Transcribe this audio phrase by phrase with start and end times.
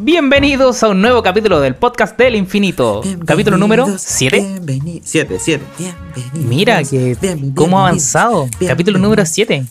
[0.00, 3.02] Bienvenidos a un nuevo capítulo del podcast del infinito.
[3.26, 4.60] Capítulo número 7.
[5.02, 5.64] 7, 7.
[6.34, 7.16] Mira que
[7.56, 8.48] cómo ha avanzado.
[8.64, 9.66] Capítulo número 7.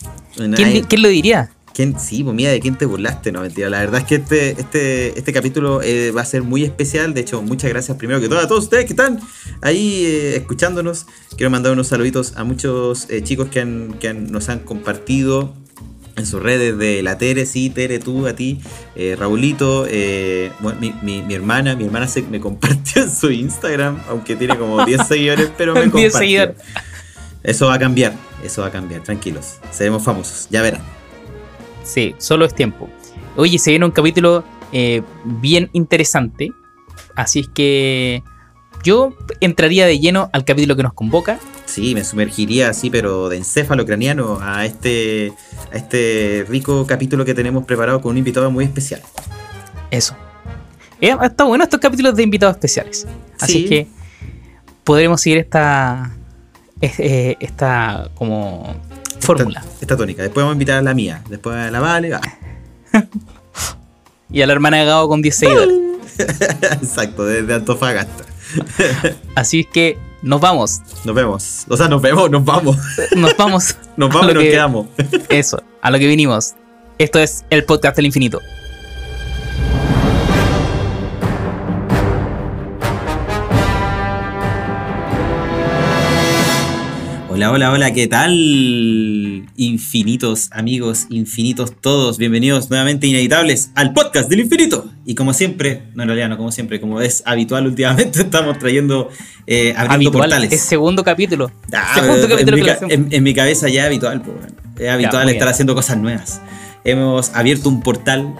[0.54, 1.50] ¿Quién, ¿Quién, lo diría?
[1.72, 3.32] ¿Quién, sí, pues mira, ¿de quién te burlaste?
[3.32, 3.70] No, mentira.
[3.70, 7.14] La verdad es que este, este, este capítulo eh, va a ser muy especial.
[7.14, 9.18] De hecho, muchas gracias primero que todo a todos ustedes que están
[9.62, 11.06] ahí eh, escuchándonos.
[11.38, 15.54] Quiero mandar unos saluditos a muchos eh, chicos que, han, que nos han compartido
[16.18, 18.60] en sus redes de la Tere, sí, Tere, tú, a ti,
[18.96, 24.36] eh, Raulito, eh, mi, mi, hermana, mi hermana se, me compartió en su Instagram, aunque
[24.36, 26.54] tiene como 10 seguidores, pero me compartió.
[27.42, 30.82] Eso va a cambiar, eso va a cambiar, tranquilos, seremos famosos, ya verán.
[31.84, 32.90] Sí, solo es tiempo.
[33.36, 36.52] Oye, se viene un capítulo eh, bien interesante,
[37.14, 38.22] así es que
[38.82, 41.38] yo entraría de lleno al capítulo que nos convoca.
[41.68, 45.32] Sí, me sumergiría así, pero de encéfalo craniano a este,
[45.70, 49.02] a este rico capítulo que tenemos preparado con un invitado muy especial.
[49.90, 50.16] Eso.
[51.00, 53.06] Eh, está bueno estos capítulos de invitados especiales.
[53.38, 53.86] Así que
[54.82, 56.16] podremos seguir esta,
[56.80, 58.74] eh, esta como
[59.20, 59.62] fórmula.
[59.80, 60.22] Esta, tónica.
[60.22, 61.22] Después vamos a invitar a la mía.
[61.28, 62.18] Después a la Vale.
[64.30, 65.78] y a la hermana de Gabo con 10 seguidores.
[66.18, 68.24] Exacto, desde Antofagasta.
[69.34, 70.80] Así es que nos vamos.
[71.04, 71.64] Nos vemos.
[71.68, 72.76] O sea, nos vemos, nos vamos.
[73.16, 73.76] Nos vamos.
[73.96, 74.86] nos vamos y nos quedamos.
[75.28, 76.54] Eso, a lo que vinimos.
[76.98, 78.40] Esto es el podcast del infinito.
[87.38, 88.34] Hola, hola, hola, ¿qué tal?
[89.56, 94.90] Infinitos amigos, infinitos todos, bienvenidos nuevamente inevitables al podcast del infinito.
[95.06, 99.08] Y como siempre, no en realidad no como siempre, como es habitual últimamente, estamos trayendo,
[99.46, 100.52] eh, abriendo portales.
[100.52, 101.52] Es segundo capítulo.
[101.72, 104.36] Ah, segundo en, capítulo mi, en, mi, cabeza ya es habitual, pues,
[104.76, 106.40] es habitual estar haciendo cosas nuevas.
[106.82, 108.34] Hemos abierto un portal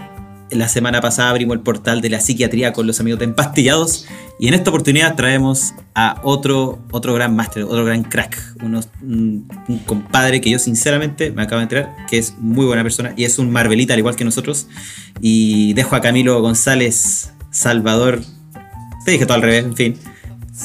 [0.50, 4.06] la semana pasada abrimos el portal de la psiquiatría con los amigos de Empastillados
[4.38, 9.48] y en esta oportunidad traemos a otro, otro gran máster, otro gran crack, unos, un,
[9.84, 13.38] compadre que yo sinceramente me acabo de enterar que es muy buena persona y es
[13.38, 14.68] un Marvelita al igual que nosotros.
[15.20, 18.20] Y dejo a Camilo González Salvador,
[19.04, 19.98] te dije todo al revés, en fin,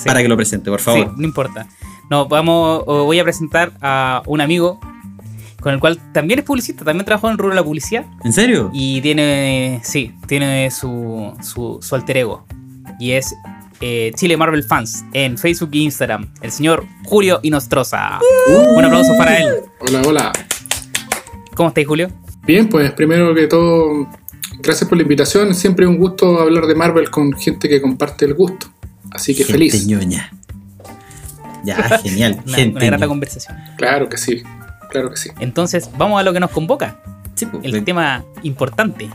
[0.05, 1.07] para que lo presente, por favor.
[1.07, 1.67] Sí, no importa.
[2.09, 4.79] No, vamos, voy a presentar a un amigo
[5.63, 8.05] con el cual también es publicista, también trabajó en el rubro de la publicidad.
[8.25, 8.69] ¿En serio?
[8.73, 12.45] Y tiene, sí, tiene su, su, alter ego.
[12.99, 13.33] Y es
[13.79, 16.33] eh, Chile Marvel Fans en Facebook e Instagram.
[16.41, 18.19] El señor Julio Inostroza.
[18.49, 18.77] Uh.
[18.77, 19.61] Un aplauso para él.
[19.79, 20.31] Hola, hola.
[21.55, 22.11] ¿Cómo estáis, Julio?
[22.45, 24.09] Bien, pues primero que todo,
[24.59, 25.55] gracias por la invitación.
[25.55, 28.67] Siempre un gusto hablar de Marvel con gente que comparte el gusto.
[29.11, 29.87] Así que feliz.
[29.87, 30.29] Ñoña.
[31.63, 32.41] Ya, genial.
[32.45, 33.57] una, gente una grata conversación.
[33.77, 34.43] Claro que sí.
[34.93, 35.31] Claro que sí.
[35.39, 36.99] Entonces, vamos a lo que nos convoca.
[37.33, 39.09] Sí, pues, el tema importante.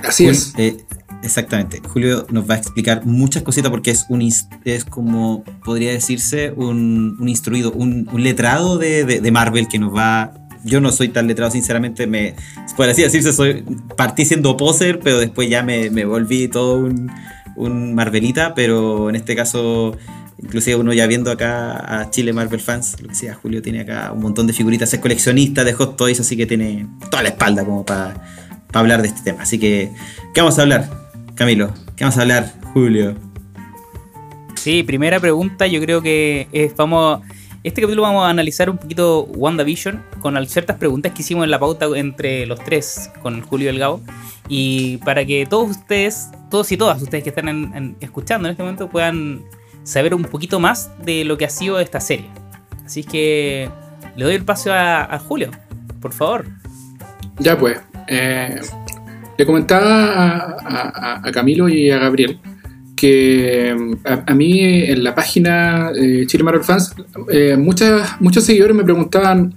[0.00, 0.52] Así es.
[0.58, 0.76] Eh,
[1.22, 1.80] exactamente.
[1.88, 4.20] Julio nos va a explicar muchas cositas porque es un
[4.64, 10.34] es como podría decirse un, instruido, un, letrado de, Marvel que nos va.
[10.64, 12.08] Yo no soy tan letrado, sinceramente.
[12.08, 12.34] Me,
[12.76, 13.64] por así decirse, soy,
[13.96, 17.12] partí siendo poser, pero después ya me, me volví todo un,
[17.54, 18.56] un Marvelita.
[18.56, 19.96] Pero en este caso
[20.46, 24.12] Inclusive uno ya viendo acá a Chile Marvel Fans, lo que sea, Julio tiene acá
[24.12, 27.64] un montón de figuritas, es coleccionista de Hot Toys, así que tiene toda la espalda
[27.64, 28.14] como para
[28.72, 29.42] hablar de este tema.
[29.42, 29.90] Así que,
[30.32, 30.88] ¿qué vamos a hablar,
[31.34, 31.74] Camilo?
[31.96, 33.16] ¿Qué vamos a hablar, Julio?
[34.54, 37.22] Sí, primera pregunta, yo creo que es, vamos,
[37.64, 41.58] este capítulo vamos a analizar un poquito WandaVision con ciertas preguntas que hicimos en la
[41.58, 44.00] pauta entre los tres, con Julio Delgado,
[44.46, 48.88] y para que todos ustedes, todos y todas ustedes que están escuchando en este momento
[48.88, 49.42] puedan
[49.86, 52.26] saber un poquito más de lo que ha sido esta serie.
[52.84, 53.70] Así que
[54.16, 55.50] le doy el paso a, Julio,
[56.00, 56.44] por favor.
[57.38, 58.60] Ya pues, eh,
[59.38, 60.56] le comentaba
[61.22, 62.38] a, Camilo y a Gabriel
[62.96, 65.92] que a, mí en la página
[66.26, 66.94] Chile Marvel Fans
[67.30, 69.54] eh, muchos seguidores me preguntaban,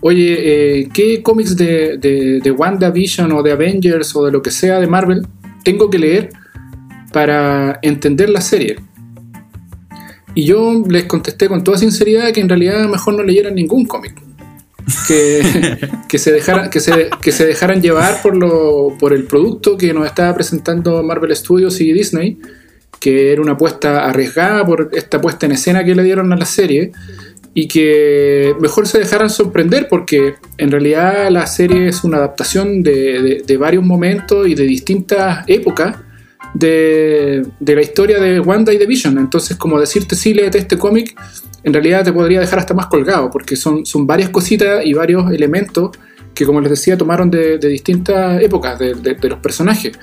[0.00, 4.50] oye, eh, ¿qué cómics de, de, de WandaVision o de Avengers o de lo que
[4.50, 5.26] sea de Marvel
[5.62, 6.30] tengo que leer
[7.12, 8.78] para entender la serie?
[10.34, 14.14] Y yo les contesté con toda sinceridad que en realidad mejor no leyeran ningún cómic.
[15.06, 15.78] Que,
[16.08, 19.92] que, se dejaran, que, se, que se dejaran llevar por, lo, por el producto que
[19.92, 22.38] nos estaba presentando Marvel Studios y Disney,
[22.98, 26.46] que era una apuesta arriesgada por esta puesta en escena que le dieron a la
[26.46, 26.92] serie,
[27.52, 33.42] y que mejor se dejaran sorprender porque en realidad la serie es una adaptación de,
[33.44, 35.96] de varios momentos y de distintas épocas
[36.54, 39.18] de, la historia de Wanda y de Vision.
[39.18, 41.18] Entonces, como decirte, sí, léete este cómic,
[41.62, 45.30] en realidad te podría dejar hasta más colgado, porque son, son varias cositas y varios
[45.32, 45.90] elementos
[46.34, 49.98] que, como les decía, tomaron de, distintas épocas de, los personajes.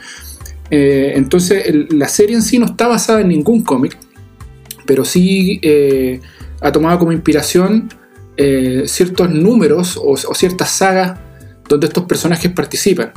[0.70, 3.98] Eh, entonces, la serie en sí no está basada en ningún cómic,
[4.86, 6.20] pero sí eh,
[6.62, 7.90] ha tomado como inspiración
[8.36, 11.20] eh, ciertos números o ciertas sagas
[11.68, 13.12] donde estos personajes participan.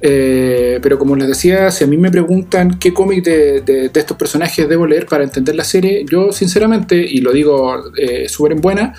[0.00, 4.68] Eh, pero como les decía, si a mí me preguntan qué cómic de, estos personajes
[4.68, 8.94] debo leer para entender la serie, yo sinceramente, y lo digo eh, súper en buena,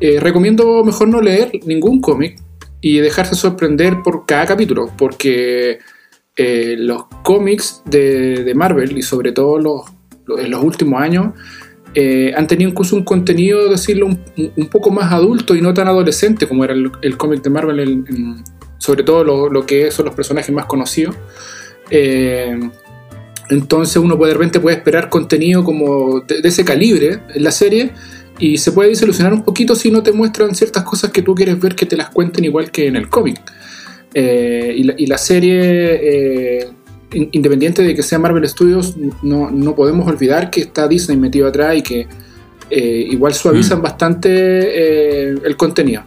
[0.00, 2.40] eh, recomiendo mejor no leer ningún cómic
[2.80, 5.78] y dejarse sorprender por cada capítulo, porque
[6.36, 9.82] eh, los cómics de, Marvel y sobre todo los,
[10.26, 11.34] los- en los últimos años
[11.94, 16.46] eh, han tenido incluso un contenido, decirlo, un, poco más adulto y no tan adolescente
[16.46, 18.44] como era el, cómic de Marvel, en-
[18.78, 21.14] sobre todo lo, lo que son los personajes más conocidos.
[21.90, 22.58] Eh,
[23.50, 27.50] entonces uno puede, de repente puede esperar contenido como de, de ese calibre en la
[27.50, 27.90] serie
[28.38, 31.58] y se puede desilusionar un poquito si no te muestran ciertas cosas que tú quieres
[31.58, 33.40] ver que te las cuenten igual que en el cómic.
[34.14, 35.58] Eh, y, la, y la serie,
[36.60, 36.68] eh,
[37.12, 41.48] in- independiente de que sea Marvel Studios, no, no podemos olvidar que está Disney metido
[41.48, 42.06] atrás y que
[42.70, 43.82] eh, igual suavizan Mm.
[43.82, 46.02] bastante el contenido.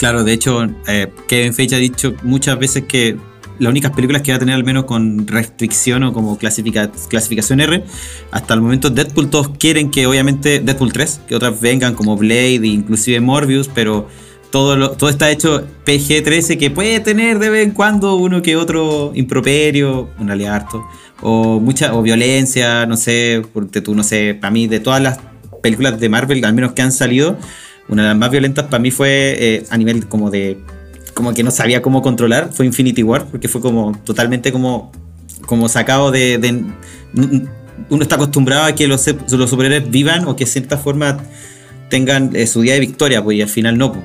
[0.00, 3.18] Claro, de hecho, eh, Kevin Feige ha dicho muchas veces que
[3.58, 7.60] las únicas películas que va a tener al menos con restricción o como clasifica- clasificación
[7.60, 7.84] R,
[8.30, 12.54] hasta el momento Deadpool todos quieren que obviamente Deadpool 3, que otras vengan como Blade
[12.54, 14.08] e inclusive Morbius, pero
[14.50, 18.56] todo, lo- todo está hecho PG-13 que puede tener de vez en cuando uno que
[18.56, 20.82] otro improperio, en realidad harto,
[21.20, 25.18] o mucha o violencia, no sé, porque tú no sé, para mí de todas las
[25.62, 27.36] películas de Marvel, al menos que han salido,
[27.90, 30.58] una de las más violentas para mí fue eh, a nivel como de
[31.14, 34.92] como que no sabía cómo controlar fue Infinity War porque fue como totalmente como
[35.46, 36.64] como sacado de,
[37.88, 41.18] uno está acostumbrado a que los, los superhéroes vivan o que de cierta forma
[41.88, 44.04] tengan eh, su día de victoria pues y al final no pues.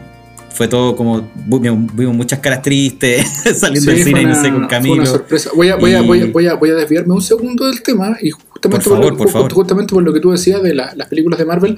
[0.53, 3.27] fue todo como vimos muchas caras tristes
[3.59, 5.49] saliendo Sí, del fue cine y no una- sé con fue Camilo una sorpresa.
[5.55, 7.81] Voy a, voy, a, Y- voy, a, voy, a, voy a desviarme un segundo del
[7.83, 8.31] tema y
[8.71, 9.53] justamente Por lo- favor, por ju- favor.
[9.53, 11.77] justamente por lo que tú decías de la- las películas de Marvel.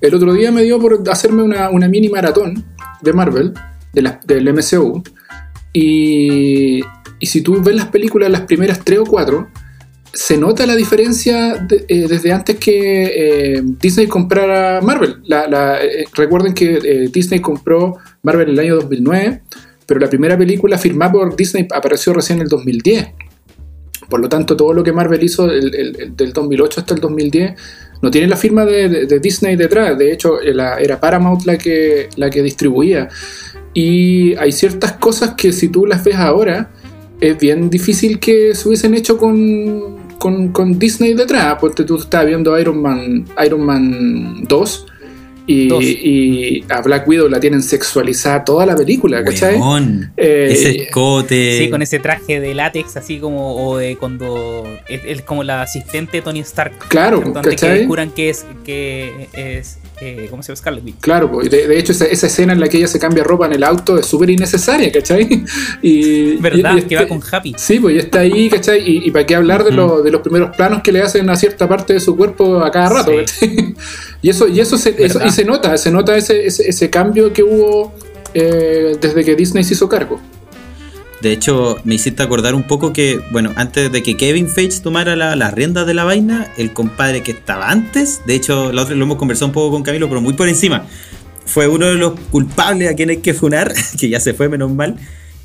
[0.00, 2.64] El otro día me dio por hacerme una, una mini maratón
[3.02, 3.52] de Marvel,
[3.92, 5.02] de la- del MCU.
[5.72, 6.80] Y,
[7.18, 9.48] y si tú ves las películas, las primeras tres o cuatro,
[10.12, 15.16] se nota la diferencia de- eh, desde antes que eh, Disney comprara Marvel.
[15.24, 19.40] La- la- eh, recuerden que Disney compró Marvel en el año 2009,
[19.86, 23.08] pero la primera película firmada por Disney apareció recién en el 2010.
[24.12, 27.00] Por lo tanto, todo lo que Marvel hizo el- el- el- del 2008 hasta el
[27.00, 27.54] 2010
[28.02, 29.96] no tiene la firma de, Disney detrás.
[29.96, 33.08] De hecho, la- era Paramount la que, la que distribuía.
[33.72, 36.70] Y hay ciertas cosas que si tú las ves ahora,
[37.22, 41.56] es bien difícil que se hubiesen hecho con, con, con Disney detrás.
[41.58, 44.86] Porque tú estabas viendo Iron Man, Iron Man 2
[45.46, 49.56] y, a Black Widow la tienen sexualizada toda la película, ¿cachai?
[49.56, 54.64] Weón, Eh, ese escote Sí, con ese traje de látex, así como, o de cuando
[54.88, 56.72] es, es como la asistente de Tony Stark.
[56.88, 57.78] Claro, Donde que ¿cachai?
[57.78, 60.56] descubran que es, que es, eh, ¿cómo se llama?
[60.56, 60.96] Scarlet Witch.
[61.00, 63.46] Claro, pues, de, de hecho esa, esa escena en la que ella se cambia ropa
[63.46, 65.44] en el auto es súper innecesaria, ¿cachai?
[65.82, 66.74] Y, ¿Verdad?
[66.76, 67.54] y- y que va este- con Happy.
[67.56, 68.80] Sí, pues y está ahí, ¿cachai?
[68.88, 69.76] Y, y para qué hablar de, Ujú.
[69.76, 72.70] lo- de los primeros planos que le hacen a cierta parte de su cuerpo a
[72.70, 73.46] cada rato, Sí.
[73.48, 73.74] ¿cachai?
[74.22, 75.26] Y eso, y eso se, eso- ¿Verdad?
[75.26, 77.92] y se nota, se nota ese, ese, ese cambio que hubo
[78.34, 80.20] eh, desde que Disney se hizo cargo.
[81.22, 85.14] De hecho, me hiciste acordar un poco que, bueno, antes de que Kevin Feige tomara
[85.14, 89.04] la- las riendas de la vaina, el compadre que estaba antes, de hecho, la lo
[89.04, 90.84] hemos conversado un poco con Camilo, pero muy por encima,
[91.46, 94.72] fue uno de los culpables a quien hay que funar, que ya se fue, menos
[94.72, 94.96] mal.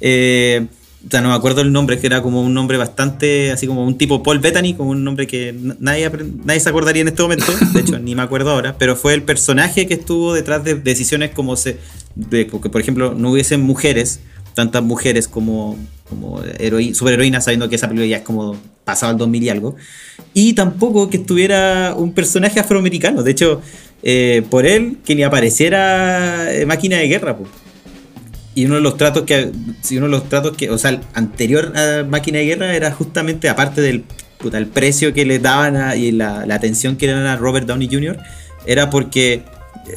[0.01, 0.65] Eh,
[1.05, 3.85] o sea, no me acuerdo el nombre, que era como un nombre bastante, así como
[3.85, 6.09] un tipo Paul Bettany, como un nombre que nadie,
[6.43, 9.21] nadie se acordaría en este momento, de hecho, ni me acuerdo ahora, pero fue el
[9.21, 11.77] personaje que estuvo detrás de decisiones como se,
[12.15, 14.21] de por ejemplo, no hubiesen mujeres,
[14.57, 15.77] tantas mujeres como,
[16.09, 19.75] como heroí- superheroínas, sabiendo que esa película ya es como pasado al 2000 y algo,
[20.33, 23.61] y tampoco que estuviera un personaje afroamericano, de hecho,
[24.01, 27.49] eh, por él, que ni apareciera eh, máquina de guerra, pues.
[28.55, 29.51] Y uno de los tratos que.
[29.81, 30.71] Si uno de los tratos que.
[30.71, 34.03] O sea, el anterior a Máquina de Guerra era justamente, aparte del
[34.39, 37.67] puta, el precio que le daban y la, la atención que le dan a Robert
[37.67, 38.17] Downey Jr.,
[38.65, 39.43] era porque.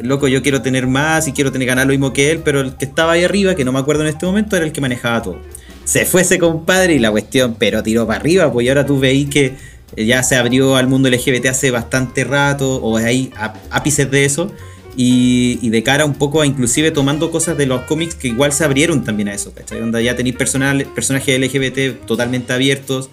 [0.02, 2.76] Loco, yo quiero tener más y quiero tener ganar lo mismo que él, pero el
[2.76, 5.22] que estaba ahí arriba, que no me acuerdo en este momento, era el que manejaba
[5.22, 5.38] todo.
[5.84, 8.98] Se fue ese compadre y la cuestión, pero tiró para arriba, pues y ahora tú
[9.00, 9.54] veis que
[9.96, 14.52] ya se abrió al mundo LGBT hace bastante rato, o hay áp- ápices de eso,
[14.96, 18.64] y, de cara un poco a inclusive tomando cosas de los cómics que igual se
[18.64, 19.80] abrieron también a eso, ¿cachai?
[19.80, 23.08] Donde ya tenéis personajes LGBT totalmente abiertos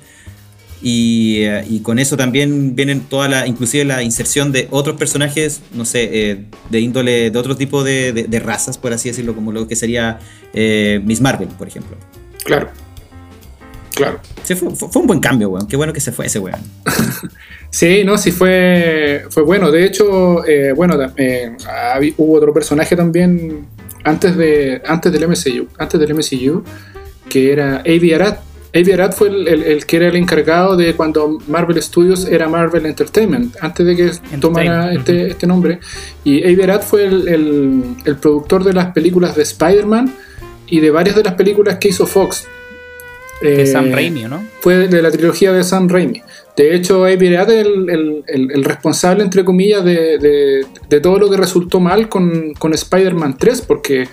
[0.81, 5.61] y, eh, y con eso también vienen toda la, inclusive la inserción de otros personajes,
[5.73, 9.33] no sé, eh, de índole, de otro tipo de, de- de razas, por así decirlo,
[9.35, 10.19] como lo que sería
[10.53, 11.97] eh, Miss Marvel, por ejemplo.
[12.43, 12.69] Claro.
[13.95, 14.19] Claro.
[14.43, 15.67] Sí, fue, fue- un buen cambio, weón.
[15.67, 16.59] Qué bueno que se fue ese weón.
[17.69, 19.71] Sí, no, sí fue, fue bueno.
[19.71, 21.51] De hecho, eh, bueno, eh,
[22.15, 23.67] hubo otro personaje también
[24.05, 26.63] antes, de, antes del MCU, antes del MCU,
[27.29, 28.37] que era Avi Arad.
[28.75, 32.47] Avi Arad fue el, el- el que era el encargado de cuando Marvel Studios era
[32.47, 35.79] Marvel Entertainment, antes de que tomara este, este nombre.
[36.23, 37.27] Y Avi Arad fue el,
[38.05, 40.13] el- productor de las películas de Spider-Man
[40.67, 42.45] y de varias de las películas que hizo Fox.
[43.41, 44.43] De Eh, Sam Raimi, ¿no?
[44.61, 46.21] fue de la trilogía de Sam Raimi.
[46.55, 51.37] De hecho, Avi Arad es el, responsable, entre comillas, de, de- de todo lo que
[51.37, 54.07] resultó mal con, con Spider-Man 3, porque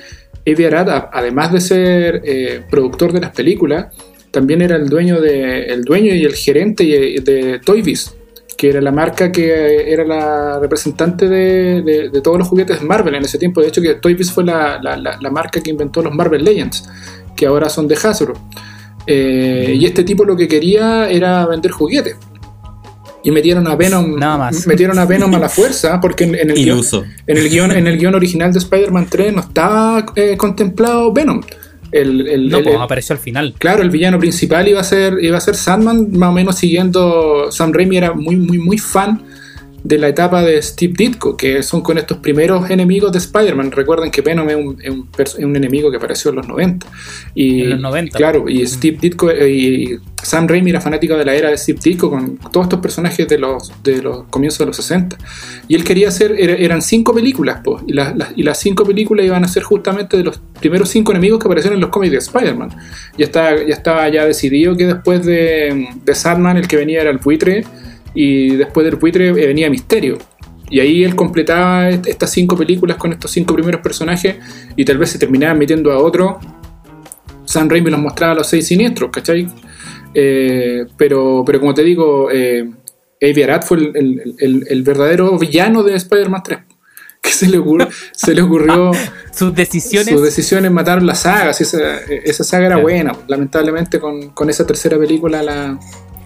[0.47, 3.87] Avi Arad, además de ser eh, productor de las películas,
[4.35, 8.15] también era el dueño, de, el dueño y el gerente de Toy Biz,
[8.59, 13.15] que era la marca que era la representante de, de- de todos los juguetes Marvel
[13.15, 13.61] en ese tiempo.
[13.63, 16.45] De hecho, que Toy Biz fue la, la- la- la marca que inventó los Marvel
[16.45, 16.85] Legends,
[17.37, 18.35] que ahora son de Hasbro.
[19.07, 22.17] Eh, y este tipo lo que quería era vender juguetes.
[23.23, 24.17] Y metieron a Venom.
[24.19, 24.67] Nada más.
[24.67, 26.79] Metieron a Venom a la fuerza, porque en, en el guion,
[27.27, 31.41] en el guion, en el guion original de Spider-Man 3 no estaba eh, contemplado Venom.
[31.95, 33.55] El, el- No, el- pues apareció al final.
[33.59, 37.51] Claro, el villano principal iba a ser iba a ser Sandman, más o menos siguiendo
[37.53, 39.23] Sam Raimi era muy muy muy fan
[39.85, 43.71] de la etapa de Steve Ditko, que son con estos primeros enemigos de Spider-Man.
[43.71, 46.49] Recuerden que Venom es un, es un pers- es un enemigo que apareció en los
[46.49, 46.87] 90.
[47.35, 48.17] Y, En los 90.
[48.17, 51.79] Claro, y Steve Ditko eh, y Sam Raimi era fanático de la era de Steve
[51.85, 55.19] Ditko con todos estos personajes de los, de los comienzos de los 60.
[55.69, 58.85] Y él quería hacer, era- eran cinco películas, pues, y, las- las- y las cinco
[58.87, 62.13] películas iban a ser justamente de los primeros cinco enemigos que aparecieron en los cómics
[62.13, 62.71] de Spider-Man.
[63.19, 67.11] Ya estaba, ya estaba ya decidido que después de, de Sandman el que venía era
[67.11, 67.67] el buitre,
[68.15, 70.19] y después del buitre eh, venía Misterio.
[70.71, 74.37] Y ahí él completaba est- estas cinco películas con estos cinco primeros personajes,
[74.77, 76.39] y tal vez se terminaba metiendo a otro.
[77.45, 79.47] Sam Raimi los mostraba a los seis siniestros, ¿cachai?
[80.15, 82.71] Eh, pero, pero como te digo, eh,
[83.23, 86.59] Avi Arad fue el, el- el- el verdadero villano de Spider-Man 3.
[87.25, 88.91] Que se le ocurrió, se le ocurrió
[89.33, 90.15] Sus decisiones.
[90.15, 91.55] su decisión en matar la saga.
[91.55, 93.13] si esa, esa saga era buena.
[93.29, 95.79] Lamentablemente con, con esa tercera película la,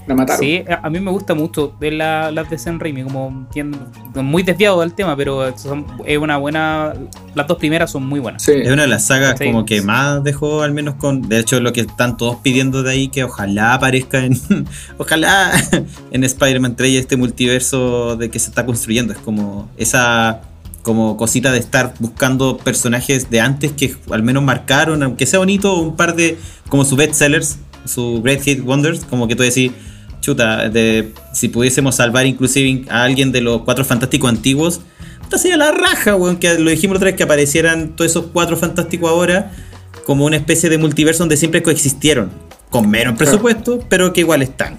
[0.08, 0.40] la mataron.
[0.40, 3.78] Sí, a mí me gusta mucho de la- las de Sam Raimi, como entiendo,
[4.16, 6.92] muy desviado del tema, pero son- es una buena.
[7.34, 8.42] Las dos primeras son muy buenas.
[8.42, 8.52] Sí.
[8.52, 9.44] Es una de las sagas Sí.
[9.46, 11.22] como que más dejó, al menos con.
[11.28, 14.32] De hecho, lo que están todos pidiendo de ahí, que ojalá aparezca en.
[14.98, 15.52] ojalá
[16.10, 19.12] en Spider-Man 3 y este multiverso de que se está construyendo.
[19.12, 20.40] Es como esa.
[20.82, 25.76] Como cosita de estar buscando personajes de antes que al menos marcaron, aunque sea bonito,
[25.76, 26.38] un par de.
[26.68, 29.72] Como sus bestsellers, su Great Hit Wonders, como que tú decís.
[30.28, 34.82] Chuta, de, si pudiésemos salvar inclusive a alguien de los cuatro fantásticos antiguos,
[35.22, 38.58] Puta, sería la raja, weón, que lo dijimos otra vez que aparecieran todos esos cuatro
[38.58, 39.52] fantásticos ahora
[40.04, 42.30] como una especie de multiverso donde siempre coexistieron.
[42.68, 44.78] Con menos presupuesto, pero que igual están.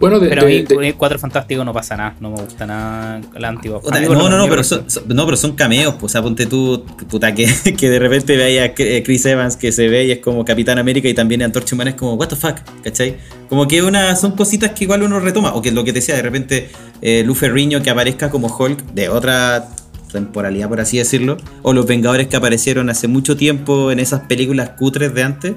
[0.00, 2.30] Bueno, de, Pero a de- mí de- con el Cuatro Fantásticos no pasa nada, no
[2.30, 3.80] me gusta nada la antigua.
[4.08, 6.84] No, no, no, pero son, son- no, pero son cameos, pues, o sea, ponte tú,
[7.08, 7.46] puta, que,
[7.78, 11.06] que de repente veía a Chris Evans que se ve y es como Capitán América
[11.06, 13.16] y también Antorcha Humana es como, what the fuck, ¿cachai?
[13.50, 16.16] Como que una, son cositas que igual uno retoma, o que lo que te decía,
[16.16, 16.70] de repente
[17.02, 19.68] eh, Lu Ferriño que aparezca como Hulk de otra
[20.12, 24.70] temporalidad, por así decirlo, o los Vengadores que aparecieron hace mucho tiempo en esas películas
[24.70, 25.52] cutres de antes,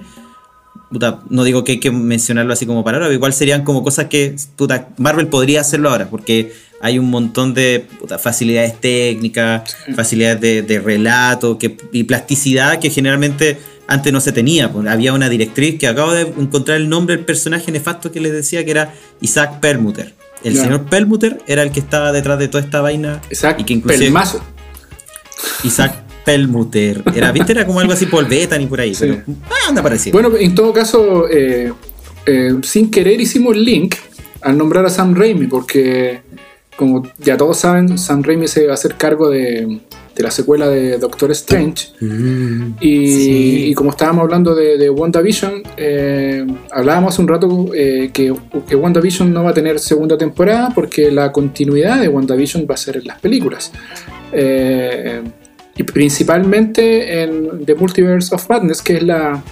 [0.93, 3.83] puta, no digo que hay que mencionarlo así como para ahora, pero igual serían como
[3.83, 9.75] cosas que puta, Marvel podría hacerlo ahora, porque hay un montón de puta, facilidades técnicas,
[9.95, 13.57] facilidades de, de relato que, y plasticidad que generalmente
[13.87, 14.71] antes no se tenía.
[14.71, 18.31] pues, había una directriz que acabo de encontrar el nombre del personaje nefasto que les
[18.31, 20.13] decía que era Isaac Perlmutter.
[20.43, 23.21] El señor Perlmutter era el que estaba detrás de toda esta vaina.
[23.31, 24.43] Isaac y que inclusive Pelmazo.
[25.63, 27.03] Isaac Perlmutter.
[27.15, 27.51] Era, ¿viste?
[27.51, 28.93] Era como algo así Paul Bettany por ahí.
[28.95, 29.05] Sí.
[29.07, 30.13] Pero, ah, anda parecido.
[30.19, 31.71] Bueno, en todo caso, eh,
[32.25, 33.95] eh, sin querer hicimos link
[34.41, 36.21] al nombrar a Sam Raimi, porque
[36.75, 39.79] como ya todos saben, Sam Raimi se va a hacer cargo de,
[40.15, 41.89] de la secuela de Doctor Strange.
[42.81, 43.65] Y, Sí.
[43.67, 48.33] y como estábamos hablando de, de WandaVision, eh, hablábamos hace un rato eh, que,
[48.67, 52.77] que WandaVision no va a tener segunda temporada porque la continuidad de WandaVision va a
[52.77, 53.71] ser en las películas.
[54.31, 55.21] Eh,
[55.75, 59.43] y principalmente en The Multiverse of Madness, que es la,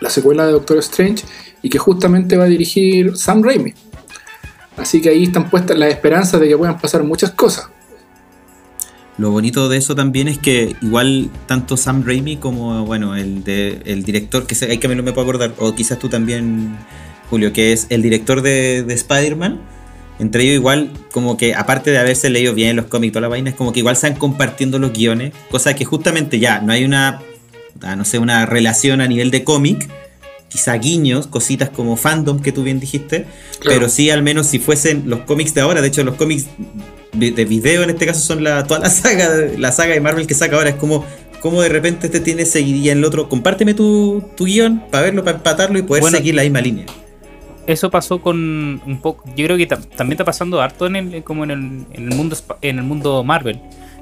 [0.00, 1.24] la secuela de Doctor Strange
[1.62, 3.74] y que justamente va a dirigir Sam Raimi.
[4.76, 7.68] Así que ahí están puestas las esperanzas de que puedan pasar muchas cosas.
[9.16, 13.80] Lo bonito de eso también es que igual tanto Sam Raimi como bueno el de
[13.84, 16.76] el director que hay que me lo me puedo acordar o quizás tú también
[17.30, 19.60] Julio que es el director de, de Spider-Man
[20.18, 23.28] entre ellos igual como que aparte de haberse leído bien los cómics y toda la
[23.28, 26.84] vaina es como que igual van compartiendo los guiones cosa que justamente ya no hay
[26.84, 27.20] una
[27.82, 29.88] ah, no sé una relación a nivel de cómic
[30.48, 33.26] quizá guiños, cositas como fandom que tú bien dijiste,
[33.58, 33.76] Claro.
[33.80, 36.46] pero sí al menos si fuesen los cómics de ahora, de hecho los cómics
[37.12, 39.28] de, de video en este caso son la, toda la saga,
[39.58, 41.04] la saga de Marvel que saca ahora, es como,
[41.40, 45.24] como de repente este tiene seguidilla en el otro, compárteme tu, tu guion para verlo,
[45.24, 46.18] para empatarlo y poder Bueno.
[46.18, 46.86] seguir la misma línea.
[47.66, 48.36] Eso pasó con
[48.84, 49.24] un poco.
[49.36, 51.58] Yo creo que tam- también está pasando harto en el, como en el,
[51.92, 53.60] en el mundo en el mundo Marvel.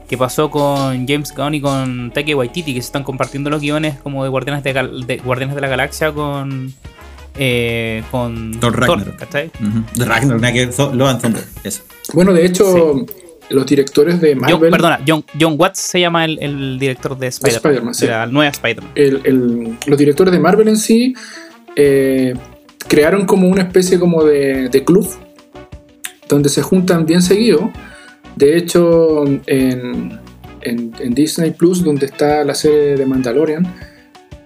[0.08, 3.96] Que pasó con James Gunn y con Taika Waititi, que se están compartiendo los guiones
[4.02, 6.74] como de Guardianes de, Gal- de Guardianes de la Galaxia con
[7.38, 9.16] eh, con Thor Ragnarok.
[9.16, 9.46] ¿cachai?
[9.60, 9.84] Ujú.
[9.94, 11.82] De Ragnar, nada que Thor- Love and Thunder, eso.
[12.12, 13.06] Bueno, de hecho,
[13.48, 14.70] los directores de John- Marvel.
[14.70, 17.56] perdona, John, John Watts se llama el, el director de Spider-Man.
[17.64, 18.06] Spider-Man, sí.
[18.06, 19.78] la nueva Spider-Man.
[19.86, 21.14] los directores de Marvel en sí
[21.76, 22.34] eh,
[22.88, 25.06] crearon como una especie como de, de club
[26.28, 27.70] donde se juntan bien seguido.
[28.36, 30.18] De hecho, en,
[30.62, 33.66] en- en Disney Plus, donde está la serie de Mandalorian,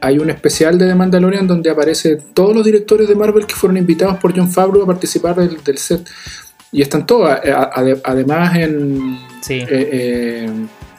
[0.00, 3.76] hay un especial de The Mandalorian donde aparecen todos los directores de Marvel que fueron
[3.76, 6.06] invitados por John Favreau a participar del, del set.
[6.72, 7.30] Y están todos.
[7.30, 9.54] Ade- además, en, Sí.
[9.54, 10.50] eh, eh,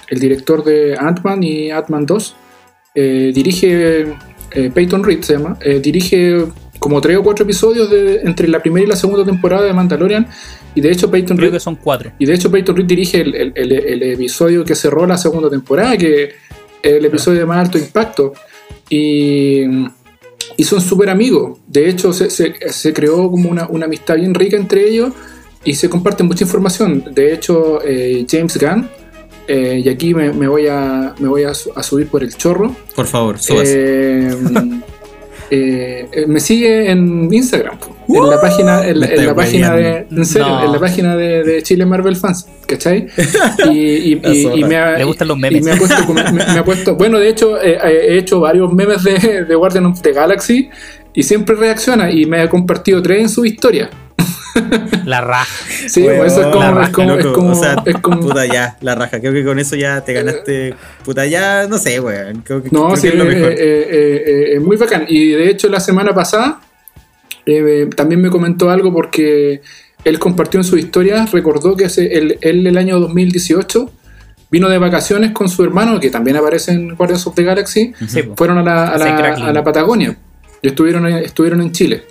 [0.10, 2.36] el director de Ant-Man y Ant-Man 2
[2.96, 4.08] eh, dirige,
[4.52, 6.46] eh, Peyton Reed se llama, eh, dirige
[6.80, 10.28] como tres o cuatro episodios de, entre la primera y la segunda temporada de Mandalorian
[10.76, 12.12] y de hecho Peyton Creo Reed que son cuatro.
[12.20, 15.50] y de hecho Peyton Reed dirige el, el- el- el episodio que cerró la segunda
[15.50, 18.34] temporada, que es el episodio de más alto impacto.
[18.90, 19.64] Y,
[20.56, 21.60] y son súper amigos.
[21.68, 25.14] De hecho, se, se- se creó como una, una amistad bien rica entre ellos
[25.66, 27.04] y se comparte mucha información.
[27.14, 28.88] De hecho, eh, James Gunn,
[29.48, 32.34] eh, y aquí me, me voy, a, me voy a, su- a subir por el
[32.36, 34.30] chorro, Por favor, súbase.
[34.30, 34.36] eh,
[35.50, 37.78] eh, eh, me sigue en Instagram,
[38.08, 40.66] en la página, en, la- en página de, en serio, No.
[40.66, 43.08] en la página de, de Chile Marvel Fans, ¿cachai?
[43.72, 45.64] Y, y- y- y me ha, Le gustan los y memes.
[45.64, 49.04] me ha puesto, me, me ha puesto- bueno, de hecho, eh, he hecho varios memes
[49.04, 50.70] de, de Guardian of the Galaxy
[51.14, 53.90] y siempre reacciona y me ha compartido tres en su historia.
[55.06, 55.46] La raja.
[55.88, 57.36] Sí, Weón, eso es la como, es como, es loco.
[57.40, 59.20] como, o sea, es como- puta ya, la raja.
[59.20, 60.74] Creo que con eso ya te ganaste.
[61.06, 62.42] Puta ya, no sé, weón.
[62.42, 63.52] Creo que, No, creo sí, que es lo eh, mejor.
[63.52, 65.06] eh, eh, eh, es muy bacán.
[65.08, 66.60] Y de hecho, la semana pasada
[67.46, 69.62] eh, también me comentó algo porque
[70.04, 73.92] él compartió en su historia, recordó que él, él el año 2018
[74.50, 78.24] vino de vacaciones con su hermano, que también aparece en Guardians of the Galaxy, Sí,
[78.36, 80.18] fueron a la, a la Patagonia.
[80.62, 82.04] Y estuvieron, estuvieron en Chile.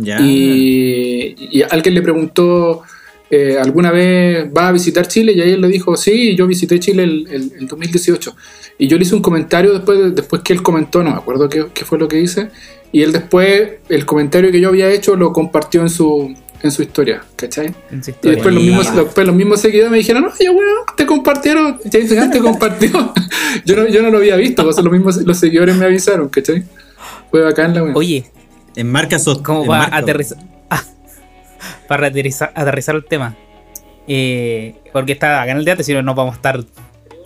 [0.00, 0.18] Ya.
[0.20, 2.82] Y, y alguien le preguntó,
[3.30, 5.32] eh, ¿alguna vez va a visitar Chile?
[5.32, 8.34] Y ahí él le dijo, sí, yo visité Chile el, el- el 2018.
[8.78, 11.48] Y yo le hice un comentario después, de- después que él comentó, no me acuerdo
[11.48, 12.48] qué, qué fue lo que hice.
[12.92, 16.82] Y él después, el comentario que yo había hecho, lo compartió en su, en su
[16.82, 17.72] historia, ¿cachai?
[17.92, 18.34] En su Y historia.
[18.36, 22.30] después los, mismos, después los mismos seguidores me dijeron, oye, weón, te compartieron, James Gunn
[22.32, 22.90] te compartió.
[23.64, 26.64] yo, no, yo no lo había visto, pues los mismos los seguidores me avisaron, ¿cachai?
[27.30, 27.96] Fue bacán la weón.
[27.96, 28.24] Oye,
[28.76, 29.42] En marca sos.
[29.42, 30.38] ¿Cómo en va marca, a aterrizar?
[30.72, 30.84] Ah,
[31.88, 33.36] para aterrizar, aterrizar el tema.
[34.06, 36.64] Eh, porque está acá en el teatro, si no nos vamos a estar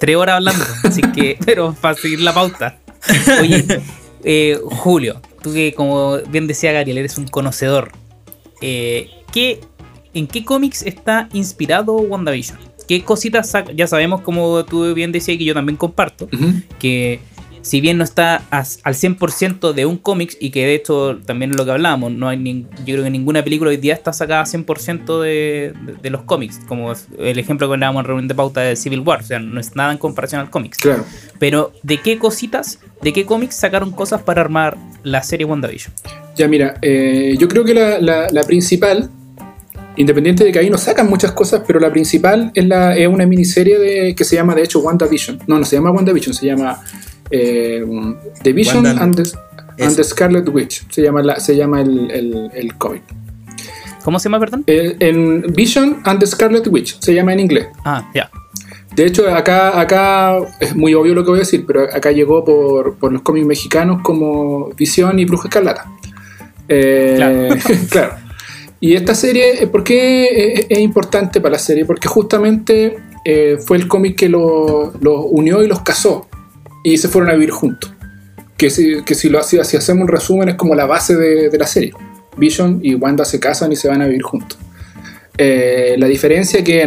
[0.00, 0.64] tres horas hablando.
[0.82, 2.78] Así que, pero para seguir la pauta.
[3.40, 3.64] Oye,
[4.24, 7.92] eh, Julio, tú que como bien decía Gabriel, eres un conocedor.
[8.60, 9.60] Eh, ¿qué,
[10.14, 12.58] ¿En qué cómics está inspirado WandaVision?
[12.88, 13.72] ¿Qué cositas saca?
[13.72, 16.28] Ya sabemos, como tú bien decías, que yo también comparto,
[16.78, 17.20] que
[17.64, 21.56] si bien no está al 100% de un cómic y que de hecho también es
[21.56, 24.44] lo que hablábamos, no hay nin- yo creo que ninguna película hoy día está sacada
[24.44, 28.60] 100% de, de, de los cómics, como el ejemplo que hablábamos en reunión de pauta
[28.60, 30.76] de Civil War, o sea, no es nada en comparación al cómics.
[30.76, 31.04] Claro.
[31.38, 35.92] Pero ¿de qué cositas, de qué cómics sacaron cosas para armar la serie WandaVision?
[36.36, 39.08] Ya, mira, eh, yo creo que la, la- la principal,
[39.96, 43.26] independiente de que ahí nos sacan muchas cosas, pero la principal es, la, es una
[43.26, 45.38] miniserie de, que se llama, de hecho, WandaVision.
[45.46, 46.80] No, no se llama WandaVision, se llama
[47.36, 47.84] eh,
[48.42, 49.22] The Vision Wanda- and, the,
[49.82, 49.96] and Eso.
[49.96, 50.86] the Scarlet Witch.
[50.90, 53.02] Se llama, la, se llama el, el, el cómic.
[54.04, 54.64] ¿Cómo se llama, perdón?
[54.66, 57.66] Eh, en Vision and the Scarlet Witch, se llama en inglés.
[57.84, 58.30] Ah, ya.
[58.94, 62.44] De hecho, acá, acá es muy obvio lo que voy a decir, pero acá llegó
[62.44, 65.86] por, por los cómics mexicanos como Visión y Bruja Escarlata.
[66.68, 67.56] Eh, Claro.
[67.90, 68.12] claro.
[68.80, 71.84] Y esta serie, ¿por qué es, es importante para la serie?
[71.86, 76.28] Porque justamente eh, fue el cómic que los los unió y los casó
[76.84, 77.92] y se fueron a vivir juntos.
[78.56, 81.66] Que si, que si, lo, hacemos un resumen es como la base de, de la
[81.66, 81.92] serie.
[82.36, 84.58] Vision y Wanda se casan y se van a vivir juntos.
[85.36, 86.82] Eh, la diferencia que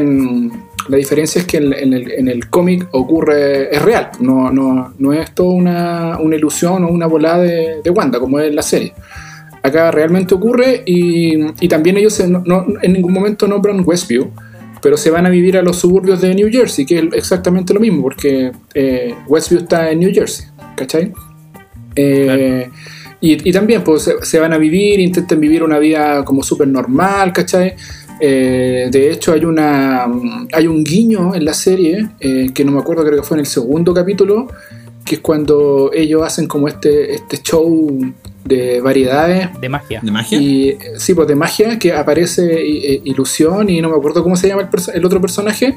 [0.87, 5.11] la diferencia es que en, el, en el cómic ocurre es real, no, no, no
[5.11, 8.93] es todo una, una ilusión o una volada de, Wanda como es la serie.
[9.63, 14.31] Acá realmente ocurre y, y también ellos se- no- en ningún momento nombran Westview,
[14.81, 17.79] pero se van a vivir a los suburbios de New Jersey, que es exactamente lo
[17.79, 21.11] mismo, porque eh, Westview está en New Jersey, ¿cachai?
[21.95, 22.69] Eh,
[23.19, 26.67] Y, y también, pues se, se van a vivir, intentan vivir una vida como súper
[26.67, 27.73] normal, ¿cachai?
[28.19, 30.05] Eh, de hecho, hay, una,
[30.53, 33.39] hay un guiño en la serie, eh, que no me acuerdo, creo que fue en
[33.39, 34.47] el segundo capítulo,
[35.03, 37.89] que es cuando ellos hacen como este, este show
[38.47, 39.49] de variedades.
[39.59, 39.99] De magia.
[40.01, 40.39] ¿De magia?
[40.39, 44.47] Y, sí, pues de magia, que aparece eh, Ilusión y no me acuerdo cómo se
[44.47, 45.75] llama el, el otro personaje.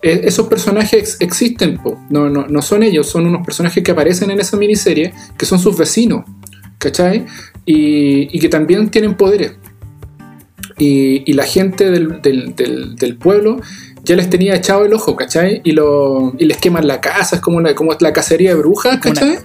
[0.00, 1.98] Eh, esos personajes ex- existen, po.
[2.08, 5.58] No, no, no son ellos, son unos personajes que aparecen en esa miniserie, que son
[5.58, 6.24] sus vecinos,
[6.78, 7.26] ¿cachai?
[7.66, 9.52] Y, y que también tienen poderes.
[10.78, 13.60] Y, y la gente del, del- del- del pueblo
[14.04, 15.60] ya les tenía echado el ojo, ¿cachai?
[15.64, 18.98] Y, lo, y les queman la casa, es como, la, como la cacería de brujas,
[19.00, 19.38] ¿cachai?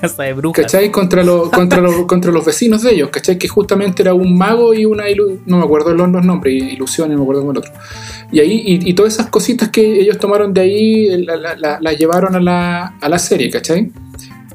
[0.00, 0.64] Casa de brujas.
[0.64, 0.90] ¿Cachai?
[0.90, 3.38] Contra, los contra, los contra los vecinos de ellos, ¿cachai?
[3.38, 7.10] Que justamente era un mago y una ilu- no me acuerdo los, los nombres, ilusión,
[7.10, 7.72] no me acuerdo cómo el otro.
[8.30, 11.78] Y ahí, y, y todas esas cositas que ellos tomaron de ahí, las la, la-
[11.80, 13.90] las llevaron a la, a la serie, ¿cachai?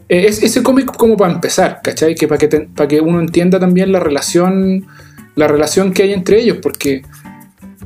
[0.10, 2.16] Eh, Es, ese cómic como para empezar, ¿cachai?
[2.16, 4.86] Que para que, para que uno entienda también la relación,
[5.36, 7.02] la relación que hay entre ellos, porque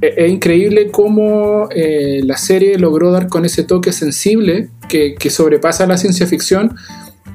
[0.01, 5.29] e- es increíble cómo eh, la serie logró dar con ese toque sensible que, que
[5.29, 6.75] sobrepasa la ciencia ficción.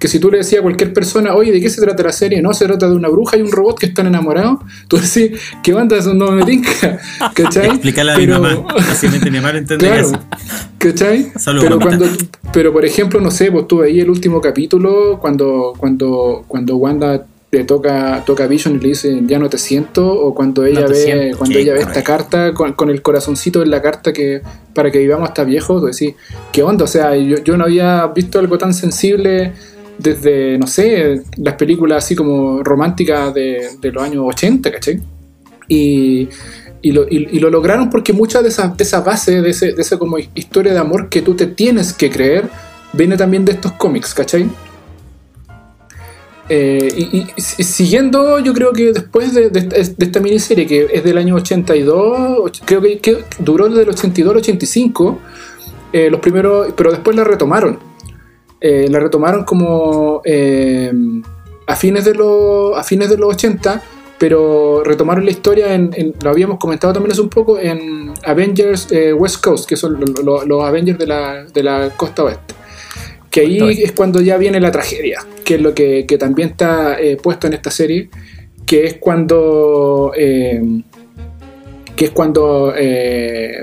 [0.03, 2.43] Que si tú le decías a cualquier persona, oye, ¿de qué se trata la serie?
[2.43, 4.59] No, se trata de una bruja y un robot que están enamorados.
[4.89, 5.97] Tú decís, ¿qué onda?
[5.97, 6.99] Eso no me tinca.
[7.35, 7.69] ¿Cachai?
[7.69, 8.75] Explícale a mi Pero- mamá.
[8.81, 10.11] Fácilmente mi mamá lo Claro.
[10.79, 11.31] ¿cachai?
[11.39, 11.99] Solo pero mamita.
[11.99, 16.75] cuando, pero por ejemplo, no sé, pues tú ahí el último capítulo, cuando, cuando, cuando
[16.79, 20.65] Wanda le toca, toca a Vision y le dice ya no te siento, o cuando
[20.65, 21.39] ella ve, siento.
[21.39, 24.41] cuando Qué ella ve esta carta con, con el corazoncito en la carta que
[24.75, 26.15] para que vivamos hasta viejos, tú decís,
[26.51, 26.85] ¿qué onda?
[26.85, 29.53] O sea, yo, yo no había visto algo tan sensible
[29.99, 35.01] desde, no sé, las películas así como románticas de, los años 80, ¿cachai?
[35.69, 36.29] Y,
[36.83, 39.81] y, lo, y- lo lograron porque muchas de esas de esa base, de, ese, de
[39.83, 42.49] esa como historia de amor que tú te tienes que creer,
[42.93, 44.49] viene también de estos cómics, ¿cachai?
[46.49, 46.89] Eh,
[47.37, 51.37] y, siguiendo, yo creo que después de, de de esta miniserie, que es del año
[51.37, 55.19] 82, och- creo que, que duró desde el 82 al 85,
[55.93, 57.79] eh, los primeros, pero después la retomaron.
[58.65, 60.93] Eh, la retomaron como eh,
[61.67, 63.83] a, fines de los, a fines de los 80,
[64.19, 68.87] pero retomaron la historia, en, en- lo habíamos comentado también hace un poco, en Avengers
[68.93, 72.55] eh, West Coast, que son lo- lo- los Avengers de la, de la costa oeste.
[73.31, 76.97] Que ahí es cuando ya viene la tragedia, que es lo que, que también está
[77.21, 78.11] puesto en esta serie,
[78.67, 80.13] que es cuando...
[81.97, 83.57] que es cuando eh,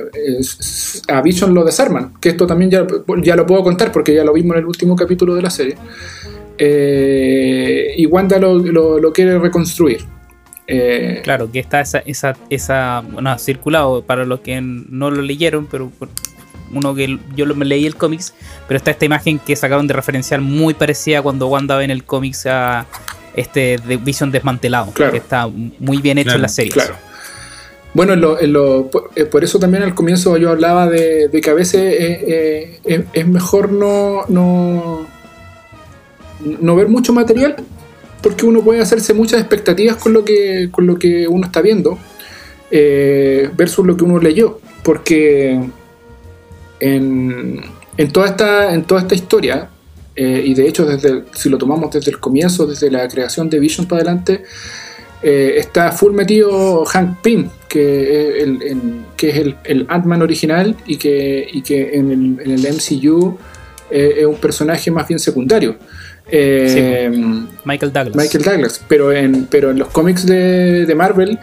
[1.08, 2.86] a Vision lo desarman, que esto también ya,
[3.24, 5.76] ya lo puedo contar porque ya lo vimos en el último capítulo de la serie.
[6.58, 10.02] Eh, y Wanda lo, lo- lo quiere reconstruir.
[10.68, 15.22] Eh, Claro, que está esa, esa, esa, bueno, ha circulado para los que no lo
[15.22, 15.92] leyeron, pero
[16.72, 18.34] uno que yo lo, me leí el cómics,
[18.68, 21.92] pero está esta imagen que sacaron de referencial muy parecida a cuando Wanda ve en
[21.92, 22.86] el cómics a
[23.36, 25.12] este de Vision desmantelado, Claro.
[25.12, 26.72] que está muy bien hecho Claro, en la serie.
[26.72, 26.96] Claro.
[27.94, 31.30] Bueno, en lo- en lo- por, eh, por eso también al comienzo yo hablaba de,
[31.44, 35.08] que a veces eh, eh, es, mejor no, no,
[36.40, 37.56] no ver mucho material
[38.22, 41.98] porque uno puede hacerse muchas expectativas con lo que, con lo que uno está viendo
[42.70, 44.60] versus lo que uno leyó.
[44.84, 45.60] Porque
[46.80, 47.62] en,
[47.98, 49.70] en toda, esta, en toda esta historia,
[50.16, 53.88] y de hecho desde si lo tomamos desde el comienzo, desde la creación de Vision
[53.88, 54.44] para adelante,
[55.22, 60.22] eh, está full metido Hank Pym, que es el, en- que es el, el Ant-Man
[60.22, 63.38] original y que, y que en, el, en el MCU
[63.92, 65.76] eh, es un personaje más bien secundario.
[66.32, 67.12] Eh,
[67.66, 68.16] Michael Douglas.
[68.16, 71.38] Michael Douglas, pero en, pero en los cómics de, de Marvel,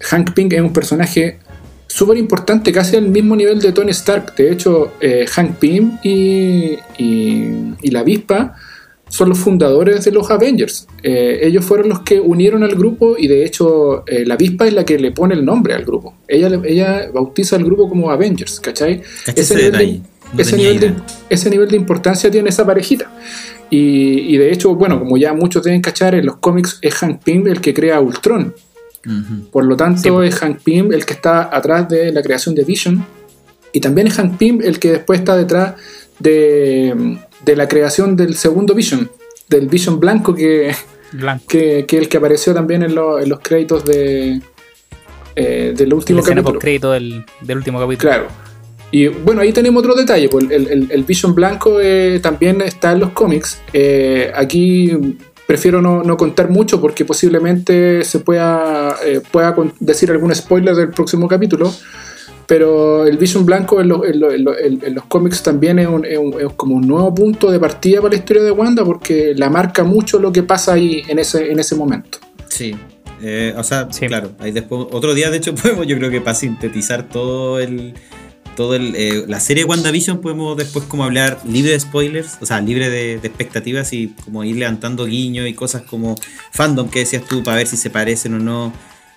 [0.00, 1.38] Hank Pym es un personaje
[1.86, 4.34] súper importante, casi al mismo nivel de Tony Stark.
[4.36, 4.92] De hecho,
[5.32, 8.56] Hank Pym y, y, y la avispa
[9.10, 10.86] son los fundadores de los Avengers.
[11.02, 14.72] Eh, ellos fueron los que unieron al grupo y de hecho eh, la avispa es
[14.72, 16.14] la que le pone el nombre al grupo.
[16.26, 19.02] Ella, ella bautiza al grupo como Avengers, ¿cachai?
[19.26, 19.54] ¿Cachai ese?
[19.70, 20.94] No nivel de,
[21.28, 23.10] ese nivel de importancia tiene esa parejita.
[23.68, 27.22] Y, y de hecho, bueno, como ya muchos deben cachar, en los cómics es Hank
[27.22, 28.54] Pym el que crea Ultron.
[29.50, 30.28] Por lo tanto, Sí.
[30.28, 33.04] es Hank Pym el que está atrás de la creación de Vision.
[33.72, 35.74] Y también es Hank Pym el que después está detrás
[36.18, 39.10] de, de la creación del segundo Vision,
[39.48, 40.72] del Vision blanco que,
[41.12, 41.44] Blanco.
[41.48, 44.40] que, que el que apareció también en, lo- en los créditos de,
[45.36, 46.58] eh, del último capítulo.
[46.58, 48.10] crédito del, del último capítulo.
[48.10, 48.26] Claro.
[48.92, 50.28] Y bueno, ahí tenemos otro detalle.
[50.28, 53.60] pues, el, el- el Vision Blanco eh, también está en los cómics.
[53.72, 58.96] Eh, aquí prefiero no, no contar mucho porque posiblemente se pueda,
[59.32, 61.72] pueda decir algún spoiler del próximo capítulo.
[62.50, 65.78] Pero el Vision Blanco en, lo- en lo- en lo- en- en los cómics también
[65.78, 68.50] es, un- es un- es como un nuevo punto de partida para la historia de
[68.50, 72.18] Wanda porque la marca mucho lo que pasa ahí en ese, en ese momento.
[72.48, 72.74] Sí.
[73.22, 74.08] Eh, o sea, Sí.
[74.08, 77.94] claro, ahí después, otro día de hecho podemos, yo creo que para sintetizar todo el,
[78.56, 82.60] todo el, eh, la serie WandaVision podemos después como hablar libre de spoilers, o sea,
[82.60, 86.16] libre de, de expectativas y como ir levantando guiños y cosas como
[86.50, 88.72] fandom que decías tú para ver si se parecen o no.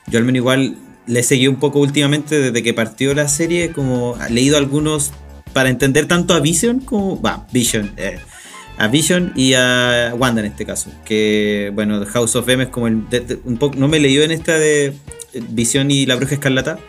[0.05, 0.75] Yo al menos igual
[1.07, 5.11] le seguí un poco últimamente desde que partió la serie, como he leído algunos
[5.53, 8.17] para entender tanto a Vision como, va, Vision, eh,
[8.77, 10.89] a Vision y a Wanda en este caso.
[11.05, 13.07] Que bueno, House of M es como el.
[13.09, 14.93] de- de- un poco, no me leído en esta de eh,
[15.49, 16.79] Vision y la Bruja Escarlata.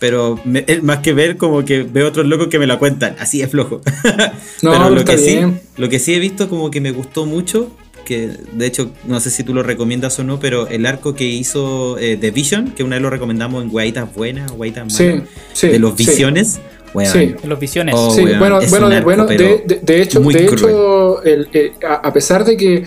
[0.00, 3.14] Pero me- es más que ver, como que veo otros locos que me la cuentan.
[3.20, 3.80] Así es flojo.
[4.62, 5.38] No, pero lo que, sí,
[5.76, 7.74] lo que sí he visto, como que me gustó mucho.
[8.04, 11.24] Que de hecho, no sé si tú lo recomiendas o no, pero el arco que
[11.24, 15.68] hizo eh, The Vision, que una vez lo recomendamos en Guaitas Buenas, Guaitas Malas, sí.
[15.68, 16.04] de los sí.
[16.06, 16.60] Visiones.
[16.94, 17.34] weón, Sí.
[17.42, 17.94] En los visiones.
[17.96, 20.54] Oh, Sí, bueno, bueno, arco, bueno, de, de- de hecho, de cruel.
[20.54, 22.84] hecho el- el- a, a pesar de que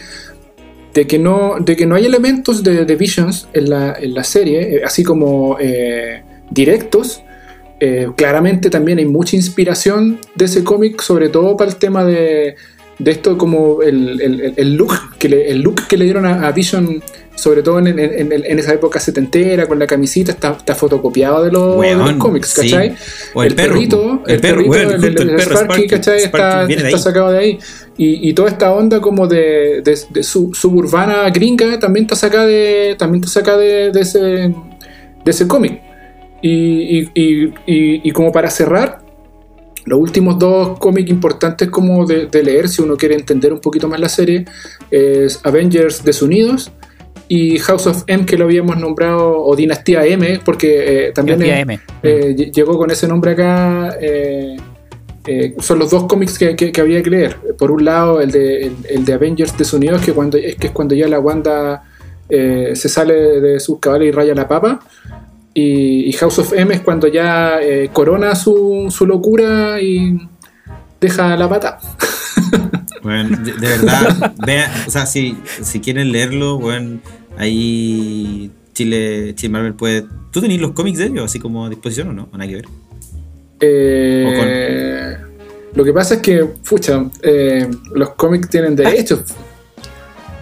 [0.94, 4.24] de que no de que no hay elementos de, de Visions en la, en la
[4.24, 7.22] serie, eh, así como eh, directos,
[7.82, 12.56] eh, claramente también hay mucha inspiración de ese cómic, sobre todo para el tema de,
[12.98, 16.48] de esto como el, el- el look que le, el look que le dieron a,
[16.48, 17.04] a Vision,
[17.36, 21.44] sobre todo en, en- en- en esa época setentera, con la camisita, está, está fotocopiado
[21.44, 22.70] de los, de los cómics, sí.
[22.72, 22.96] ¿cachai?
[23.34, 23.74] O el, perro.
[23.74, 26.20] perrito, El, perro, perrito, weón, el, el- el el perro, Sparky, Sparky, ¿cachai?
[26.22, 27.60] Sparky está, está sacado de ahí.
[27.98, 32.46] Y, y toda esta onda como de, de- de su- suburbana gringa también está sacada
[32.46, 34.52] de, también está sacada de, de ese, de
[35.26, 35.82] ese cómic.
[36.42, 39.00] Y- y- y como para cerrar,
[39.86, 43.88] los últimos dos cómics importantes como de, de leer, si uno quiere entender un poquito
[43.88, 44.46] más la serie,
[44.92, 46.72] es Avengers Desunidos
[47.28, 51.40] y House of M, que lo habíamos nombrado, o Dinastía M, porque eh, también
[52.04, 53.96] eh, lle- llegó con ese nombre acá.
[54.00, 54.58] eh,
[55.60, 57.36] son los dos cómics que, que- que leer.
[57.58, 60.74] Por un lado, el de, el, el de Avengers Desunidos, que, cuando, es que es
[60.74, 61.84] cuando ya la Wanda
[62.30, 64.80] se sale de sus cabales y raya la papa.
[65.58, 70.20] Y, y House of M es cuando ya eh, corona su, su locura y
[71.02, 71.80] deja la pata.
[73.02, 76.98] Bueno, de, de verdad, vea, o sea, si, si quieren leerlo, bueno,
[77.38, 80.06] ahí Chile, Chile Marvel puede.
[80.32, 82.30] ¿Tú tenés los cómics de ellos así como a disposición o no?
[82.34, 82.66] ¿O nada que ver?
[83.60, 85.18] Eh,
[85.76, 89.22] Lo que pasa es que, pucha, eh, los cómics tienen derechos.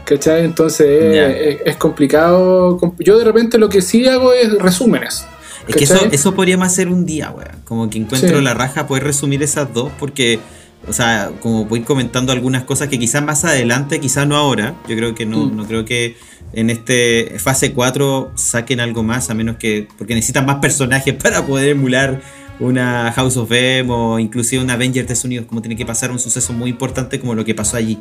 [0.06, 0.44] ¿Cachai?
[0.46, 1.28] Entonces Ya.
[1.30, 2.80] es, es complicado.
[3.00, 5.26] Yo de repente lo que sí hago es resúmenes.
[5.68, 7.62] Es que eso, eso podríamos hacer un día, weón.
[7.63, 8.44] Como que encuentro Sí.
[8.44, 10.39] la raja poder resumir esas dos porque,
[10.88, 14.76] o sea, como voy comentando algunas cosas que quizás más adelante, quizás no ahora.
[14.89, 15.56] Yo creo que no, Mm.
[15.56, 16.18] no creo que
[16.52, 21.46] en este fase 4 saquen algo más, a menos que, porque necesitan más personajes para
[21.46, 22.20] poder emular
[22.60, 26.52] una House of M o inclusive una Avengers Desunidos, como tiene que pasar un suceso
[26.54, 28.00] muy importante como lo que pasó allí.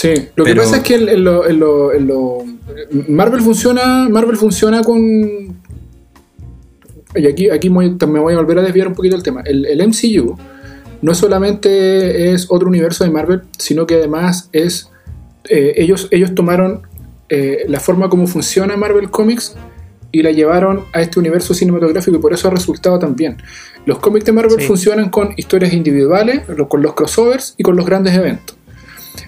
[0.00, 2.44] Sí, lo que pasa es que en, en lo, en lo- en lo-
[3.08, 5.00] Marvel funciona, Marvel funciona con
[7.14, 9.40] y aquí, aquí me voy- me voy a volver a desviar un poquito el tema.
[9.44, 10.36] El, el MCU
[11.02, 14.90] no solamente es otro universo de Marvel, sino que además es
[15.48, 16.82] eh, ellos, ellos tomaron
[17.30, 19.56] eh, la forma como funciona Marvel Comics
[20.12, 23.36] y la llevaron a este universo cinematográfico y por eso ha resultado tan bien.
[23.86, 24.66] Los cómics de Marvel Sí.
[24.66, 28.57] funcionan con historias individuales, con los crossovers y con los grandes eventos.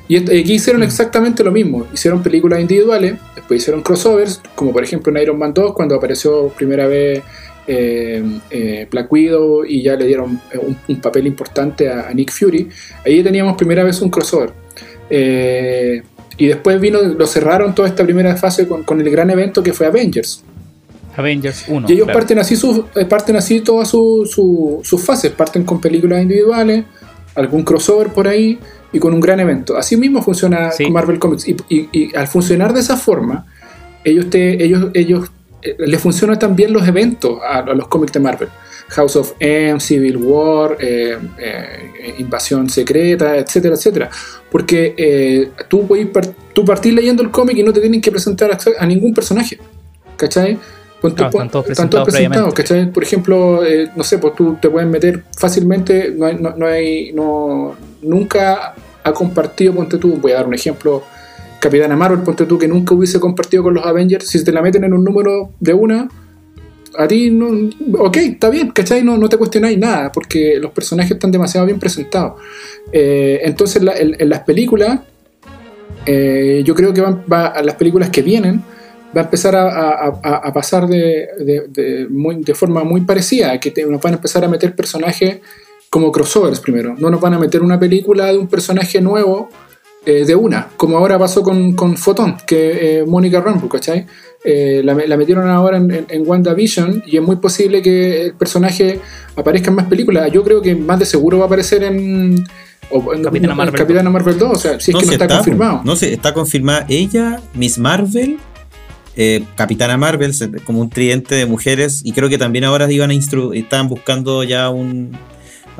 [0.08, 1.86] Y aquí hicieron exactamente lo mismo.
[1.92, 6.48] Hicieron películas individuales, después hicieron crossovers, como por ejemplo en Iron Man 2, cuando apareció
[6.48, 7.22] primera vez
[7.66, 12.14] eh, eh, Black Widow y ya le dieron eh, un, un papel importante a, a
[12.14, 12.68] Nick Fury.
[13.04, 14.50] Ahí teníamos primera vez un crossover.
[15.08, 16.02] Eh,
[16.38, 19.72] y después vino, lo cerraron toda esta primera fase con, con el gran evento que
[19.72, 20.42] fue Avengers.
[21.16, 21.86] Avengers 1.
[21.88, 22.18] Y ellos claro.
[22.20, 22.54] parten así
[22.96, 26.84] eh, parten así todas su- su- sus fases, parten con películas individuales,
[27.34, 28.58] algún crossover por ahí
[28.92, 29.76] y con un gran evento.
[29.76, 30.84] Así mismo funciona Sí.
[30.84, 31.46] con Marvel Comics.
[31.48, 33.46] Y, y- y al funcionar de esa forma,
[34.04, 35.30] ellos te, ellos, ellos
[35.62, 38.48] eh, les funcionan también los eventos a, a los cómics de Marvel.
[38.88, 44.10] House of M, Civil War, eh, eh, Invasión Secreta, etcétera, etcétera.
[44.50, 48.10] Porque eh, tú puedes par- tú partir leyendo el cómic y no te tienen que
[48.10, 49.58] presentar a, a ningún personaje.
[50.16, 50.58] ¿Cachai?
[51.00, 52.52] Todos están todos presentados.
[52.52, 52.90] ¿cachai?
[52.92, 56.66] Por ejemplo, eh, no sé, pues tú te puedes meter fácilmente, no hay, no, no
[56.66, 61.02] hay, no, nunca ha compartido, ponte tú, voy a dar un ejemplo,
[61.60, 64.84] Capitana Marvel, ponte tú, que nunca hubiese compartido con los Avengers, si te la meten
[64.84, 66.08] en un número de una,
[66.98, 69.04] a ti no, ok, está bien, ¿cachai?
[69.04, 72.40] No, no te cuestionáis nada, porque los personajes están demasiado bien presentados.
[72.92, 75.00] Eh, entonces, en, las películas,
[76.06, 78.62] eh, yo creo que van, va- a las películas que vienen,
[79.16, 82.08] va a empezar a, pasar de,
[82.54, 85.40] forma muy parecida, que nos van a empezar a meter personajes
[85.90, 89.50] como crossovers primero, no nos van a meter una película de un personaje nuevo
[90.06, 94.06] eh, de una, como ahora pasó con, con Photon, que eh, Mónica Rambo, ¿cachai?
[94.42, 98.98] Eh, la, metieron ahora en, en, WandaVision y es muy posible que el personaje
[99.36, 100.32] aparezca en más películas.
[100.32, 102.46] Yo creo que más de seguro va a aparecer en,
[103.22, 103.54] Capitana,
[104.10, 104.38] Marvel.
[104.38, 104.50] 2.
[104.50, 105.82] O sea, si es que no está, confirmado.
[105.84, 108.38] No sé, está confirmada ella, Miss Marvel,
[109.54, 110.32] Capitana Marvel,
[110.64, 112.00] como un tridente de mujeres.
[112.04, 115.12] Y creo que también ahora iban a estaban buscando ya un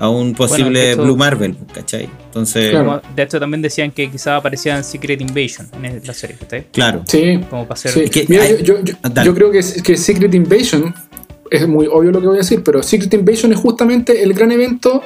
[0.00, 2.08] a un posible Blue Marvel, ¿cachai?
[2.24, 2.74] Entonces.
[3.14, 6.68] De hecho, también decían que quizás aparecía en Secret Invasion en la serie, ¿cachai?
[6.72, 7.02] Claro.
[7.06, 7.38] Sí.
[7.50, 8.08] Como para ser...
[8.10, 10.94] yo, creo que, que Secret Invasion
[11.50, 14.50] es muy obvio lo que voy a decir, pero Secret Invasion es justamente el gran
[14.52, 15.02] evento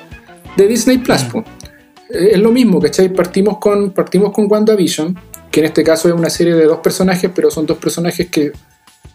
[0.56, 1.24] de Disney Plus.
[1.34, 1.38] Mm.
[2.10, 3.12] Es lo mismo, ¿cachai?
[3.12, 5.18] Partimos con, partimos con WandaVision,
[5.50, 8.52] que en este caso es una serie de dos personajes, pero son dos personajes que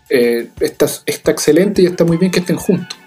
[0.09, 2.99] eh, está, está excelente y está muy bien que estén juntos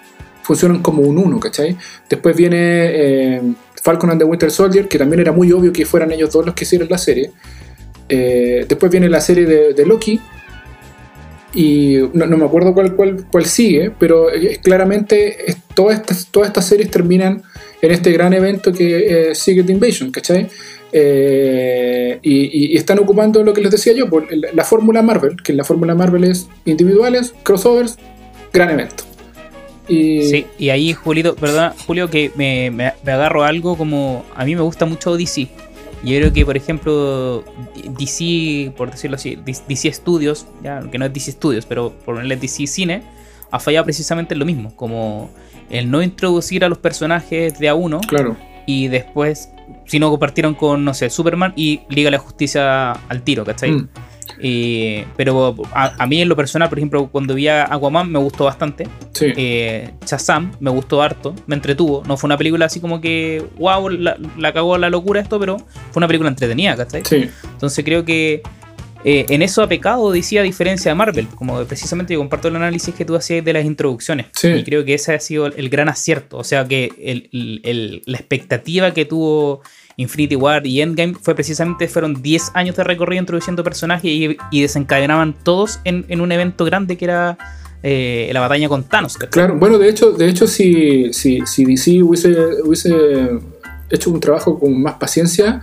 [0.42, 1.76] funcionan como un uno, ¿cachai?
[2.08, 3.42] Después viene eh,
[3.82, 6.54] Falcon and the Winter Soldier, que también era muy obvio que fueran ellos dos los
[6.54, 7.30] que hicieron la serie.
[8.08, 10.20] Eh, después viene la serie de, Loki.
[11.54, 14.28] Y no, me acuerdo cuál, cuál, cuál sigue, pero
[14.62, 17.42] claramente todas, estas, todas estas series terminan
[17.82, 20.48] en este gran evento que es Secret Invasion, ¿cachai?
[20.92, 25.64] Eh, y, están ocupando lo que les decía yo, por la fórmula Marvel, que la
[25.64, 27.96] fórmula Marvel es individuales, crossovers,
[28.52, 29.04] gran evento.
[29.88, 30.22] Y...
[30.22, 34.24] Sí, y ahí, Julio, perdón, Julio, que me, me, agarro algo como.
[34.34, 35.48] A mí me gusta mucho DC.
[36.04, 37.44] Yo creo que, por ejemplo,
[37.98, 42.36] DC, por decirlo así, DC Studios, ya, que no es DC Studios, pero por ponerle
[42.36, 43.02] DC Cine,
[43.50, 44.74] ha fallado precisamente en lo mismo.
[44.74, 45.30] Como
[45.70, 48.00] el no introducir a los personajes de a uno.
[48.00, 48.36] Claro.
[48.66, 49.50] Y después,
[49.86, 53.72] si no compartieron con, no sé, Superman y Liga de la Justicia al tiro, ¿cachai?
[53.72, 53.88] Mm
[55.16, 58.88] pero a, mí en lo personal, por ejemplo, cuando vi a Aquaman me gustó bastante.
[59.12, 59.32] Sí.
[59.36, 62.02] Eh, Shazam me gustó harto, me entretuvo.
[62.06, 65.58] No fue una película así como que, wow, la, la cagó la locura esto, pero
[65.58, 67.02] fue una película entretenida, ¿cachai?
[67.04, 67.30] Sí.
[67.44, 68.42] Entonces creo que
[69.04, 72.56] eh, en eso ha pecado decía a diferencia de Marvel, como precisamente yo comparto el
[72.56, 74.26] análisis que tú hacías de las introducciones.
[74.32, 74.48] Sí.
[74.48, 76.38] Y creo que ese ha sido el, gran acierto.
[76.38, 79.62] O sea que el, la expectativa que tuvo
[79.96, 85.34] Infinity War y Endgame fue precisamente, fueron 10 años de recorrido introduciendo personajes y, desencadenaban
[85.42, 87.38] todos en, un evento grande que era
[87.82, 89.16] eh, la batalla con Thanos.
[89.16, 92.30] Claro, bueno, de hecho, de hecho si, si, si DC hubiese,
[92.64, 92.94] hubiese
[93.90, 95.62] hecho un trabajo con más paciencia,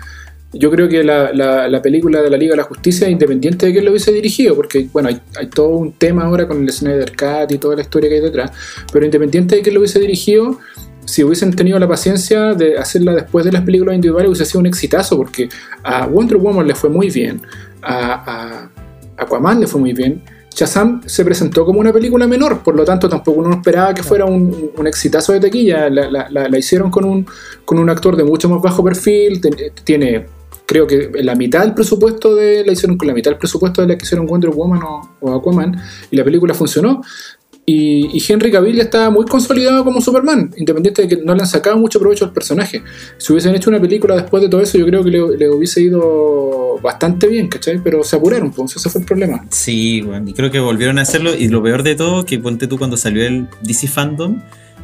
[0.52, 3.86] yo creo que la, la, película de la Liga de la Justicia, independiente de quién
[3.86, 7.60] lo hubiese dirigido, porque bueno, hay, todo un tema ahora con el Snyder Cut y
[7.60, 8.52] toda la historia que hay detrás,
[8.92, 10.58] pero independiente de quién lo hubiese dirigido,
[11.10, 14.68] si hubiesen tenido la paciencia de hacerla después de las películas individuales, hubiese sido un
[14.68, 15.50] exitazo, porque
[15.84, 17.42] a Wonder Woman le fue muy bien,
[17.82, 18.70] a,
[19.18, 20.22] Aquaman le fue muy bien.
[20.54, 24.26] Shazam se presentó como una película menor, por lo tanto tampoco uno esperaba que fuera
[24.26, 25.90] un, exitazo de taquilla.
[25.90, 27.26] La, hicieron con un,
[27.66, 29.42] con un actor de mucho más bajo perfil,
[29.84, 30.28] tiene
[30.68, 33.88] creo que la mitad del presupuesto de la hicieron con la mitad del presupuesto de
[33.88, 34.82] la que hicieron Wonder Woman
[35.20, 35.76] o Aquaman
[36.12, 37.02] y la película funcionó.
[37.72, 41.48] Y, Henry Cavill ya está muy consolidado como Superman, independiente de que no le han
[41.48, 42.82] sacado mucho provecho al personaje.
[43.18, 46.80] Si hubiesen hecho una película después de todo eso, yo creo que le, hubiese ido
[46.82, 47.80] bastante bien, ¿cachai?
[47.84, 49.46] Pero se apuraron, pues ese fue el problema.
[49.52, 51.36] Sí, bueno, y creo que volvieron a hacerlo.
[51.36, 54.42] Y lo peor de todo, que ponte tú cuando salió el DC Fandom,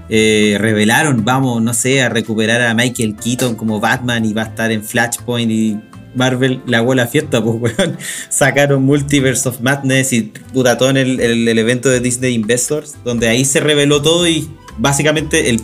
[0.08, 4.46] eh, revelaron, vamos, no sé, a recuperar a Michael Keaton como Batman y va a
[4.46, 5.80] estar en Flashpoint y
[6.16, 7.98] Marvel la fiesta, pues, weón.
[8.30, 10.22] Sacaron Multiverse of Madness y
[10.54, 15.50] puta, todo en el, evento de Disney Investors, donde ahí se reveló todo y básicamente
[15.50, 15.62] el,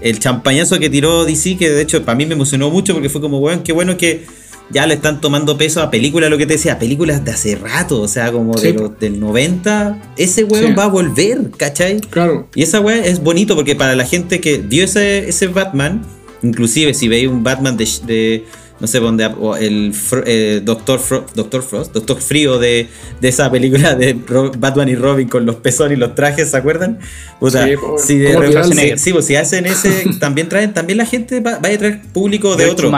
[0.00, 3.20] el champañazo que tiró DC, que de hecho para mí me emocionó mucho porque fue
[3.20, 4.24] como, weón, qué bueno que
[4.70, 8.00] ya le están tomando peso a películas, lo que te decía, películas de hace rato,
[8.00, 12.00] o sea, como del 90, ese weón va a volver, ¿cachai?
[12.00, 12.48] Claro.
[12.54, 16.02] Y esa weón es bonito porque para la gente que vio ese, ese Batman,
[16.42, 18.44] inclusive si veis un Batman de
[18.80, 19.94] no sé, donde el
[20.26, 21.00] eh, Doctor,
[21.34, 22.88] Doctor Frost, Doctor Frío de,
[23.20, 24.14] de, esa película de
[24.58, 26.98] Batman y Robin con los pezones y los trajes, ¿se acuerdan?
[27.40, 31.60] sí, si, de, sí, pues, si hacen ese, también traen, también la gente va, a
[31.60, 32.90] traer público de, otro.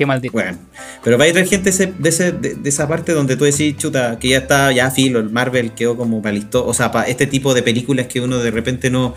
[0.00, 0.32] Qué maldito.
[0.32, 0.56] Bueno,
[1.04, 4.28] pero va a traer gente de, ese, de, esa parte donde tú decís, chuta, que
[4.28, 6.66] ya está, ya filo, el Marvel quedó como para listo.
[6.66, 9.14] O sea, para este tipo de películas que uno de repente no,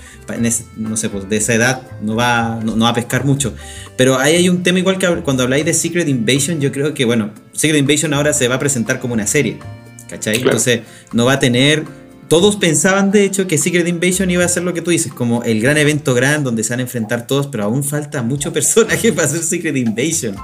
[0.76, 3.54] no sé, pues de esa edad no va, no, va a pescar mucho.
[3.96, 7.06] Pero ahí hay un tema igual que cuando habláis de Secret Invasion, yo creo que,
[7.06, 9.60] bueno, Secret Invasion ahora se va a presentar como una serie.
[10.10, 10.36] ¿Cachai?
[10.36, 10.82] Entonces,
[11.14, 11.86] no va a tener
[12.28, 15.44] todos pensaban de hecho que Secret Invasion iba a ser lo que tú dices, como
[15.44, 19.14] el gran evento grande donde se van a enfrentar todos, pero aún falta mucho personaje
[19.14, 20.36] para hacer Secret Invasion.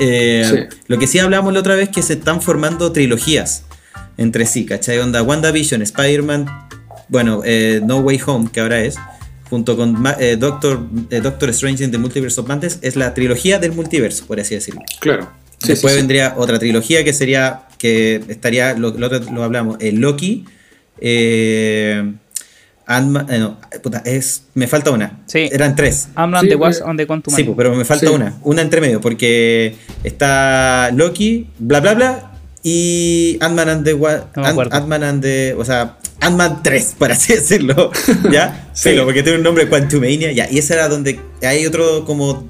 [0.00, 3.64] Eh, sí, Lo que sí hablamos la otra vez que se están formando trilogías.
[4.16, 4.98] entre sí, ¿cachai?
[4.98, 6.46] Onda WandaVision, Spider-Man,
[7.08, 8.96] bueno, eh, No Way Home, que ahora es,
[9.48, 10.80] junto con eh, Doctor,
[11.22, 14.80] Doctor Strange in the Multiverse of Madness, es la trilogía del multiverso, por así decirlo.
[15.00, 15.30] Claro.
[15.58, 20.44] Sí, Después vendría otra trilogía que sería, que estaría, lo, lo, lo hablamos, Loki,
[21.00, 22.12] eh,
[22.88, 25.20] Ant-Man, eh, no, puta, es, me falta una.
[25.26, 25.48] Sí.
[25.52, 26.08] Eran tres.
[26.14, 27.54] Ant-Man Sí, the Wasp on the Quantum Sí, Man.
[27.56, 28.12] pero me falta Sí.
[28.12, 32.32] una, una entre medio, porque está Loki, bla bla bla,
[32.62, 37.34] y Ant-Man and the Wa- No Ant- and the, o sea, Ant-Man 3, por así
[37.34, 37.90] decirlo,
[38.32, 38.68] ¿ya?
[38.72, 38.90] Sí.
[38.90, 42.48] Pero porque tiene un nombre Quantumania, ya, y esa era donde hay otro como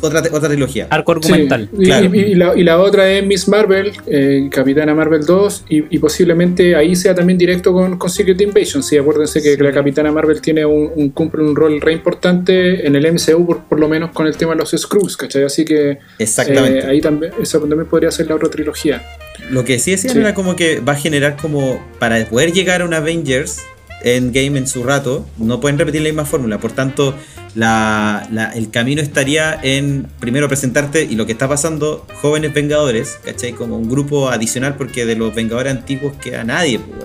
[0.00, 0.86] otra otra trilogía.
[0.90, 1.68] Arco argumental.
[1.72, 2.14] Sí, y- Claro.
[2.14, 5.98] y, y la, y la otra es Miss Marvel, eh, Capitana Marvel 2, y, y
[5.98, 8.82] posiblemente ahí sea también directo con, con Secret Invasion.
[8.82, 12.96] Sí, acuérdense que la Capitana Marvel tiene un, un- cumple un rol re importante en
[12.96, 15.44] el MCU, por, por lo menos con el tema de los Screws, ¿cachai?
[15.44, 16.80] Así que Exactamente.
[16.80, 19.02] eh, ahí también, esa también podría ser la otra trilogía.
[19.50, 20.18] Lo que sí decían Sí.
[20.20, 23.60] era como que va a generar como para poder llegar a un Avengers
[24.04, 26.58] Endgame en su rato, no pueden repetir la misma fórmula.
[26.58, 27.14] Por tanto,
[27.54, 33.18] la- la- el camino estaría en primero presentarte y lo que está pasando, jóvenes Vengadores,
[33.24, 33.52] ¿cachai?
[33.52, 36.78] Como un grupo adicional porque de los Vengadores antiguos queda nadie.
[36.78, 37.02] pues.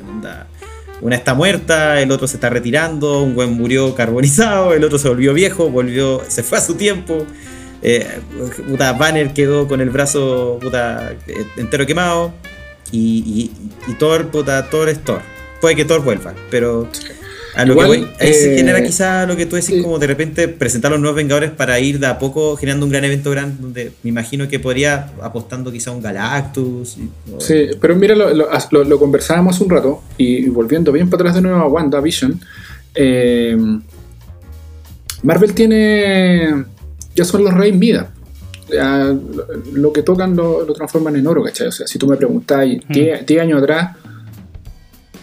[0.99, 5.07] Una está muerta, el otro se está retirando, un buen murió carbonizado, el otro se
[5.07, 7.25] volvió viejo, volvió, se fue a su tiempo.
[7.83, 8.07] Eh,
[8.67, 12.33] puta, Banner quedó con el brazo puta, eh, entero quemado.
[12.91, 13.51] Y,
[13.87, 15.21] y, y Thor, puta, Thor es Thor.
[15.61, 16.89] Puede que Thor vuelva, pero
[17.57, 19.81] a lo Igual, que voy, ahí se eh, genera quizá lo que tú decís, sí.
[19.81, 23.03] como de repente presentar los nuevos Vengadores para ir de a poco generando un gran
[23.03, 26.97] evento grande, donde me imagino que podría apostando quizá a un Galactus.
[26.97, 31.09] y- o- Sí, pero mira, lo, lo- lo- lo conversábamos un rato y, volviendo bien
[31.09, 32.39] para atrás de nuevo a WandaVision.
[32.95, 33.57] eh,
[35.23, 36.65] Marvel tiene.
[37.15, 38.11] Ya son los reyes Mida.
[38.71, 39.15] Ya,
[39.73, 41.67] lo, que tocan lo, lo transforman en oro, ¿cachai?
[41.67, 43.95] O sea, si tú me preguntáis 10 10 años atrás,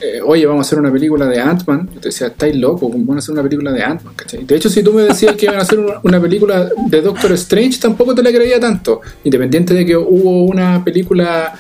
[0.01, 3.05] eh, oye, vamos a hacer una película de Ant-Man, yo te decía, estáis loco, ¿cómo
[3.05, 4.15] van a hacer una película de Ant-Man?
[4.17, 4.45] ¿cachai?
[4.45, 7.33] De hecho, si tú me decías que iban a hacer una, una película de Doctor
[7.33, 9.01] Strange, tampoco te la creía tanto.
[9.25, 11.55] Independiente de que hubo una película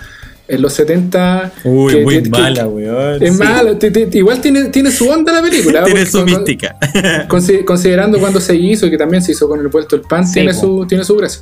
[0.46, 1.52] en los 70.
[1.64, 3.22] Uy, que- muy que- mala, weón.
[3.22, 3.42] Es Sí.
[3.42, 5.82] mala, te- te- igual tiene, tiene su onda la película.
[5.84, 6.76] Tiene su mística.
[7.28, 10.26] consi- considerando cuando se hizo y que también se hizo con el vuelto el pan,
[10.26, 11.40] Sí, tiene, su, tiene su gracia.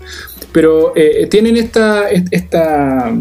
[0.53, 3.13] Pero eh, tienen esta, esta,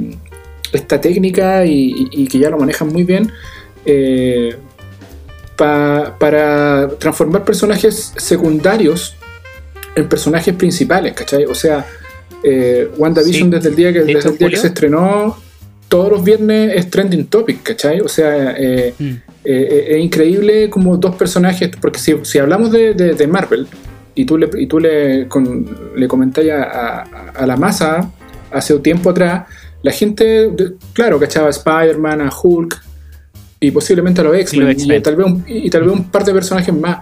[0.72, 1.72] esta técnica y,
[2.12, 3.32] y- y que ya lo manejan muy bien
[3.86, 4.56] eh,
[5.58, 9.16] pa- para transformar personajes secundarios
[9.96, 11.46] en personajes principales, ¿cachai?
[11.46, 11.86] O sea,
[12.44, 13.56] eh, WandaVision Sí.
[13.56, 14.62] desde el día, que, De desde hecho, el día que Julio.
[14.62, 15.38] se estrenó,
[15.90, 18.00] todos los viernes es trending topic, ¿cachai?
[18.02, 19.12] O sea, eh, Mm.
[19.44, 23.68] es increíble como dos personajes, porque si, si hablamos de, de- de Marvel
[24.16, 27.02] y tú le, y tú le, con- le comentáis a, a-
[27.36, 28.10] a la masa
[28.52, 29.44] hace un tiempo atrás,
[29.84, 30.52] la gente,
[30.94, 32.82] claro, cachaba a Spider-Man, a Hulk
[33.64, 36.34] y posiblemente a los X-Men y, tal vez un, y tal vez un par de
[36.34, 36.97] personajes más.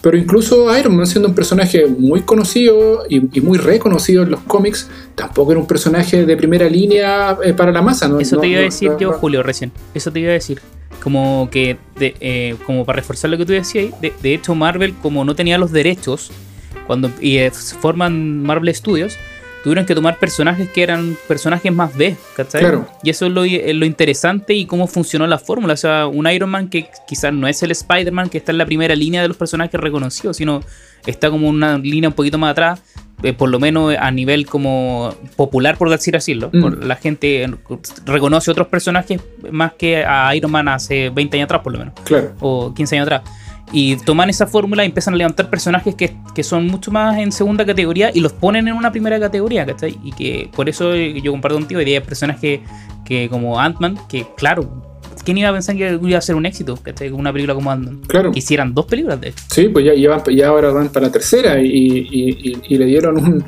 [0.00, 4.40] Pero incluso Iron Man, siendo un personaje muy conocido y, y muy reconocido en los
[4.40, 8.08] cómics, tampoco era un personaje de primera línea eh, para la masa.
[8.08, 8.18] ¿no?
[8.18, 9.72] Eso No- te iba a decir no- yo, Julio, recién.
[9.92, 10.62] Eso te iba a decir.
[11.02, 14.94] Como que, de- eh, como para reforzar lo que tú decías, de, de hecho Marvel,
[15.02, 16.30] como no tenía los derechos,
[16.86, 19.18] cuando y, eh, forman Marvel Studios,
[19.62, 22.60] tuvieron que tomar personajes que eran personajes más B, ¿cachai?
[22.60, 22.88] Claro.
[23.02, 25.74] Y eso es lo, es lo interesante y cómo funcionó la fórmula.
[25.74, 28.66] O sea, un Iron Man que quizás no es el Spider-Man que está en la
[28.66, 30.62] primera línea de los personajes reconocidos, sino
[31.06, 32.82] está como una línea un poquito más atrás,
[33.22, 36.34] eh, por lo menos a nivel como popular, por decir así.
[36.34, 36.60] Mm.
[36.60, 37.46] Por- La gente
[38.06, 41.94] reconoce otros personajes más que a Iron Man hace 20 años atrás, por lo menos,
[42.04, 42.32] Claro.
[42.40, 43.22] o 15 años atrás.
[43.72, 47.30] Y toman esa fórmula y empiezan a levantar personajes que, que son mucho más en
[47.30, 49.96] segunda categoría y los ponen en una primera categoría, ¿cachai?
[50.02, 52.60] Y que por eso eh, yo comparto contigo, hay personajes
[53.04, 54.68] que como Ant-Man, que claro,
[55.24, 57.10] ¿quién iba a pensar que iba a ser un éxito, ¿cachai?
[57.12, 58.00] Una película como Ant-Man.
[58.08, 58.32] Claro.
[58.32, 59.44] Que hicieran dos películas de hecho.
[59.50, 62.08] Sí, pues ya, ya, van- ya ahora van para la tercera y, y-
[62.50, 63.44] y- y le dieron un,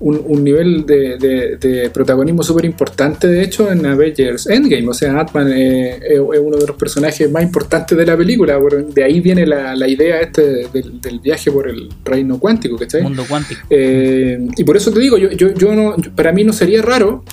[0.00, 4.88] un- un nivel de, de- de protagonismo súper importante, de hecho, en Avengers Endgame.
[4.88, 8.58] O sea, Ant-Man eh, es, es uno de los personajes más importantes de la película.
[8.94, 13.02] De ahí viene la, la idea este del, del viaje por el reino cuántico, ¿cachai?
[13.02, 13.60] Mundo cuántico.
[13.70, 16.80] Eh, y por eso te digo, yo, yo, yo no, yo- para mí no sería
[16.82, 17.24] raro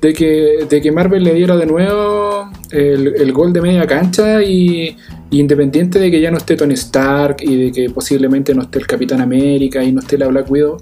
[0.00, 4.42] de que, de que Marvel le diera de nuevo el, el gol de media cancha
[4.42, 4.96] y,
[5.30, 8.78] y independiente de que ya no esté Tony Stark y de que posiblemente no esté
[8.80, 10.76] el Capitán América y no esté la Black Widow,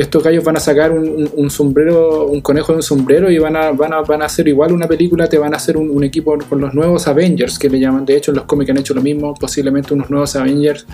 [0.00, 3.70] estos gallos van a sacar un, sombrero, un conejo de un sombrero y van a,
[3.72, 6.60] van a, van a hacer igual una película, te van a hacer un, equipo con
[6.60, 9.34] los nuevos Avengers que le llaman, de hecho en los cómics han hecho lo mismo,
[9.34, 10.86] posiblemente unos nuevos Avengers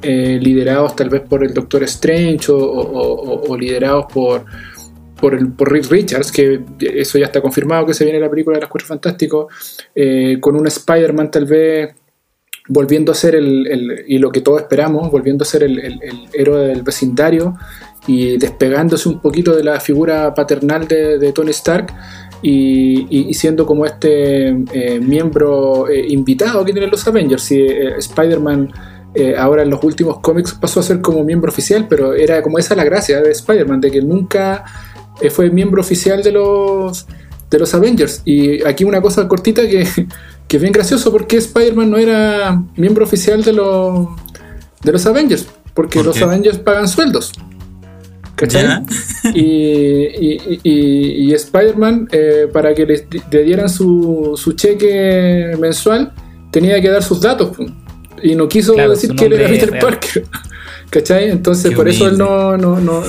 [0.00, 4.46] eh, liderados tal vez por el Doctor Strange o, liderados por,
[5.20, 8.56] por, el, por Rick Richards, que eso ya está confirmado que se viene la película
[8.56, 9.52] de los Cuatro Fantásticos,
[9.94, 11.94] eh, con un Spider-Man tal vez
[12.68, 16.00] volviendo a ser el, y lo que todos esperamos, volviendo a ser el, el,
[16.32, 17.56] héroe del vecindario
[18.08, 21.94] y despegándose un poquito de la figura paternal de, Tony Stark
[22.42, 27.50] y, siendo como este eh, miembro eh, invitado que tienen los Avengers.
[27.52, 27.66] Y
[27.98, 28.72] Spider-Man
[29.36, 32.76] ahora en los últimos cómics pasó a ser como miembro oficial, pero era como esa
[32.76, 34.64] la gracia de Spider-Man, de que nunca
[35.30, 37.06] fue miembro oficial de los,
[37.50, 38.22] de los Avengers.
[38.24, 39.86] Y aquí una cosa cortita que,
[40.48, 44.08] que es bien gracioso porque Spider-Man no era miembro oficial de, los
[44.82, 47.32] de los Avengers, porque los Avengers pagan sueldos.
[48.38, 48.84] ¿Cachai?
[49.34, 56.12] Y, y, Spider-Man, eh, para que le, dieran su, su, cheque mensual,
[56.52, 57.50] tenía que dar sus datos.
[58.22, 60.24] Y no quiso decir que era Peter Parker.
[60.90, 61.30] ¿Cachai?
[61.30, 63.02] Entonces, por eso él no, no, no,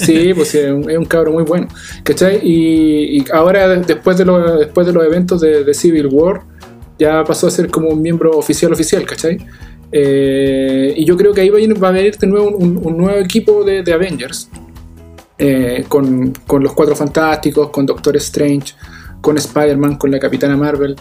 [0.00, 1.68] Sí, pues es un, es cabro muy bueno.
[2.02, 2.40] ¿Cachai?
[2.42, 6.42] Y, ahora, después de, los, después de los eventos de, Civil War,
[6.98, 9.38] ya pasó a ser como un miembro oficial oficial, ¿cachai?
[9.90, 13.92] Eh, y yo creo que ahí va a venir de nuevo un, nuevo equipo de,
[13.92, 14.50] Avengers.
[15.38, 18.74] Eh, con, los Cuatro Fantásticos, con Doctor Strange,
[19.20, 20.96] con Spider-Man, con la Capitana Marvel.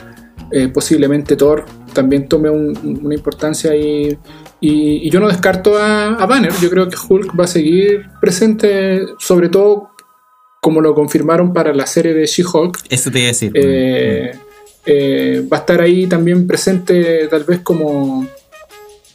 [0.52, 4.18] Eh, posiblemente Thor también tome una importancia y,
[4.62, 9.50] y, yo no descarto a, Banner, yo creo que Hulk va a seguir presente, sobre
[9.50, 9.90] todo
[10.62, 12.86] como lo confirmaron para la serie de She-Hulk.
[12.90, 13.52] Eso te iba a decir.
[14.90, 18.26] Eh, va a estar ahí también presente tal vez como,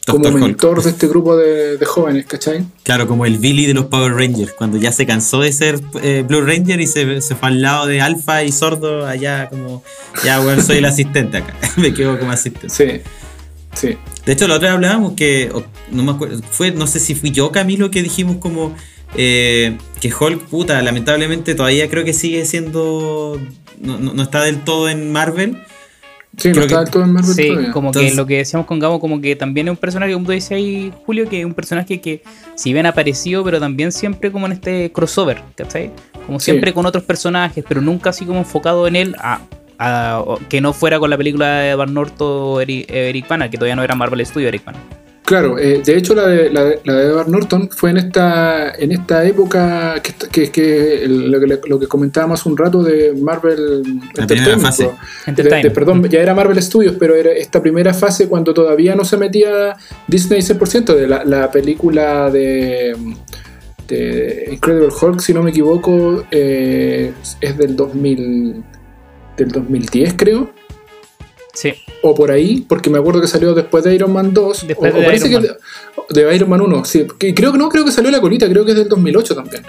[0.07, 2.65] como mentor de este grupo de, jóvenes, ¿cachai?
[2.83, 6.23] Claro, como el Billy de los Power Rangers, cuando ya se cansó de ser eh,
[6.27, 9.83] Blue Ranger y se, se, fue al lado de Alpha y Sordo, allá como,
[10.23, 12.69] ya bueno, soy el asistente acá, me quedo como asistente.
[12.69, 13.01] Sí.
[13.73, 13.97] Sí.
[14.25, 15.51] De hecho, la otra vez hablábamos que,
[15.91, 18.75] no me acuerdo, fue, no sé si fui yo, Camilo, que dijimos como
[19.15, 23.39] eh, que Hulk, puta, lamentablemente todavía creo que sigue siendo,
[23.79, 25.57] no, está del todo en Marvel.
[26.37, 28.99] Sí, no está del todo en Marvel Sí, como que lo que decíamos con Gabo,
[28.99, 32.01] como que también es un personaje, como tú decías ahí, Julio, que es un personaje
[32.01, 32.23] que,
[32.55, 35.91] si bien apareció, pero también siempre como en este crossover, ¿cachai?
[36.25, 39.41] Como siempre con otros personajes, pero nunca así como enfocado en él a
[40.49, 43.83] que no fuera con la película de Edward Norton o Eric, Eric que todavía no
[43.83, 44.79] era Marvel Studio Eric Bana.
[45.25, 49.23] Claro, eh, de hecho la de, la, de, Edward Norton fue en esta en esta
[49.23, 54.01] época que, que, lo, que comentábamos un rato de Marvel
[55.25, 55.73] Entertainment.
[55.73, 59.77] perdón, ya era Marvel Studios, pero era esta primera fase cuando todavía no se metía
[60.07, 62.93] Disney 100% de la, película de,
[63.87, 68.63] de, Incredible Hulk, si no me equivoco, eh, es del 2000
[69.37, 70.51] del 2010, creo.
[71.53, 71.71] Sí.
[72.01, 74.67] O por ahí, porque me acuerdo que salió después de Iron Man 2.
[74.67, 76.85] Después de, parece Iron que de, Iron Man 1.
[76.85, 79.63] Sí, creo que no, creo que salió la colita, creo que es del 2008 también.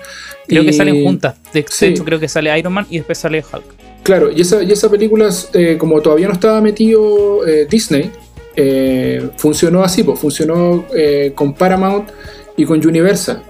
[0.48, 1.36] Creo que salen juntas.
[1.52, 3.64] De, hecho, creo que sale Iron Man y después sale Hulk.
[4.02, 8.10] Claro, y esa, y esa película, eh, como todavía no estaba metido eh, Disney,
[8.56, 10.86] eh, funcionó así, pues funcionó
[11.34, 12.10] con Paramount
[12.56, 13.42] y con Universal.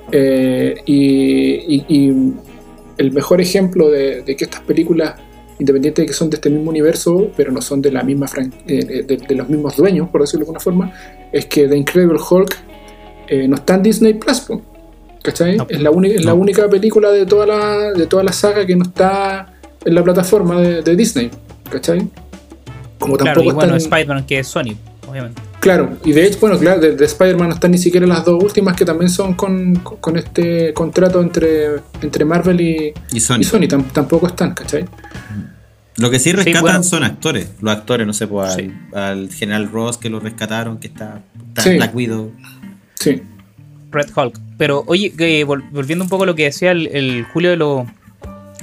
[0.87, 2.13] Y,
[2.97, 5.15] el mejor ejemplo de, de que estas películas
[5.59, 8.27] independiente de que son de este mismo universo, pero no son de la misma
[8.67, 10.93] eh, de, los mismos dueños, por decirlo de alguna forma,
[11.33, 12.57] es que The Incredible Hulk
[13.29, 14.47] eh, no está en Disney Plus,
[15.23, 15.57] ¿cachai?
[15.69, 18.85] es la, es la única película de toda la de toda la saga que no
[18.85, 21.31] está en la plataforma de, Disney,
[21.71, 22.09] ¿cachai?
[22.99, 24.77] Como tampoco está bueno, Spider-Man que es Sony,
[25.09, 25.41] obviamente.
[25.65, 28.77] Claro, y de hecho, bueno, claro, de, Spider-Man no están ni siquiera las dos últimas
[28.77, 34.53] que también son con, con este contrato entre, entre Marvel y, y Sony, tampoco están,
[34.53, 34.85] ¿cachai?
[35.97, 38.59] Lo que sí rescatan son actores, los actores, no sé, pues
[38.93, 41.23] al, General Ross que lo rescataron, que está,
[41.57, 42.31] está Black Widow.
[42.97, 43.23] Sí.
[43.91, 44.39] Red Hulk.
[44.59, 47.87] Pero oye, volviendo un poco a lo que decía el, Julio de lo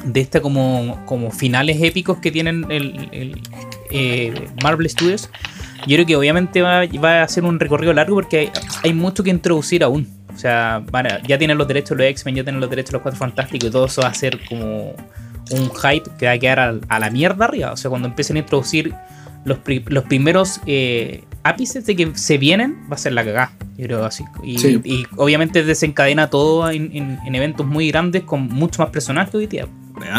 [0.03, 3.41] de esta como, como finales épicos que tienen el,
[3.89, 5.31] eh, Marvel Studios
[5.87, 8.51] yo creo que obviamente va, a ser un recorrido largo porque
[8.83, 10.07] hay, mucho que introducir aún.
[10.33, 10.83] O sea,
[11.27, 13.85] ya tienen los derechos los X-Men, ya tienen los derechos los Cuatro Fantásticos y todo
[13.85, 14.95] eso va a ser como
[15.51, 17.73] un hype que va a quedar a, la mierda arriba.
[17.73, 18.93] O sea, cuando empiecen a introducir
[19.43, 23.51] los, los primeros eh, ápices de que se vienen, va a ser la cagada.
[23.77, 24.23] Yo creo así.
[24.43, 29.67] Y, obviamente desencadena todo en, eventos muy grandes con mucho más personajes hoy día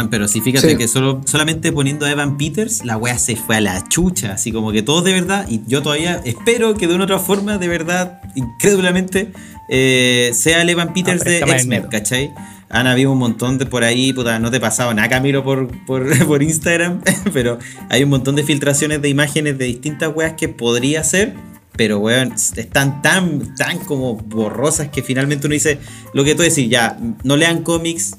[0.09, 3.61] pero si fíjate que solo, solamente poniendo a Evan Peters, la wea se fue a
[3.61, 4.33] la chucha.
[4.33, 7.57] Así como que todos de verdad, y yo todavía espero que de una otra forma,
[7.57, 9.31] de verdad, incrédulamente,
[9.69, 12.31] eh, sea el Evan Peters de X-Men, ¿cachai?
[12.69, 15.67] Han habido un montón de por ahí, puta, no te he pasado nada, Camilo, por,
[15.85, 17.01] por, Instagram,
[17.33, 17.59] pero
[17.89, 21.35] hay un montón de filtraciones de imágenes de distintas weas que podría ser
[21.75, 25.79] pero weón, están tan, tan como borrosas que finalmente uno dice,
[26.13, 28.15] lo que tú decís, ya, no lean cómics,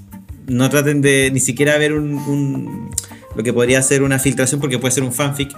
[0.47, 2.91] no traten de ni siquiera ver un, un-
[3.37, 5.51] lo que podría ser una filtración porque puede ser un fanfic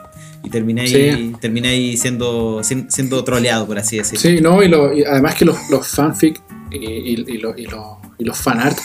[0.43, 1.35] y termináis, Sí.
[1.41, 4.21] termináis siendo, sien- siendo troleado, por así decirlo.
[4.21, 7.67] Sí, no, y, lo- y además que los, los fanfic y, y- y lo- y
[7.67, 8.79] lo- y los fanart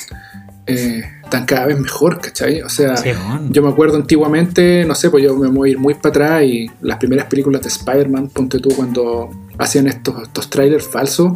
[0.68, 2.62] eh, están cada vez mejor, ¿cachai?
[2.62, 3.10] O sea, Sí.
[3.10, 3.52] Weón.
[3.54, 6.44] yo me acuerdo antiguamente, no sé, pues yo me voy a ir muy para atrás
[6.44, 11.34] y las primeras películas de Spider-Man, ponte tú cuando hacían estos, estos trailers falsos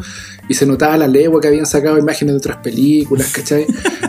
[0.49, 3.65] y se notaba la legua que habían sacado imágenes de otras películas, ¿cachai?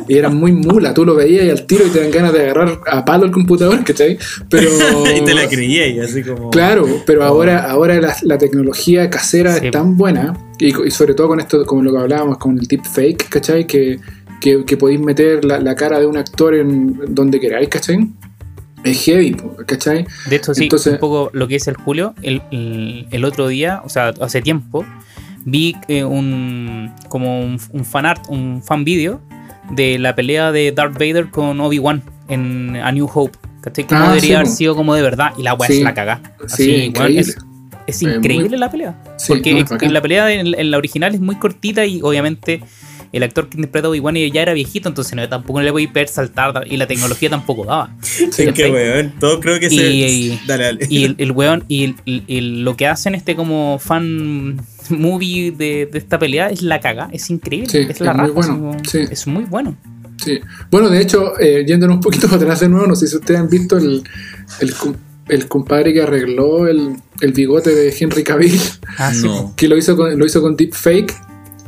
[0.08, 2.42] Y eran muy mula, tú lo veías y al tiro y te dan ganas de
[2.42, 4.18] agarrar a palo el computador, ¿cachai?
[4.50, 4.70] Pero...
[5.16, 6.50] y te la creí así como.
[6.50, 9.66] Claro, pero ahora, ahora la, la tecnología casera Sí.
[9.66, 12.66] es tan buena, y, y sobre todo con esto, como lo que hablábamos, con el
[12.66, 13.66] deepfake, ¿cachai?
[13.66, 13.98] Que,
[14.40, 18.08] que, que podéis meter la, la cara de un actor en donde queráis, ¿cachai?
[18.84, 20.06] Es heavy, ¿cachai?
[20.28, 23.48] De hecho, sí, Entonces- un poco lo que dice el Julio, el, el- el otro
[23.48, 24.84] día, o sea, hace tiempo,
[25.44, 29.20] vi eh, un como un, un fan art, un fan video
[29.70, 33.38] de la pelea de Darth Vader con Obi-Wan en A New Hope.
[33.60, 33.84] ¿Cachai?
[33.86, 35.32] Como Ah, debería sí, haber sido como de verdad.
[35.36, 35.78] Y la weá Sí.
[35.78, 36.20] es la cagá.
[36.40, 37.20] Sí, Así, increíble.
[37.22, 37.36] es,
[37.88, 39.02] es Eh, increíble muy- la pelea.
[39.16, 42.00] Sí, Porque no, es es- la pelea en, en la original es muy cortita y
[42.02, 42.62] obviamente
[43.12, 45.92] el actor que interpreta a Obi-Wan ya era viejito, entonces no, tampoco le voy a
[45.92, 47.94] ver saltar y la tecnología tampoco daba.
[48.02, 49.12] Sí, qué weón.
[49.20, 49.86] Todos creo que Y- se.
[49.90, 50.86] y- dale, dale.
[50.88, 55.50] Y el, el weón, y el- el- el- lo que hacen este como fan movie
[55.50, 58.32] de, de esta pelea es la caga, es increíble, Sí, es la es muy raja,
[58.32, 58.98] bueno, así como- sí.
[59.10, 59.76] es muy bueno.
[60.24, 60.38] Sí.
[60.70, 63.38] Bueno, de hecho, eh, yéndonos un poquito para atrás de nuevo, no sé si ustedes
[63.40, 64.02] han visto el,
[64.60, 64.94] el, com-
[65.28, 68.58] el compadre que arregló el, el bigote de Henry Cavill.
[68.98, 69.52] Ah, sí, no.
[69.56, 71.12] que lo hizo con, lo hizo con deepfake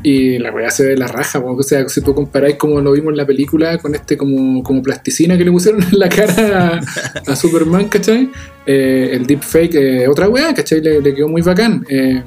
[0.02, 3.10] y la weá se ve la raja, o sea, si tú comparáis como lo vimos
[3.10, 6.80] en la película con este como, como plasticina que le pusieron en la cara
[7.26, 8.30] a, Superman, ¿cachai?
[8.64, 10.80] Eh, el deepfake eh, otra weá, ¿cachai?
[10.80, 11.84] Le, quedó muy bacán.
[11.88, 12.22] Eh,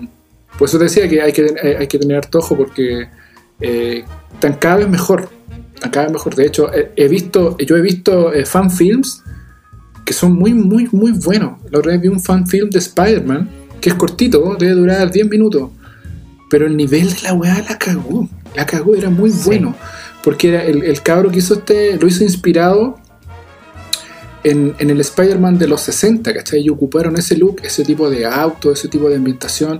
[0.57, 3.07] por eso te decía que hay que, eh, hay que tener harto ojo porque
[3.59, 4.03] eh,
[4.33, 5.29] están cada vez mejor,
[5.73, 6.35] están cada vez mejor.
[6.35, 9.23] De hecho, he, he visto, yo he visto eh, fan films
[10.05, 11.59] que son muy, muy, muy buenos.
[11.71, 13.49] La otra vez vi un fan film de Spider-Man
[13.79, 15.71] que es cortito, debe durar 10 minutos.
[16.51, 18.29] Pero el nivel de la weá la cagó.
[18.55, 19.41] La cagó, era muy Sí.
[19.45, 19.75] bueno.
[20.23, 22.99] Porque era el, el cabro que hizo este, lo hizo inspirado
[24.43, 26.61] en, en el Spider-Man de los 60, ¿cachai?
[26.61, 29.79] Y ocuparon ese look, ese tipo de auto, ese tipo de ambientación.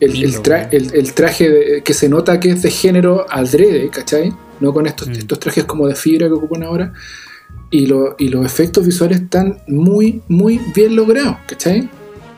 [0.00, 3.88] El, el tra- el- el traje de- que se nota que es de género adrede,
[3.90, 4.32] ¿cachai?
[4.60, 5.12] No con estos, Mm.
[5.12, 6.92] estos trajes como de fibra que ocupan ahora.
[7.70, 11.88] Y, lo- y los efectos visuales están muy, muy bien logrados, ¿cachai?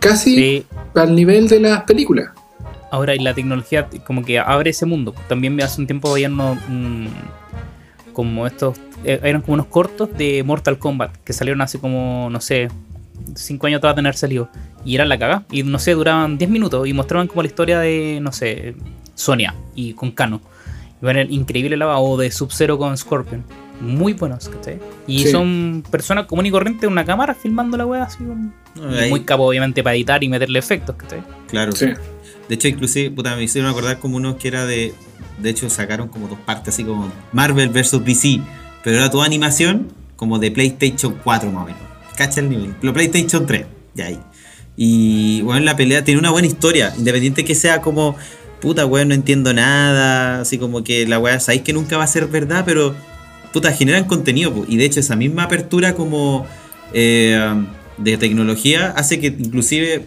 [0.01, 2.31] Casi Sí, al nivel de las películas.
[2.91, 5.15] Ahora y la tecnología como que abre ese mundo.
[5.29, 7.07] También me hace un tiempo veían unos, mm,
[8.13, 12.41] como estos, eh, eran como unos cortos de Mortal Kombat que salieron hace como, no
[12.41, 12.69] sé,
[13.35, 14.49] 5 años atrás de haber salido.
[14.85, 15.45] Y eran la caga.
[15.51, 18.75] Y no sé, duraban 10 minutos y mostraban como la historia de, no sé,
[19.15, 20.41] Sonia y con Kano.
[21.01, 23.45] Y bueno, era increíble la o de Sub-Zero con Scorpion.
[23.81, 24.81] Muy buenos, ¿cachai?
[25.07, 25.31] Y Sí.
[25.31, 28.25] son personas común y corriente una cámara filmando la wea así.
[29.11, 31.23] muy capo, obviamente, para editar y meterle efectos, ¿cachai?
[31.49, 31.71] Claro.
[31.73, 31.87] Sí.
[32.49, 34.95] De hecho, inclusive, puta, me hicieron acordar como unos que era de.
[35.39, 38.41] De hecho, sacaron como dos partes, así como Marvel vs DC.
[38.83, 41.81] Pero era toda animación como de PlayStation 4 más o menos.
[42.17, 42.75] Cacha el nivel.
[42.83, 44.19] Lo PlayStation 3, ya ahí.
[44.77, 46.93] Y bueno, la pelea tiene una buena historia.
[46.97, 48.17] Independiente que sea como.
[48.61, 50.41] Puta, weón, no entiendo nada.
[50.41, 52.95] Así como que la weá, sabéis que nunca va a ser verdad, pero.
[53.53, 54.65] Puta, generan contenido.
[54.69, 56.47] Y de hecho, esa misma apertura como.
[56.93, 57.39] eh,
[57.99, 60.05] de tecnología hace que inclusive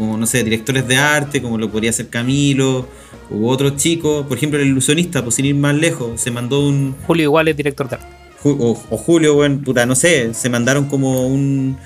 [0.00, 2.88] como no sé directores de arte como lo podría hacer Camilo
[3.30, 6.96] u otros chicos por ejemplo el ilusionista pues sin ir más lejos se mandó un
[7.06, 8.06] Julio igual es director de arte.
[8.42, 11.76] Ju- o, o Julio bueno puta no sé se mandaron como un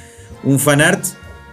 [0.44, 1.04] un fanart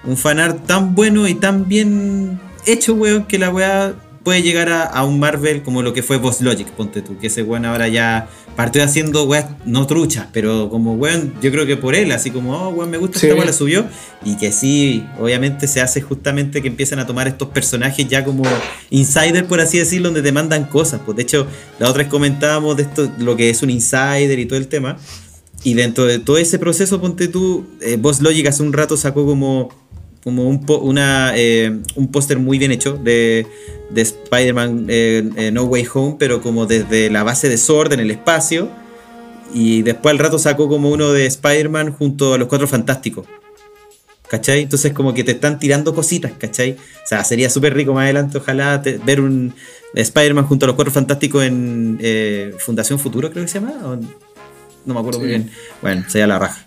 [0.05, 3.93] un fanart tan bueno y tan bien hecho weón que la weá
[4.23, 7.27] puede llegar a, a un Marvel como lo que fue Boss Logic ponte tú que
[7.27, 11.77] ese weón ahora ya partió haciendo weas no truchas pero como weón yo creo que
[11.77, 13.27] por él así como oh weón me gusta Sí.
[13.27, 13.85] esta weá la subió.
[14.23, 18.43] Y que sí obviamente se hace justamente que empiezan a tomar estos personajes ya como
[18.89, 21.01] insider por así decirlo donde te mandan cosas.
[21.05, 21.47] Pues de hecho
[21.79, 24.97] la otra vez comentábamos de esto lo que es un insider y todo el tema.
[25.63, 29.27] Y dentro de todo ese proceso, ponte tú, eh, Boss Logic hace un rato sacó
[29.27, 29.69] como,
[30.23, 33.45] como un, po- una, eh, un póster muy bien hecho de,
[33.89, 37.99] de Spider-Man eh, eh, No Way Home, pero como desde la base de Sword en
[38.01, 38.69] el espacio.
[39.53, 43.25] Y después al rato sacó como uno de Spider-Man junto a los Cuatro Fantásticos.
[44.29, 44.61] ¿Cachai?
[44.61, 46.71] Entonces como que te están tirando cositas, ¿cachai?
[47.03, 49.53] O sea, sería súper rico más adelante, ojalá te- ver un
[49.93, 51.99] Spider-Man junto a los Cuatro Fantásticos en
[52.59, 53.73] Fundación Futuro, creo que se llama.
[54.85, 55.25] no me acuerdo Sí.
[55.25, 55.51] muy bien.
[55.81, 56.65] Bueno, sería la raja.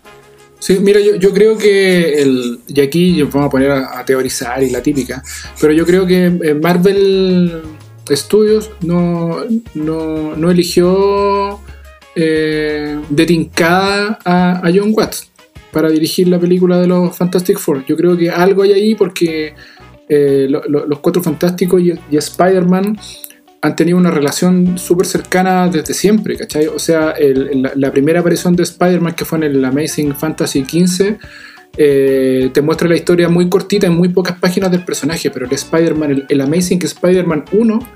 [0.64, 4.70] Sí, mira, yo, yo creo que el, y aquí vamos a poner a, teorizar y
[4.70, 5.22] la típica,
[5.60, 7.60] pero yo creo que eh, Marvel
[8.10, 9.44] Studios no,
[9.74, 11.60] no, no eligió
[12.16, 15.28] eh, de tincada a, John Watts
[15.70, 17.84] para dirigir la película de los Fantastic Four.
[17.84, 19.52] Yo creo que algo hay ahí porque
[20.08, 22.96] eh, lo- lo- los Cuatro Fantásticos y, y Spider-Man
[23.64, 26.66] han tenido una relación súper cercana desde siempre, ¿cachai?
[26.66, 27.14] O sea,
[27.74, 31.16] la, primera aparición de Spider-Man que fue en el Amazing Fantasy XV
[31.78, 35.52] eh, te muestra la historia muy cortita en muy pocas páginas del personaje, pero el
[35.52, 37.88] Spider-Man, el, Amazing Spider-Man 1,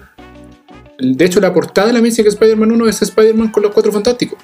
[1.00, 4.38] el- de hecho la portada del Amazing Spider-Man 1 es Spider-Man con los Cuatro Fantásticos.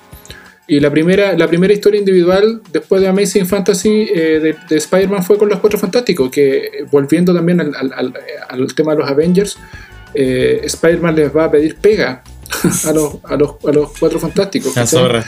[0.68, 5.22] Y la primera, la primera historia individual después de Amazing Fantasy eh, de, de Spider-Man
[5.22, 9.56] fue con los Cuatro Fantásticos, que eh, volviendo también al tema de los Avengers,
[10.14, 12.22] eh, Spider-Man les va a pedir pega
[12.84, 14.74] a los, a los, a los Cuatro Fantásticos.
[14.76, 15.24] La zorra.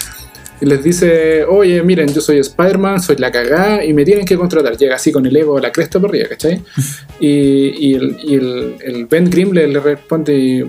[0.60, 4.36] Y les dice, oye, miren, yo soy Spider-Man, soy la cagada y me tienen que
[4.36, 4.76] contratar.
[4.76, 6.62] Llega así con el ego a la cresta por arriba, ¿cachai?
[7.20, 10.66] Y, y el, y el, el Ben Grimm le, le responde,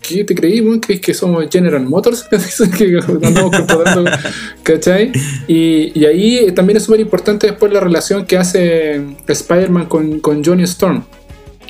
[0.00, 0.80] ¿qué te creí, weón?
[0.80, 2.24] ¿Crees que somos General Motors?
[2.76, 4.10] Que andamos contratando,
[4.62, 5.12] ¿cachai?
[5.48, 10.44] Y, y ahí también es súper importante después la relación que hace Spider-Man con, con
[10.44, 11.04] Johnny Storm.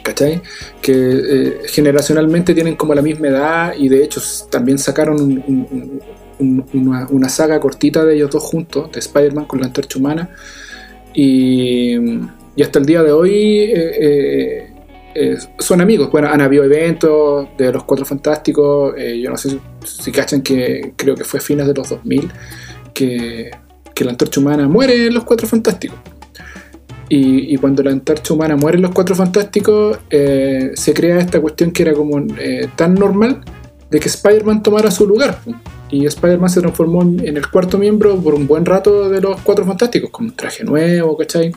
[0.07, 0.41] ¿Cachai?
[0.81, 6.01] Que eh, generacionalmente tienen como la misma edad y de hecho también sacaron un- un-
[6.39, 10.31] un- un- una, saga cortita de ellos dos juntos, de Spider-Man con la antorcha humana.
[11.13, 11.97] Y,
[12.63, 14.71] hasta el día de hoy eh,
[15.17, 16.09] eh, son amigos.
[16.13, 18.95] Bueno, han habido eventos de los Cuatro Fantásticos.
[18.97, 22.31] yo no sé si, cachan que creo que fue fines de los 2000
[22.95, 23.51] que,
[23.93, 25.99] que la antorcha humana muere en los Cuatro Fantásticos.
[27.09, 31.41] Y, y cuando la antorcha humana muere en los Cuatro Fantásticos, eh, se crea esta
[31.41, 33.43] cuestión que era como eh, tan normal
[33.91, 35.41] de que Spider-Man tomara su lugar.
[35.89, 39.41] Y Spider-Man se transformó en en el cuarto miembro por un buen rato de los
[39.43, 41.53] Cuatro Fantásticos, con un traje nuevo, ¿cachai?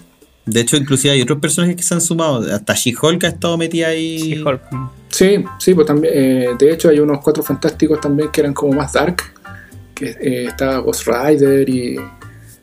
[0.45, 2.43] De hecho, inclusive hay otros personajes que se han sumado.
[2.53, 4.19] Hasta She-Hulk ha estado metida ahí.
[4.19, 4.61] Sí, Hulk.
[5.09, 8.73] Sí, sí, pues también, eh, de hecho hay unos Cuatro Fantásticos también que eran como
[8.73, 9.17] más dark,
[9.93, 11.97] que eh, estaba Ghost Rider y,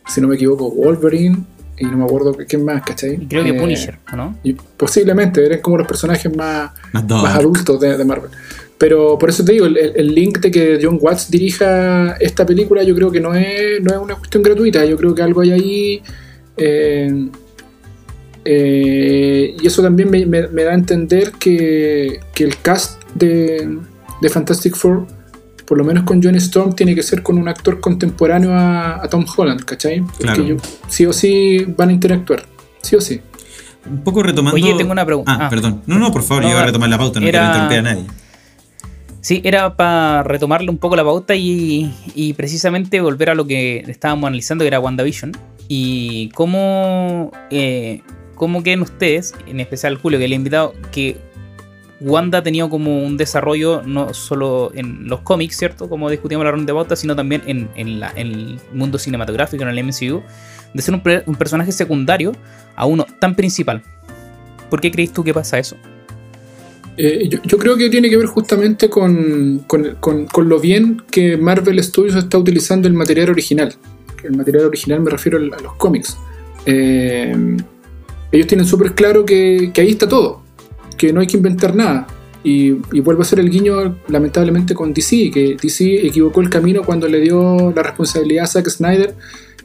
[0.07, 1.45] si no me equivoco, Wolverine,
[1.79, 3.15] y no me acuerdo qué- quién más, ¿cachai?
[3.23, 4.39] Y creo que Eh, Punisher, ¿o ¿no?
[4.43, 6.71] y posiblemente, eran como los personajes más,
[7.23, 8.31] Más adultos de, de Marvel.
[8.79, 12.83] Pero por eso te digo, el, el link de que John Watts dirija esta película,
[12.83, 14.85] yo creo que no es, no es una cuestión gratuita.
[14.85, 16.03] Yo creo que algo hay ahí.
[16.59, 17.29] eh,
[18.45, 23.79] eh, y eso también me, me- me da a entender que, que el cast de,
[24.21, 25.07] de Fantastic Four,
[25.67, 29.09] por lo menos con Johnny Storm, tiene que ser con un actor contemporáneo a, a
[29.09, 30.01] Tom Holland, ¿cachai?
[30.01, 30.45] Porque Claro.
[30.45, 30.57] yo-
[30.89, 32.45] sí o sí van a interactuar.
[32.83, 33.21] Sí o sí.
[33.91, 34.55] Un poco retomando.
[34.57, 35.33] Oye, tengo una pregunta.
[35.33, 35.51] Ah, Ah.
[35.51, 35.83] perdón.
[35.87, 37.79] No, no, por favor, No, yo iba a retomar la pauta, no era- quiero interrumpir
[37.79, 38.05] a nadie.
[39.21, 43.79] Sí, era para retomarle un poco la pauta y, y precisamente volver a lo que
[43.89, 45.33] estábamos analizando, que era WandaVision.
[45.69, 48.03] Y cómo, eh,
[48.37, 51.17] cómo creen ustedes, en especial Julio, que le he invitado, que
[52.01, 55.89] Wanda ha tenido como un desarrollo no solo en los cómics, ¿cierto?
[55.89, 57.69] Como discutíamos en la ronda de pauta, sino también en,
[58.17, 60.23] el mundo cinematográfico, en el MCU,
[60.75, 62.33] de ser un, personaje secundario
[62.75, 63.83] a uno tan principal.
[64.69, 65.77] ¿Por qué crees tú que pasa eso?
[66.99, 69.65] Eh, yo, creo que tiene que ver justamente con,
[70.37, 73.75] lo bien que Marvel Studios está utilizando el material original.
[74.23, 76.17] El material original me refiero a los cómics.
[76.67, 77.57] Eh,
[78.33, 80.43] ellos tienen súper claro que, que ahí está todo,
[80.97, 82.07] que no hay que inventar nada.
[82.45, 86.83] Y, y vuelvo a hacer el guiño, lamentablemente, con DC, que DC equivocó el camino
[86.85, 89.15] cuando le dio la responsabilidad a Zack Snyder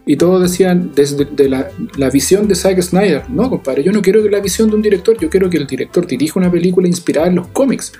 [0.05, 3.29] y todos decían desde de la, la visión de Zack Snyder.
[3.29, 5.67] No, compadre, yo no quiero que la visión de un director, yo quiero que el
[5.67, 7.93] director dirija una película inspirada en los cómics.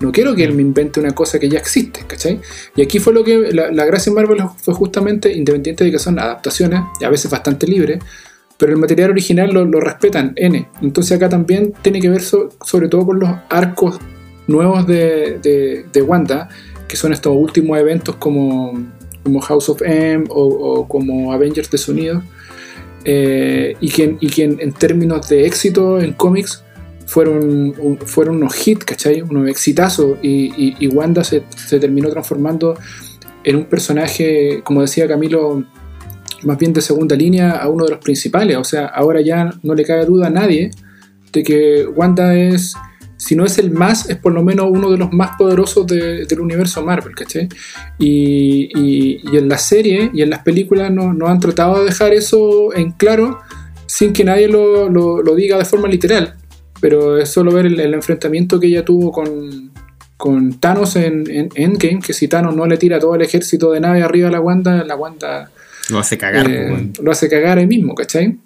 [0.00, 2.40] No quiero que él me invente una cosa que ya existe, ¿cachai?
[2.76, 6.20] Y aquí fue lo que la, la gracia Marvel fue justamente, independiente de que son
[6.20, 7.98] adaptaciones, y a veces bastante libres,
[8.58, 10.68] pero el material original lo, respetan, N.
[10.82, 13.98] Entonces acá también tiene que ver so- sobre todo con los arcos
[14.48, 16.48] nuevos de, de- de Wanda,
[16.88, 18.72] que son estos últimos eventos como,
[19.22, 22.22] como House of M o, como Avengers desunidos,
[23.04, 26.64] eh, y que, y en términos de éxito en cómics
[27.06, 29.22] fueron, un- fueron unos hits, ¿cachai?
[29.22, 32.76] Unos exitazos, y, y- y Wanda se, se terminó transformando
[33.44, 35.64] en un personaje, como decía Camilo,
[36.42, 38.56] más bien de segunda línea a uno de los principales.
[38.56, 40.70] O sea, ahora ya no le cabe duda a nadie
[41.32, 42.74] de que Wanda es,
[43.16, 46.24] si no es el más, es por lo menos uno de los más poderosos de-
[46.26, 47.48] del universo Marvel, ¿cachai?
[47.98, 51.86] Y, y- y en la serie y en las películas no, no han tratado de
[51.86, 53.40] dejar eso en claro
[53.86, 56.34] sin que nadie lo, lo- lo diga de forma literal.
[56.80, 59.72] Pero es solo ver el, el enfrentamiento que ella tuvo con,
[60.16, 63.80] con Thanos en, en Endgame, que si Thanos no le tira todo el ejército de
[63.80, 65.50] nave arriba a la Wanda, la Wanda
[65.90, 68.36] Lo hace cagar, eh, lo hace cagar ahí mismo, ¿cachai?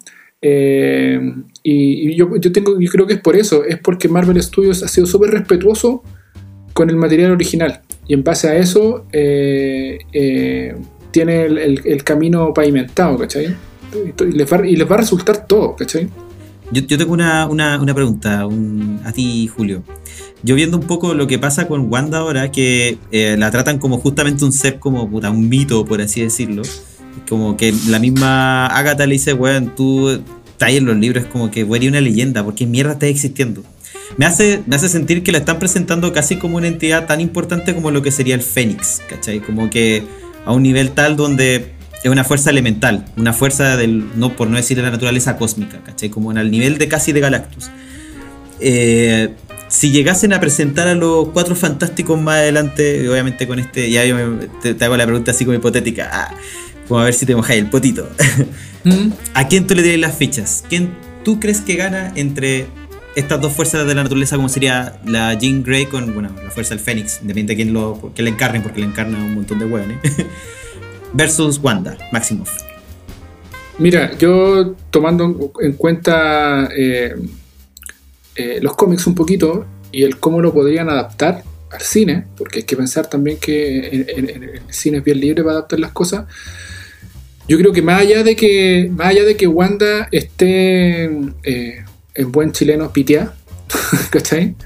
[0.41, 1.19] Eh,
[1.63, 4.83] y y yo, yo, tengo, yo creo que es por eso, es porque Marvel Studios
[4.83, 6.03] ha sido súper respetuoso
[6.73, 7.81] con el material original.
[8.07, 10.75] y en base a eso eh, eh,
[11.11, 13.55] tiene el, el- el camino pavimentado, ¿cachai?
[13.93, 16.09] Y les, va, y les va a resultar todo, ¿cachai?
[16.71, 19.83] Yo, yo tengo una, una- una pregunta un- a ti, Julio.
[20.41, 23.99] Yo viendo un poco lo que pasa con Wanda ahora, que eh, la tratan como
[23.99, 26.63] justamente un ser como puta, un mito, por así decirlo.
[27.29, 31.63] Como que la misma Agatha le dice, weón, tú estás en los libros, como que
[31.63, 33.63] weón, una leyenda, porque mierda estás existiendo.
[34.17, 37.73] Me hace, me hace sentir que la están presentando casi como una entidad tan importante
[37.73, 39.39] como lo que sería el Fénix, ¿cachai?
[39.39, 40.03] Como que
[40.45, 41.71] a un nivel tal donde
[42.03, 45.79] es una fuerza elemental, una fuerza del, no por no decir de la naturaleza cósmica,
[45.83, 46.09] ¿cachai?
[46.09, 47.71] Como en el nivel de casi de Galactus.
[48.59, 49.29] Eh,
[49.67, 54.15] si llegasen a presentar a los cuatro fantásticos más adelante, obviamente con este, ya yo
[54.15, 56.35] me- te, te hago la pregunta así como hipotética, ah,
[56.87, 58.09] como a ver si te mojáis el potito.
[58.85, 59.13] Mm.
[59.33, 60.65] ¿A quién tú le tienes las fichas?
[60.67, 62.65] ¿Quién tú crees que gana entre
[63.15, 66.75] estas dos fuerzas de la naturaleza, como sería la Jean Grey con, bueno, la fuerza
[66.75, 69.65] del Fénix, independiente de quién lo, que le encarnen, porque le encarna un montón de
[69.67, 69.99] hueones,
[71.13, 72.51] versus Wanda, Maximoff?
[73.77, 77.15] Mira, yo tomando en cuenta eh,
[78.35, 82.65] eh, los cómics un poquito y el cómo lo podrían adaptar al cine, porque hay
[82.65, 85.93] que pensar también que en, en- en el cine es bien libre para adaptar las
[85.93, 86.25] cosas.
[87.47, 91.05] Yo creo que más allá de que, más allá de que Wanda esté
[91.43, 91.83] eh,
[92.15, 93.35] en buen chileno piteada,
[94.09, 94.55] ¿cachai?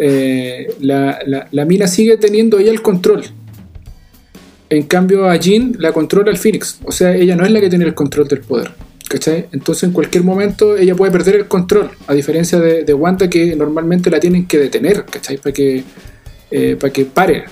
[0.00, 3.24] Eh, la, la, la mina sigue teniendo ella el control.
[4.70, 6.78] En cambio, a Jean la controla el Phoenix.
[6.84, 8.70] O sea, ella no es la que tiene el control del poder.
[9.08, 9.46] ¿Cachai?
[9.50, 11.90] Entonces, en cualquier momento, ella puede perder el control.
[12.06, 15.04] A diferencia de, de Wanda, que normalmente la tienen que detener.
[15.04, 15.38] ¿Cachai?
[15.38, 15.82] Para que,
[16.52, 17.46] eh, para que pare.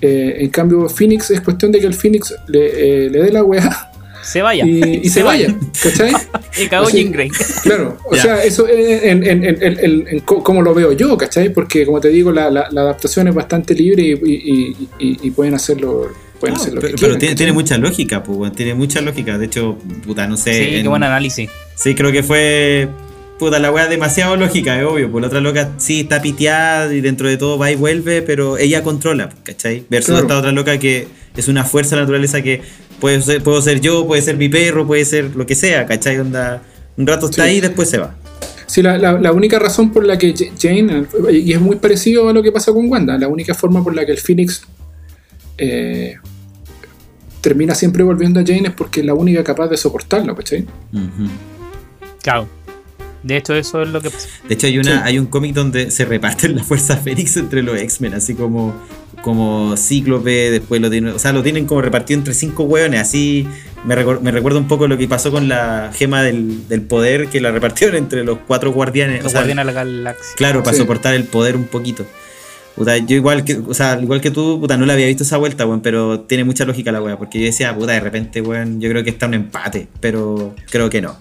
[0.00, 3.42] Eh, en cambio, Phoenix es cuestión de que el Phoenix le, eh, le dé la
[3.42, 3.90] weá
[4.22, 4.64] Se vaya.
[4.66, 5.54] y, y se vaya.
[5.82, 6.12] ¿Cachai?
[6.60, 7.30] Y cagó Jean Grey.
[7.62, 11.16] Claro, o sea, eso en, en, en, en- en- en co- como lo veo yo,
[11.16, 11.50] ¿cachai?
[11.54, 15.18] Porque como te digo, la, la- la adaptación es bastante libre y, y- y- y-
[15.22, 16.08] y pueden hacerlo,
[16.40, 19.38] pueden No, hacer lo pero, que pero quieran, tiene, mucha lógica, pues, tiene mucha lógica.
[19.38, 20.52] De hecho, puta, no sé.
[20.54, 21.48] Sí, en- qué buen análisis.
[21.76, 22.88] Sí, creo que fue.
[23.38, 25.10] Puta, la weá demasiado lógica, es obvio.
[25.10, 28.58] Por la otra loca sí está piteada y dentro de todo va y vuelve, pero
[28.58, 29.84] ella controla, ¿cachai?
[29.88, 30.22] Versus Claro.
[30.22, 31.06] esta otra loca que
[31.36, 32.60] es una fuerza de la naturaleza que
[33.00, 36.18] puede ser, puedo ser yo, puede ser mi perro, puede ser lo que sea, ¿cachai?
[36.18, 36.62] Onda,
[36.96, 37.50] un rato está Sí.
[37.50, 38.14] ahí y después se va.
[38.66, 42.32] Sí, la, la- la única razón por la que Jane, y es muy parecido a
[42.32, 44.62] lo que pasa con Wanda, la única forma por la que el Phoenix
[45.58, 46.14] eh,
[47.40, 50.66] termina siempre volviendo a Jane es porque es la única capaz de soportarlo, ¿cachai?
[52.22, 52.48] Claro.
[53.22, 54.28] De hecho, eso es lo que pasa.
[54.48, 55.00] De hecho, hay, una, Sí.
[55.04, 58.74] hay un cómic donde se reparten la fuerza Fénix entre los X-Men, así como,
[59.22, 63.46] como Cíclope, después lo tienen, o sea, lo tienen como repartido entre cinco hueones, así
[63.84, 67.28] me, recor- me recuerda un poco lo que pasó con la gema del, del poder,
[67.28, 70.34] que la repartieron entre los cuatro guardianes, o Los sea, Guardianes de la Galaxia.
[70.36, 70.82] claro, para Sí.
[70.82, 72.04] soportar el poder un poquito.
[72.76, 75.36] Puta, yo igual que, o sea, igual que tú, puta, no la había visto esa
[75.36, 78.80] vuelta, weón, pero tiene mucha lógica la wea, porque yo decía, puta, de repente, weón,
[78.80, 81.16] yo creo que está un empate, pero creo que no.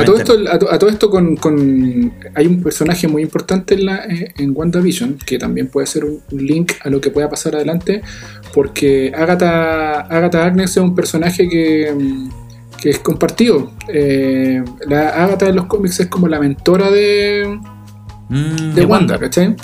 [0.00, 3.74] A todo esto, a to- a todo esto con, con- hay un personaje muy importante
[3.74, 7.10] en, la, eh, en WandaVision, que también puede ser un un link a lo que
[7.10, 8.00] pueda pasar adelante,
[8.54, 12.30] porque Agatha, Agatha Agnes es un personaje que, mm,
[12.80, 13.72] que es compartido.
[13.88, 17.58] Eh, la Agatha de los cómics es como la mentora de,
[18.30, 19.48] Mm, de Wanda, ¿cachai?
[19.50, 19.56] Mm.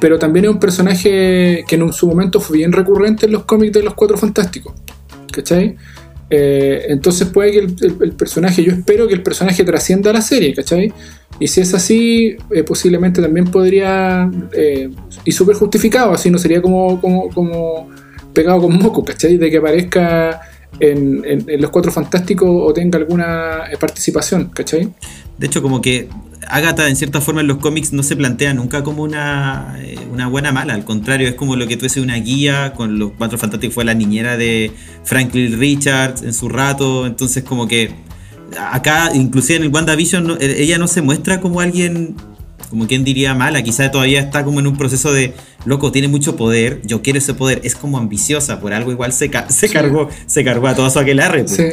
[0.00, 3.72] Pero también es un personaje que en su momento fue bien recurrente en los cómics
[3.72, 4.74] de los Cuatro Fantásticos,
[5.32, 5.76] ¿cachai?
[6.32, 10.92] Eh, entonces puede que el, personaje, yo espero que el personaje trascienda la serie, ¿cachai?
[11.40, 14.90] Y si es así, eh, posiblemente también podría, eh,
[15.24, 17.88] y súper justificado, así no sería como, como, como
[18.32, 19.38] pegado con moco, ¿cachai?
[19.38, 20.40] De que aparezca
[20.78, 24.88] en, en- los Cuatro Fantásticos o tenga alguna participación, ¿cachai?
[25.36, 26.08] De hecho, como que
[26.50, 30.26] Agatha, en cierta forma, en los cómics no se plantea nunca como una, eh, una
[30.28, 30.74] buena mala.
[30.74, 32.72] Al contrario, es como lo que tú una guía.
[32.76, 34.72] Con los cuatro fantásticos fue la niñera de
[35.04, 37.06] Franklin Richards en su rato.
[37.06, 37.90] Entonces, como que
[38.72, 42.14] acá, inclusive en el WandaVision, no- eh, ella no se muestra como alguien,
[42.68, 43.62] como quien diría mala.
[43.62, 45.34] Quizá todavía está como en un proceso de,
[45.64, 47.60] loco, tiene mucho poder, yo quiero ese poder.
[47.64, 49.72] Es como ambiciosa, por algo igual se, ca- se Sí.
[49.74, 51.44] cargó, se cargó a todo su aquelarre.
[51.44, 51.56] pues.
[51.56, 51.64] Sí.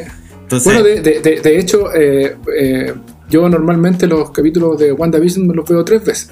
[0.44, 2.94] Entonces, Bueno, de, de- de- de hecho, eh, eh,
[3.30, 6.32] yo normalmente los capítulos de WandaVision me los veo tres veces.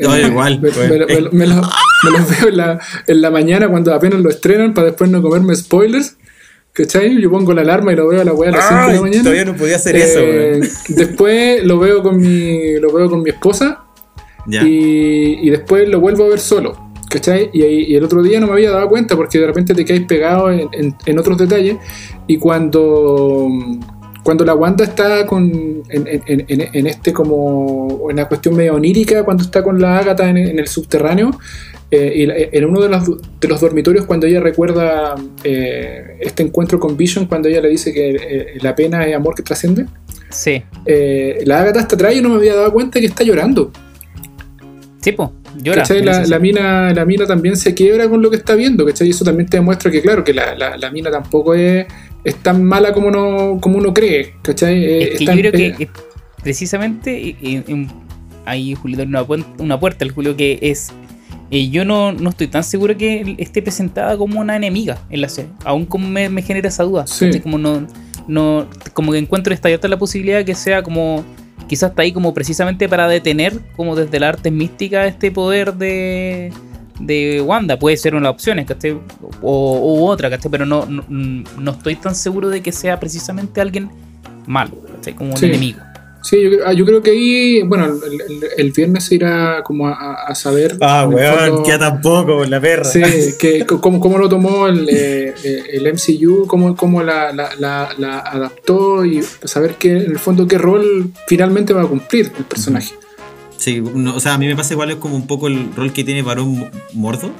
[0.00, 0.90] No, Eh, igual, Me, pues.
[0.90, 1.62] me lo- me lo- me lo-
[2.04, 5.22] me los veo en la, en la mañana cuando apenas lo estrenan para después no
[5.22, 6.16] comerme spoilers.
[6.72, 7.20] ¿Cachai?
[7.22, 9.00] Yo pongo la alarma y lo veo a la weá a las 5 de la
[9.00, 9.22] mañana.
[9.22, 10.60] todavía no podía hacer eso, Eh.
[10.88, 13.84] Después lo veo con mi, lo veo con mi esposa
[14.48, 14.64] Ya.
[14.64, 16.76] y, y después lo vuelvo a ver solo.
[17.08, 17.48] ¿Cachai?
[17.52, 19.84] Y, ahí- y el otro día no me había dado cuenta porque de repente te
[19.84, 21.76] caes pegado en, en- en otros detalles.
[22.26, 23.48] Y cuando,
[24.24, 25.44] cuando la Wanda está con,
[25.88, 29.98] en, en- en- en este como, en la cuestión medio onírica, cuando está con la
[29.98, 31.30] Ágata en, el subterráneo,
[31.90, 33.04] eh, y la- en uno de los,
[33.40, 35.14] de los dormitorios cuando ella recuerda
[35.44, 39.34] eh, este encuentro con Vision, cuando ella le dice que eh, la pena es amor
[39.34, 39.86] que trasciende,
[40.30, 40.62] Sí.
[40.86, 43.70] eh, la Agatha está atrás y no me había dado cuenta que está llorando.
[45.00, 45.32] Sí, po.
[45.62, 45.84] Llora.
[46.02, 49.06] La, la mina, la mina también se quiebra con lo que está viendo, ¿cachai?
[49.06, 51.86] Y eso también te demuestra que, claro, que la, la- la mina tampoco es,
[52.24, 54.84] es tan mala como, no, como uno cree, ¿cachai?
[54.84, 55.88] Eh, Es que yo en- creo que
[56.42, 57.36] precisamente
[58.46, 60.92] ahí Julio abre una, puerta, el Julio que es.
[61.50, 65.28] eh, yo no, no estoy tan seguro que esté presentada como una enemiga en la
[65.28, 65.50] serie.
[65.64, 67.06] Aún como me, me genera esa duda.
[67.06, 67.40] Sí.
[67.40, 67.86] Como no,
[68.28, 68.66] no.
[68.92, 71.24] Como que encuentro esta abierta la posibilidad de que sea como.
[71.68, 76.52] Quizás está ahí como precisamente para detener, como desde la arte mística, este poder de.
[77.00, 78.96] De Wanda, puede ser una de las opciones, ¿cachai?
[79.42, 80.50] O, u otra, ¿cachai?
[80.50, 83.90] Pero no, no, no estoy tan seguro de que sea precisamente alguien
[84.46, 85.14] malo, ¿cachai?
[85.14, 85.46] Como un Sí.
[85.46, 85.80] enemigo.
[86.22, 89.62] Sí, yo, creo- ah, yo creo que ahí, bueno, el, el- el viernes se irá
[89.62, 90.78] como a, a saber.
[90.80, 92.84] Ah, weón, fondo- queda tampoco la perra.
[92.84, 93.02] Sí,
[93.38, 97.90] que, cómo, cómo lo tomó el, eh, eh, el MCU, cómo, cómo la, la- la-
[97.98, 102.44] la adaptó y saber que en el fondo qué rol finalmente va a cumplir el
[102.44, 102.94] personaje.
[103.56, 106.04] Sí, o sea, a mí me pasa igual es como un poco el rol que
[106.04, 107.30] tiene Varón Mordo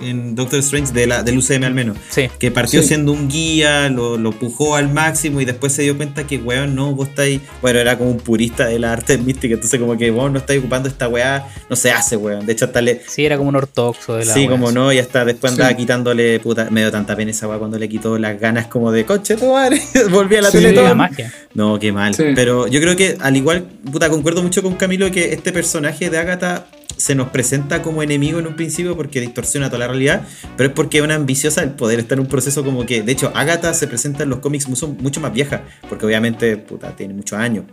[0.00, 1.96] en Doctor Strange, de la, del UCM al menos.
[2.08, 2.28] Sí.
[2.38, 2.88] Que partió Sí.
[2.88, 6.74] siendo un guía, lo, lo pujó al máximo y después se dio cuenta que, weón,
[6.74, 7.40] no, vos estáis.
[7.62, 10.60] Bueno, era como un purista de la arte mística, entonces, como que vos no estáis
[10.60, 12.46] ocupando esta weá, no se hace, weón.
[12.46, 13.02] De hecho, hasta le.
[13.06, 14.74] Sí, era como un ortodoxo de la Sí, como sí.
[14.74, 15.76] no, y hasta después andaba Sí.
[15.76, 19.04] quitándole, puta, me dio tanta pena esa weá cuando le quitó las ganas como de
[19.04, 19.80] coche, tu madre,
[20.10, 20.58] volví a la Sí.
[20.58, 21.32] tele La magia.
[21.54, 22.14] no, qué mal.
[22.14, 22.24] Sí.
[22.34, 26.18] Pero yo creo que al igual, puta, concuerdo mucho con Camilo que este personaje de
[26.18, 26.66] Agatha
[26.96, 30.22] se nos presenta como enemigo en un principio porque distorsiona toda la realidad,
[30.56, 33.12] pero es porque es una ambiciosa el poder está en un proceso como que, de
[33.12, 37.14] hecho, Agatha se presenta en los cómics mucho, mucho más vieja, porque obviamente, puta, tiene
[37.14, 37.64] muchos años.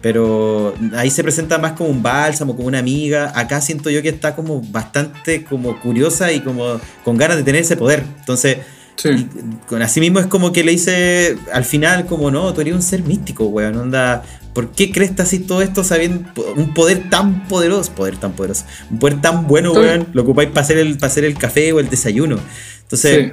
[0.00, 3.32] Pero ahí se presenta más como un bálsamo, como una amiga.
[3.34, 7.62] Acá siento yo que está como bastante como curiosa y como con ganas de tener
[7.62, 8.04] ese poder.
[8.20, 8.58] Entonces,
[8.96, 9.28] Sí.
[9.68, 12.82] con así mismo es como que le dice al final, como no, tú eres un
[12.82, 13.76] ser místico, weón.
[13.76, 14.22] Onda,
[14.54, 17.92] ¿por qué crees que así todo esto sabiendo un poder tan poderoso?
[17.92, 18.64] Poder tan poderoso.
[18.90, 20.06] Un poder tan bueno, weón.
[20.12, 22.38] Lo ocupáis para hacer, el, para hacer el café o el desayuno.
[22.82, 23.32] Entonces,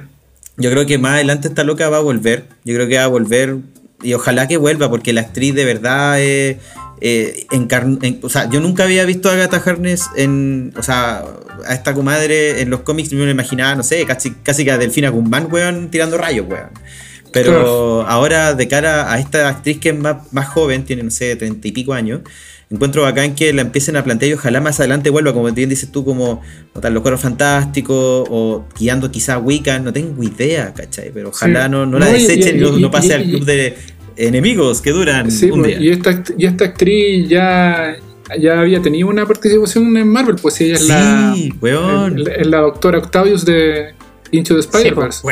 [0.58, 2.46] yo creo que más adelante esta loca va a volver.
[2.64, 3.56] Yo creo que va a volver.
[4.02, 6.56] Y ojalá que vuelva, porque la actriz de verdad es.
[6.56, 6.58] eh,
[7.00, 10.72] encarn- en- o sea, yo nunca había visto a Agatha Harkness en.
[10.76, 11.24] O sea,
[11.66, 14.78] a esta comadre en los cómics me lo imaginaba, no sé, casi, casi que a
[14.78, 16.70] Delfina Guzmán, weón, tirando rayos, weón.
[17.32, 18.02] Pero Claro.
[18.06, 21.66] ahora, de cara a esta actriz que es más, más joven, tiene, no sé, treinta
[21.66, 22.20] y pico años,
[22.70, 25.90] encuentro bacán que la empiecen a plantear y ojalá más adelante vuelva, como bien dices
[25.90, 26.42] tú, como
[26.74, 31.10] o tal, los cuadros fantásticos o guiando quizá Wiccan, no tengo idea, ¿cachai?
[31.12, 31.70] Pero ojalá Sí.
[31.72, 33.76] no, no la No, desechen y, y- no, y- no pase al club de
[34.16, 35.88] enemigos que duran Sí, un pues, día.
[35.88, 37.96] y esta, y esta actriz ya,
[38.40, 42.22] ya había tenido una participación en Marvel, pues ella es la, weón.
[42.24, 43.94] la doctora Octavius de
[44.30, 45.22] Into the Spider-Verse.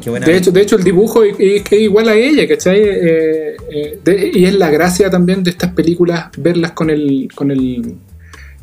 [0.00, 0.26] Qué buena.
[0.26, 2.80] De hecho, de hecho, el dibujo es, es que es igual a ella, ¿cachai?
[2.80, 7.50] Eh, eh, de- y es la gracia también de estas películas verlas con el, con
[7.50, 7.94] el,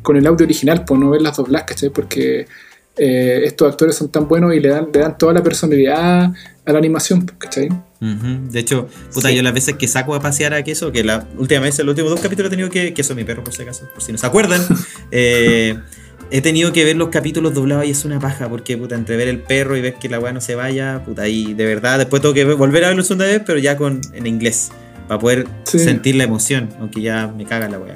[0.01, 1.89] con el audio original, pues no verlas dobladas, ¿cachai?
[1.91, 2.45] Porque
[2.99, 6.31] eh, estos actores son tan buenos y le dan, le dan toda la personalidad
[6.65, 7.69] a la animación, ¿cachai?
[8.01, 8.51] Ujú.
[8.51, 9.35] De hecho, puta, Sí.
[9.35, 11.93] yo las veces que saco a pasear a queso, que la última vez, en los
[11.93, 14.17] últimos dos capítulos he tenido que, queso mi perro por si acaso, por si no
[14.17, 14.61] se acuerdan,
[15.11, 15.75] eh,
[16.31, 19.27] he tenido que ver los capítulos doblados y es una paja, porque puta, entre ver
[19.27, 22.21] el perro y ver que la weá no se vaya, puta, y de verdad después
[22.21, 24.69] tengo que ver- volver a verlo segunda vez, pero ya con en inglés,
[25.07, 25.79] para poder Sí.
[25.79, 27.95] sentir la emoción, aunque ya me caga la weá.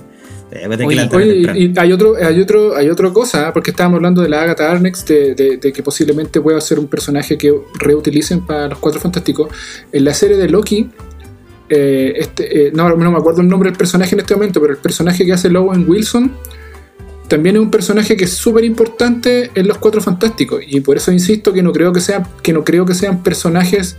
[0.87, 3.51] Oye, Oye, y, y hay otro, hay otro, hay otra cosa, ¿eh?
[3.53, 6.87] porque estábamos hablando de la Agatha Arnex, de, de- de que posiblemente pueda ser un
[6.87, 9.49] personaje que reutilicen para los Cuatro Fantásticos.
[9.91, 10.89] En la serie de Loki,
[11.69, 14.73] eh, este, eh, no, no me acuerdo el nombre del personaje en este momento, pero
[14.73, 16.31] el personaje que hace Lowen Wilson
[17.27, 20.61] también es un personaje que es súper importante en los Cuatro Fantásticos.
[20.67, 23.95] Y por eso insisto que no creo que sean, que no creo que sean personajes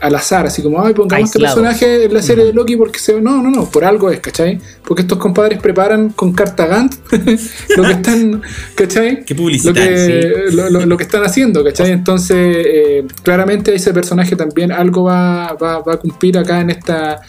[0.00, 3.20] al azar, así como, ay, pongamos este personaje en la serie de Loki porque se.
[3.20, 4.58] No, no, no, por algo es, ¿cachai?
[4.86, 6.94] Porque estos compadres preparan con carta Gantt
[7.76, 8.42] lo que están,
[8.74, 9.24] ¿cachai?
[9.24, 11.90] Qué Lo que, lo, lo- lo que están haciendo, ¿cachai?
[11.90, 17.20] Entonces, eh, claramente ese personaje también algo va, va- va a cumplir acá en esta,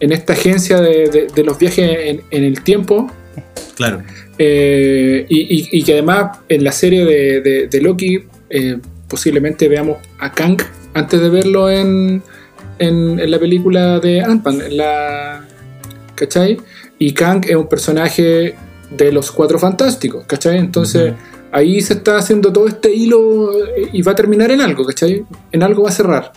[0.00, 3.10] en esta agencia de, de- de los viajes en, en el tiempo.
[3.76, 4.02] Claro.
[4.38, 8.20] Eh, y, y- y que además en la serie de, de- de Loki
[8.50, 10.60] eh, posiblemente veamos a Kang
[10.94, 12.22] antes de verlo en,
[12.78, 15.44] en, en la película de Ant-Man, la,
[16.14, 16.58] ¿cachai?
[16.98, 18.54] Y Kang es un personaje
[18.90, 20.58] de los Cuatro Fantásticos, ¿cachai?
[20.58, 21.14] Entonces
[21.50, 25.24] ahí se está haciendo todo este hilo eh, y va a terminar en algo, ¿cachai?
[25.50, 26.32] En algo va a cerrar.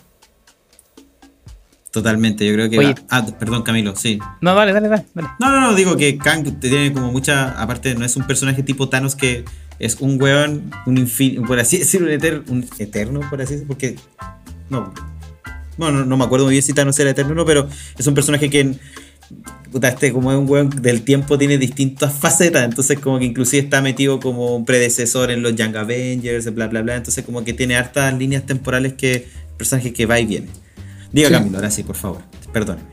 [1.91, 2.79] Totalmente, yo creo que.
[2.79, 2.89] Oye.
[2.93, 4.19] va- Ah, perdón, Camilo, sí.
[4.41, 5.05] No, dale, dale, dale.
[5.13, 5.29] dale.
[5.39, 7.51] No, no, no, digo que Kang tiene como mucha.
[7.61, 9.45] Aparte, no es un personaje tipo Thanos que
[9.79, 13.67] es un weón, un infinito, por así decirlo, un, eterno, un eterno, por así decirlo,
[13.69, 13.95] porque.
[14.69, 14.93] No.
[15.77, 18.13] Bueno, no, me acuerdo muy bien si Thanos era eterno o no, pero es un
[18.13, 18.75] personaje que.
[19.71, 23.63] Puta, este como es un weón del tiempo tiene distintas facetas, entonces como que inclusive
[23.63, 27.51] está metido como un predecesor en los Young Avengers, bla bla bla, entonces como que
[27.53, 30.47] tiene hartas líneas temporales que personaje que va y viene.
[31.11, 32.21] Diga Camilo, ahora sí, por favor,
[32.53, 32.87] perdóneme.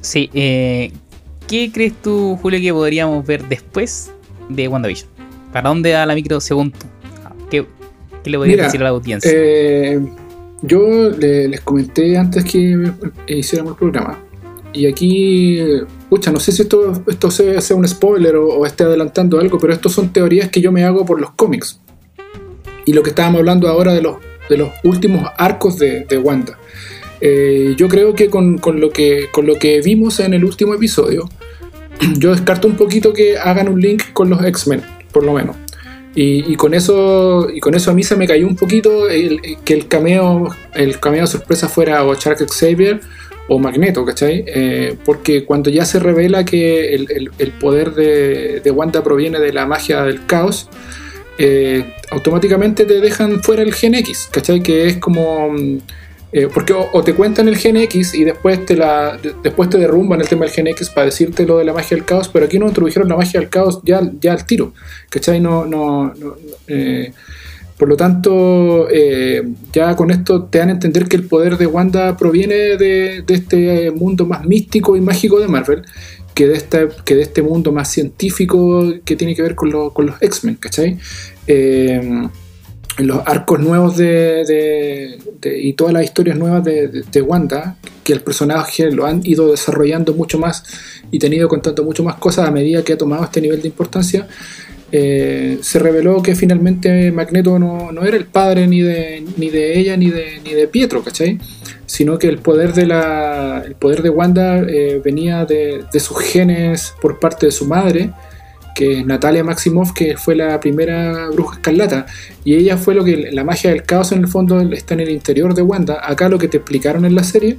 [0.00, 0.92] Sí, eh,
[1.46, 4.10] ¿qué crees tú, Julio, que podríamos ver después
[4.50, 5.08] de WandaVision?
[5.52, 6.86] ¿Para dónde da la micro según tú?
[7.50, 7.64] ¿Qué,
[8.24, 9.30] le podrías decir a la audiencia?
[9.32, 10.00] Eh,
[10.66, 12.92] yo les comenté antes que
[13.28, 14.18] hiciéramos el programa.
[14.72, 15.60] Y aquí,
[16.08, 19.92] pucha, no sé si esto, esto sea, un spoiler o, esté adelantando algo, pero estos
[19.92, 21.80] son teorías que yo me hago por los cómics.
[22.84, 24.16] Y lo que estábamos hablando ahora de los,
[24.48, 26.58] de los últimos arcos de, Wanda.
[27.20, 31.28] Eh, yo creo que con, lo que con lo que vimos en el último episodio,
[32.18, 35.56] yo descarto un poquito que hagan un link con los X-Men, por lo menos.
[36.16, 39.08] Y, con eso y con eso a mí se me cayó un poquito
[39.64, 43.00] que el cameo el cameo sorpresa fuera o Shark Xavier
[43.48, 44.44] o Magneto, ¿cachai?
[44.46, 49.66] Eh, porque cuando ya se revela que el, poder de, de, Wanda proviene de la
[49.66, 50.68] magia del caos,
[51.36, 54.62] eh, automáticamente te dejan fuera el Gen X, ¿cachai?
[54.62, 55.78] Que es como mm,
[56.36, 60.20] eh, porque o, te cuentan el Gen X y después te, la, después te derrumban
[60.20, 62.58] el tema del Gen X para decirte lo de la magia del caos, pero aquí
[62.58, 64.72] no introdujeron la magia del caos ya, ya al tiro,
[65.10, 65.38] ¿cachai?
[65.38, 66.12] No, no,
[66.66, 67.12] eh,
[67.78, 71.68] por lo tanto, eh, ya con esto te dan a entender que el poder de
[71.68, 75.82] Wanda proviene de, este mundo más místico y mágico de Marvel
[76.34, 80.06] que de, este, que de este mundo más científico que tiene que ver con, con
[80.06, 80.98] los X-Men, ¿cachai?
[82.98, 89.06] Los arcos nuevos de, y todas las historias nuevas de, Wanda, que el personaje lo
[89.06, 90.62] han ido desarrollando mucho más
[91.10, 94.28] y tenido contando mucho más cosas a medida que ha tomado este nivel de importancia,
[94.92, 99.96] eh, se reveló que finalmente Magneto no, era el padre ni de, ni de ella
[99.96, 101.38] ni de, ni de Pietro, ¿cachai?
[101.86, 106.20] Sino que el poder de, la, el poder de Wanda eh, venía de, de sus
[106.20, 108.12] genes por parte de su madre
[108.74, 112.06] que es Natalia Maximoff, que fue la primera bruja escarlata.
[112.44, 115.10] Y ella fue lo que la magia del caos en el fondo está en el
[115.10, 116.00] interior de Wanda.
[116.02, 117.56] Acá lo que te explicaron en la serie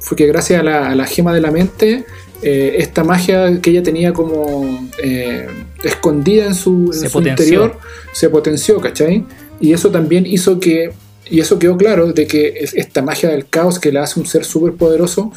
[0.00, 2.04] fue que gracias a la, gema de la mente,
[2.42, 5.46] eh, esta magia que ella tenía como eh,
[5.84, 7.78] escondida en su, interior
[8.12, 9.24] se potenció, ¿cachai?
[9.60, 10.92] Y eso también hizo que,
[11.30, 14.44] y eso quedó claro, de que esta magia del caos que la hace un ser
[14.44, 15.32] súper poderoso,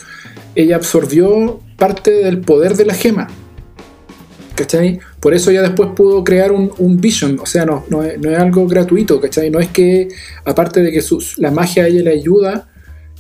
[0.56, 3.28] ella absorbió parte del poder de la gema.
[4.56, 5.00] ¿Cachai?
[5.20, 9.20] Por eso ya después pudo crear un, vision, o sea, no, no, es, algo gratuito,
[9.20, 9.50] ¿cachai?
[9.50, 10.08] No es que,
[10.44, 11.04] aparte de que
[11.38, 12.70] la magia a ella le ayuda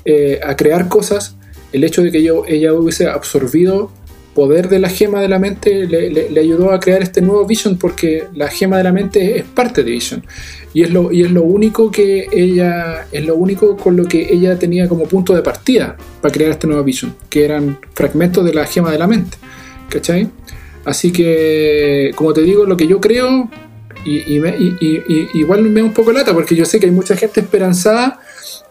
[0.05, 1.35] eh, a crear cosas,
[1.73, 3.91] el hecho de que yo, ella hubiese absorbido
[4.35, 8.25] poder de la gema de la mente le, ayudó a crear este nuevo Vision porque
[8.35, 10.23] la gema de la mente es parte de Vision
[10.73, 14.27] y es lo, y es lo único que ella es lo único con lo que
[14.31, 18.53] ella tenía como punto de partida para crear este nuevo Vision que eran fragmentos de
[18.53, 19.37] la gema de la mente
[19.89, 20.29] ¿cachai?
[20.85, 23.49] Así que, como te digo, lo que yo creo,
[24.05, 24.39] y,
[25.33, 28.19] igual me da un poco lata, porque yo sé que hay mucha gente esperanzada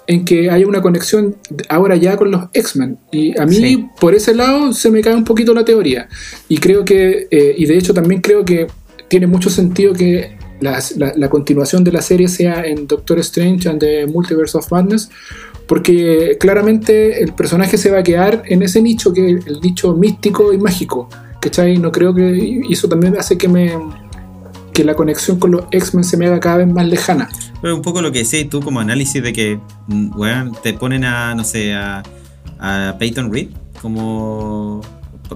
[0.07, 1.37] en que haya una conexión
[1.69, 2.99] ahora ya con los X-Men.
[3.11, 6.09] Y a mí, por ese lado, se me cae un poquito la teoría.
[6.49, 8.67] Y creo que, eh, y de hecho también creo que
[9.09, 14.07] tiene mucho sentido que la, continuación de la serie sea en Doctor Strange and the
[14.07, 15.11] Multiverse of Madness,
[15.67, 19.95] porque claramente el personaje se va a quedar en ese nicho que es el nicho
[19.95, 21.09] místico y mágico.
[21.45, 21.77] ¿Cachai?
[21.77, 22.63] No creo que.
[22.71, 23.73] eso también hace que me.
[24.73, 27.29] que la conexión con los X-Men se me haga cada vez más lejana.
[27.61, 31.05] Pero un poco lo que decías tú como análisis de que, bueno, mm, te ponen
[31.05, 32.03] a, no sé, a,
[32.59, 33.49] a Peyton Reed
[33.81, 34.81] como.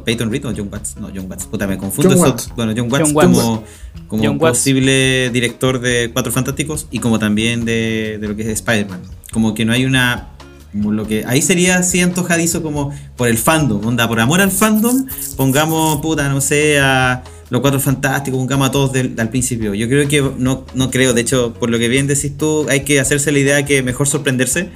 [0.04, 2.14] Peyton Reed o John Watts, no, John Watts, puta, me confundo.
[2.54, 3.64] Bueno, John Watts, como,
[4.06, 9.00] como posible director de Cuatro Fantásticos y como también de, de lo que es Spider-Man.
[9.32, 10.28] Como que no hay una
[10.72, 15.06] lo que ahí sería así antojadizo como por el fandom, onda, por amor al fandom,
[15.36, 19.74] pongamos puta, no sé, a los cuatro fantásticos, pongamos a todos al principio.
[19.74, 22.80] Yo creo que no, no creo, de hecho, por lo que bien decís tú, hay
[22.80, 24.70] que hacerse la idea que mejor sorprenderse.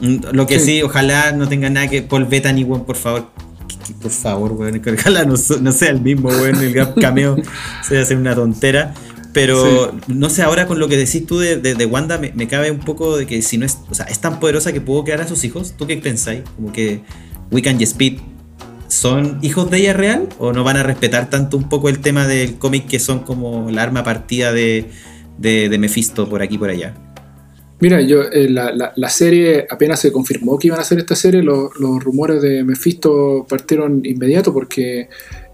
[0.00, 3.30] Mm, lo que sí, ojalá no tenga nada que Paul Bettany, weón, por favor.
[4.00, 7.36] Por favor, weón, ojalá no, sea el mismo, weón, el cameo
[7.88, 8.94] se hace una tontera.
[9.34, 13.16] Pero no sé, ahora con lo que decís tú de, Wanda, me, cabe un poco
[13.18, 15.44] de que si no es, o sea, es tan poderosa que pudo crear a sus
[15.44, 15.74] hijos.
[15.76, 16.42] ¿Tú qué pensáis?
[16.56, 17.00] Como que
[17.50, 18.20] Wiccan y Speed
[18.88, 22.28] son hijos de ella real o no van a respetar tanto un poco el tema
[22.28, 24.86] del cómic que son como la arma partida de,
[25.38, 26.94] de, Mephisto por aquí y por allá?
[27.80, 31.72] Mira, yo eh, la, serie apenas se confirmó que iban a hacer esta serie, los
[31.74, 35.08] rumores de Mephisto partieron inmediato porque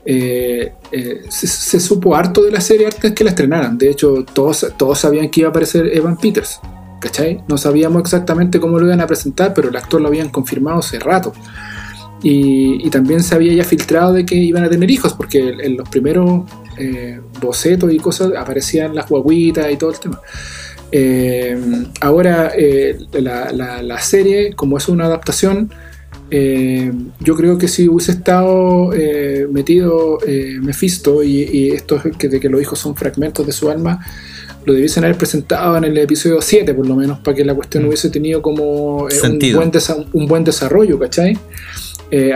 [0.04, 3.76] eh, eh, se, supo harto de la serie antes que la estrenaran.
[3.78, 6.60] De hecho, todos, todos sabían que iba a aparecer Evan Peters.
[7.00, 7.42] ¿Cachai?
[7.48, 10.98] No sabíamos exactamente cómo lo iban a presentar, pero el actor lo habían confirmado hace
[10.98, 11.32] rato.
[12.22, 15.88] Y, también se había ya filtrado de que iban a tener hijos, porque en, los
[15.88, 16.42] primeros
[16.76, 20.20] eh, bocetos y cosas aparecían las guaguitas y todo el tema.
[22.02, 22.52] Ahora,
[23.12, 25.72] la, la- la serie, como es una adaptación,
[26.30, 32.16] eh, yo creo que si hubiese estado eh, metido eh, Mephisto y, y esto es
[32.16, 34.04] que, de que los hijos son fragmentos de su alma,
[34.64, 37.84] lo debiesen haber presentado en el episodio 7 por lo menos, para que la cuestión
[37.84, 37.86] Mm.
[37.88, 39.70] hubiese tenido como eh, un, buen
[40.12, 41.38] un buen desarrollo, ¿cachai?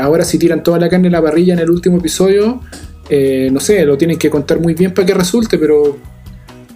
[0.00, 2.60] Ahora si tiran toda la carne en la parrilla en el último episodio,
[3.50, 5.98] no sé, lo tienen que contar muy bien para que resulte, pero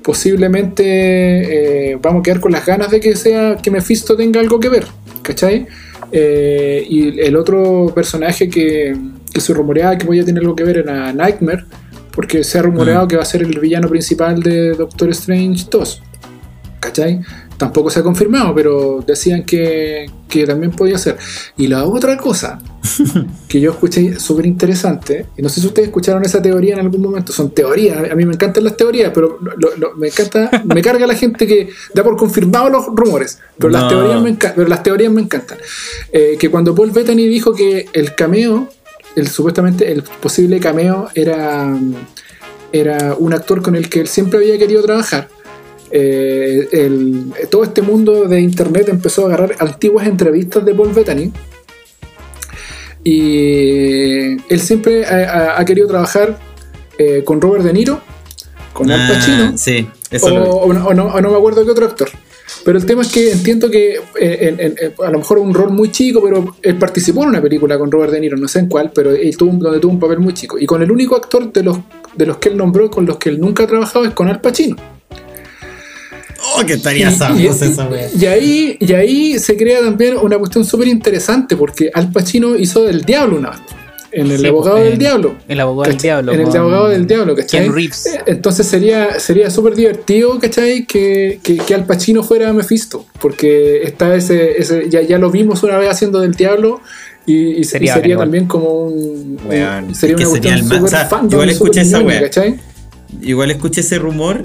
[0.08, 4.58] posiblemente eh, vamos a quedar con las ganas de que sea que Mephisto tenga algo
[4.58, 4.86] que ver,
[5.20, 5.66] ¿cachai?
[6.12, 8.96] Eh, y el otro personaje que,
[9.32, 11.64] que se rumoreaba que podía tener algo que ver era Nightmare,
[12.12, 13.08] porque se ha rumoreado Mm.
[13.08, 16.02] que va a ser el villano principal de Doctor Strange 2,
[16.80, 17.20] ¿cachai?
[17.58, 21.16] Tampoco se ha confirmado, pero decían que, que también podía ser.
[21.56, 22.60] Y la otra cosa
[23.48, 27.02] que yo escuché súper interesante, y no sé si ustedes escucharon esa teoría en algún
[27.02, 30.80] momento, son teorías, a mí me encantan las teorías, pero lo- lo- me encanta, me
[30.82, 34.82] carga la gente que da por confirmado los rumores, pero, las, teorías me pero las
[34.84, 35.58] teorías me encantan.
[36.12, 38.68] Eh, que cuando Paul Bettany dijo que el cameo,
[39.16, 41.76] el supuestamente el posible cameo era,
[42.72, 45.28] era un actor con el que él siempre había querido trabajar.
[45.90, 51.32] Eh, el- todo este mundo de internet empezó a agarrar antiguas entrevistas de Paul Bettany
[53.04, 56.38] y él siempre ha, ha- ha querido trabajar
[56.98, 58.00] eh, con Robert De Niro,
[58.72, 59.88] con Al Ah, Pacino sí,
[60.26, 62.08] o, no, o no- me acuerdo qué otro actor.
[62.64, 64.00] Pero el tema es que entiendo que eh,
[64.48, 67.42] en- en- en- a lo mejor un rol muy chico, pero él participó en una
[67.42, 69.92] película con Robert De Niro, no sé en cuál, pero él tuvo, un- donde tuvo
[69.92, 70.58] un papel muy chico.
[70.58, 71.78] Y con el único actor de los,
[72.16, 74.40] de los que él nombró con los que él nunca ha trabajado es con Al
[74.40, 74.76] Pacino.
[76.56, 78.08] Oh, que estaría Y- y- esa wea.
[78.16, 82.84] Y ahí, y ahí se crea también una cuestión súper interesante, porque Al Pacino hizo
[82.84, 83.60] del diablo una vez.
[84.10, 85.36] En el Sí, abogado pues, del en- diablo.
[85.48, 86.32] El abogado del diablo.
[86.32, 87.64] En el abogado del diablo, ¿cachai?
[87.64, 88.06] Ken Reeves.
[88.06, 90.86] Eh, Entonces sería sería súper divertido, ¿cachai?
[90.86, 95.62] Que, que, que Al Pacino fuera Mephisto, porque está ese, ese ya, ya lo vimos
[95.62, 96.80] una vez haciendo del diablo
[97.26, 99.38] y, y- y Sería también como un...
[99.46, 101.50] Weón, un- sería es que una sería cuestión el más- súper o sea, fandom, igual
[101.50, 102.02] escuché esa.
[102.06, 102.56] ¿cachai?
[103.20, 104.42] Igual escuché ese rumor,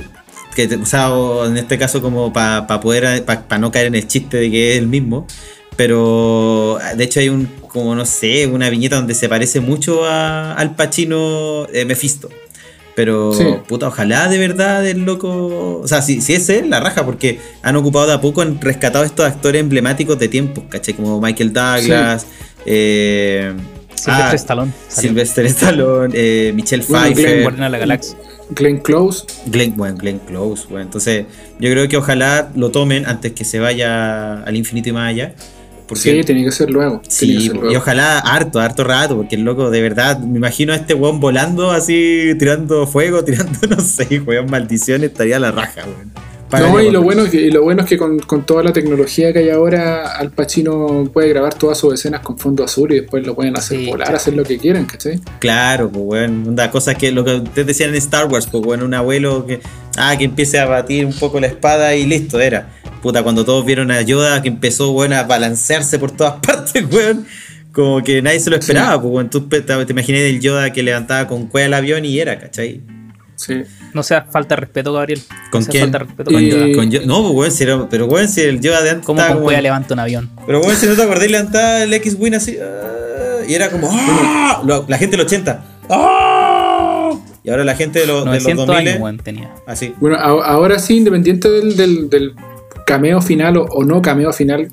[0.54, 4.08] que, o sea, o en este caso como para poder, para no caer en el
[4.08, 5.28] chiste de que es el mismo,
[5.76, 10.54] pero de hecho hay un, como no sé, una viñeta donde se parece mucho a,
[10.54, 12.30] al Pacino eh, Mephisto.
[12.96, 13.44] Pero, Sí.
[13.68, 15.80] puta, ojalá de verdad el loco.
[15.82, 18.62] O sea, si, si es él, la raja, porque han ocupado de a poco, han
[18.62, 20.94] rescatado estos actores emblemáticos de tiempos, ¿cachai?
[20.94, 22.28] Como Michael Douglas,
[22.68, 23.52] eh,
[24.04, 24.72] Sylvester ah, Stallone.
[24.88, 25.10] salió.
[25.10, 27.42] Sylvester Stallone, eh, Michelle Bueno, Glenn Pfeiffer.
[27.44, 28.18] Guardián de la Galaxia.
[28.50, 29.26] Glenn Close.
[29.48, 30.84] Glenn, bueno, Glenn Close, bueno.
[30.86, 31.26] Entonces,
[31.60, 35.34] yo creo que ojalá lo tomen antes que se vaya al infinito y más allá.
[35.88, 37.02] Porque, Sí, tiene que ser luego.
[37.08, 40.78] sí, ser y ojalá harto, harto rato, porque el loco, de verdad, me imagino a
[40.78, 45.82] este weón volando así, tirando fuego, tirando, no sé, weón, maldiciones, estaría a la raja,
[45.86, 46.12] weón.
[46.60, 48.74] No, y lo bueno, es que, y lo bueno es que con, con toda la
[48.74, 53.02] tecnología que hay ahora, Al Pacino puede grabar todas sus escenas con fondo azul y
[53.02, 54.18] después lo pueden hacer Sí, volar, claro.
[54.18, 55.20] hacer lo que quieran, ¿cachai?
[55.40, 58.84] Claro, pues, weón, onda, cosas que lo que ustedes decían en Star Wars, pues, weón,
[58.84, 59.60] un abuelo que,
[59.98, 62.70] ah, que empiece a batir un poco la espada y listo, era.
[63.02, 67.26] Puta, cuando todos vieron a Yoda que empezó, weón, a balancearse por todas partes, weón,
[67.72, 70.84] como que nadie se lo esperaba, pues, weón, tú te, te imaginé del Yoda que
[70.84, 72.82] levantaba con cueva el avión y era, ¿cachai?
[73.45, 73.64] Sí.
[73.94, 75.22] No sea falta de respeto, Gabriel.
[75.52, 75.84] ¿Con no quién?
[75.84, 76.76] falta de respeto con Yoda.
[76.76, 79.20] Con Yo- no, pues, weón, si era- pero, weón, si el Yoda de antes ¿Cómo
[79.20, 80.30] estaba con cueva levanta un avión?
[80.45, 84.61] Pero, weón, si no te acordás, levantaba el X-Wing así, ah, y era como, ¡ah!
[84.65, 87.11] Lo- la gente del 80, ¡ah!
[87.44, 89.53] Y ahora la gente de los, de los 900 2000, años, weón, tenía.
[89.68, 89.94] así.
[89.99, 92.34] Bueno, a- ahora sí, independiente del, del- del
[92.86, 94.70] cameo final o, o no cameo final,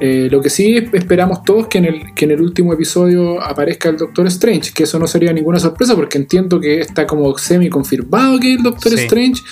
[0.00, 3.88] eh, lo que sí esperamos todos que en, el, que en el último episodio aparezca
[3.88, 7.68] el Doctor Strange, que eso no sería ninguna sorpresa porque entiendo que está como semi
[7.68, 9.00] confirmado que el Doctor Sí.
[9.04, 9.42] Strange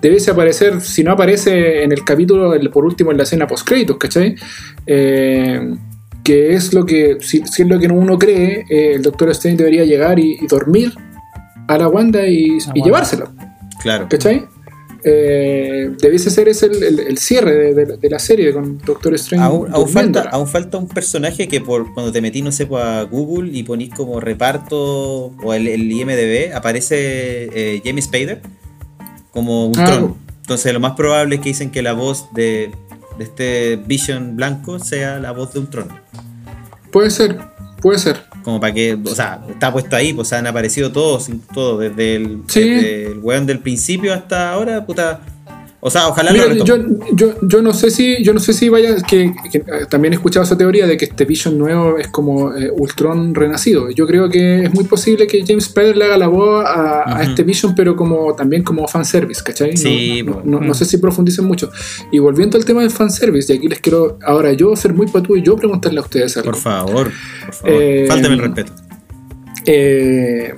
[0.00, 3.66] debe aparecer, si no aparece en el capítulo, el- por último en la escena post
[3.66, 4.34] créditos, ¿cachai?
[4.86, 5.74] Eh,
[6.24, 9.58] que es lo que, si, si es lo que uno cree, eh, el Doctor Strange
[9.58, 10.92] debería llegar y, y dormir
[11.68, 12.72] a la Wanda y, y Wanda.
[12.84, 13.30] llevársela.
[13.82, 14.06] Claro.
[14.08, 14.44] ¿Cachai?
[15.04, 19.14] Eh, debiese ser ese el, el- el cierre de, de- de la serie con Doctor
[19.14, 19.44] Strange.
[19.44, 22.84] Aún, aún falta, aún falta un personaje que por cuando te metí, no sé, pues,
[22.84, 26.96] a Google y ponís como reparto o el, el IMDB, aparece
[27.52, 28.42] eh, James Spader
[29.32, 30.08] como un Ah,
[30.42, 32.70] Entonces lo más probable es que dicen que la voz de,
[33.18, 35.88] de este Vision blanco sea la voz de un Tron.
[36.90, 37.38] Puede ser,
[37.82, 38.22] puede ser.
[38.42, 42.42] Como para que, o sea, está puesto ahí, pues han aparecido todos, todos, desde el,
[42.46, 42.60] Sí.
[42.68, 45.20] desde el weón del principio hasta ahora, puta.
[45.84, 46.76] O sea, ojalá Mira, lo yo,
[47.12, 50.16] yo, yo no sé si yo no sé si vaya que, que, eh, también he
[50.16, 53.90] escuchado esa teoría de que este Vision nuevo es como eh, Ultron renacido.
[53.90, 57.42] Yo creo que es muy posible que James Spader le haga la voz a, este
[57.42, 59.76] Vision, pero como también como fanservice, ¿cachai?
[59.76, 61.72] Sí, no, no- no sé si profundicen mucho.
[62.12, 65.36] Y volviendo al tema del fanservice, y aquí les quiero ahora yo ser muy patú
[65.36, 66.52] y yo preguntarle a ustedes algo.
[66.52, 67.10] Por favor,
[67.44, 67.82] por favor.
[67.82, 68.72] Eh, Fáltame el respeto.
[69.66, 70.54] eh,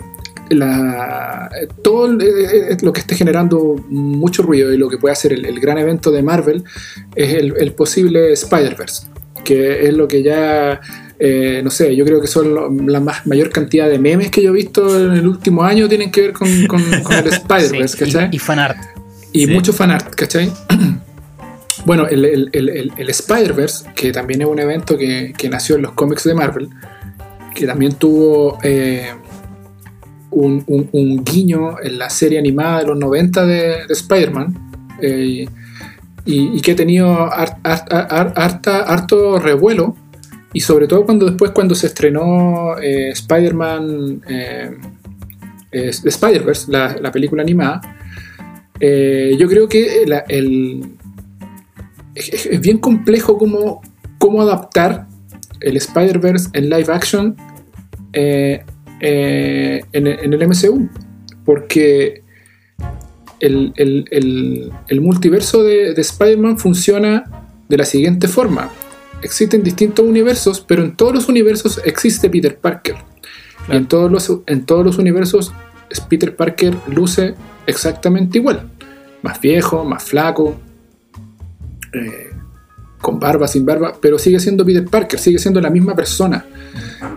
[0.51, 1.49] la,
[1.83, 5.33] todo el- eh, eh, lo que esté generando mucho ruido y lo que puede hacer
[5.33, 6.65] el, el gran evento de Marvel
[7.15, 9.07] es el, el posible Spider-Verse,
[9.45, 10.81] que es lo que ya,
[11.19, 14.43] eh, no sé, yo creo que son lo- la más, mayor cantidad de memes que
[14.43, 17.97] yo he visto en el último año tienen que ver con, con- con el Spider-Verse,
[17.97, 18.29] Sí, ¿cachai?
[18.33, 18.77] y, y fanart.
[19.33, 19.53] Y Sí.
[19.53, 20.53] mucho fanart, ¿cachai?
[21.87, 25.77] bueno, el, el- el- el- el Spider-Verse, que también es un evento que, que nació
[25.77, 26.69] en los cómics de Marvel,
[27.55, 29.09] que también tuvo eh,
[30.35, 33.57] un, guiño en la serie animada de los 90 de,
[33.87, 35.47] de Spider-Man, eh,
[36.27, 37.31] y, que ha tenido
[38.83, 39.97] harto revuelo,
[40.53, 44.71] y sobre todo cuando después cuando se estrenó eh, Spider-Man eh,
[45.73, 47.81] Spider-Verse, la, la película animada,
[48.81, 50.93] yo creo que el,
[52.15, 53.83] es bien complejo cómo,
[54.19, 55.07] cómo adaptar
[55.61, 57.37] el Spider-Verse en live action
[58.13, 58.65] eh,
[59.01, 60.89] eh, en, en el MCU.
[61.45, 62.23] Porque
[63.41, 67.25] el, el- el- el multiverso de, de Spider-Man funciona
[67.69, 68.71] de la siguiente forma.
[69.23, 72.97] Existen distintos universos, pero en todos los universos existe Peter Parker.
[73.69, 75.53] Y en todos, los, en todos los universos
[76.09, 77.35] Peter Parker luce
[77.67, 78.69] exactamente igual.
[79.23, 80.57] Más viejo, más flaco,
[81.95, 82.31] eh,
[83.05, 86.47] con barba, sin barba, pero sigue siendo Peter Parker, sigue siendo la misma persona.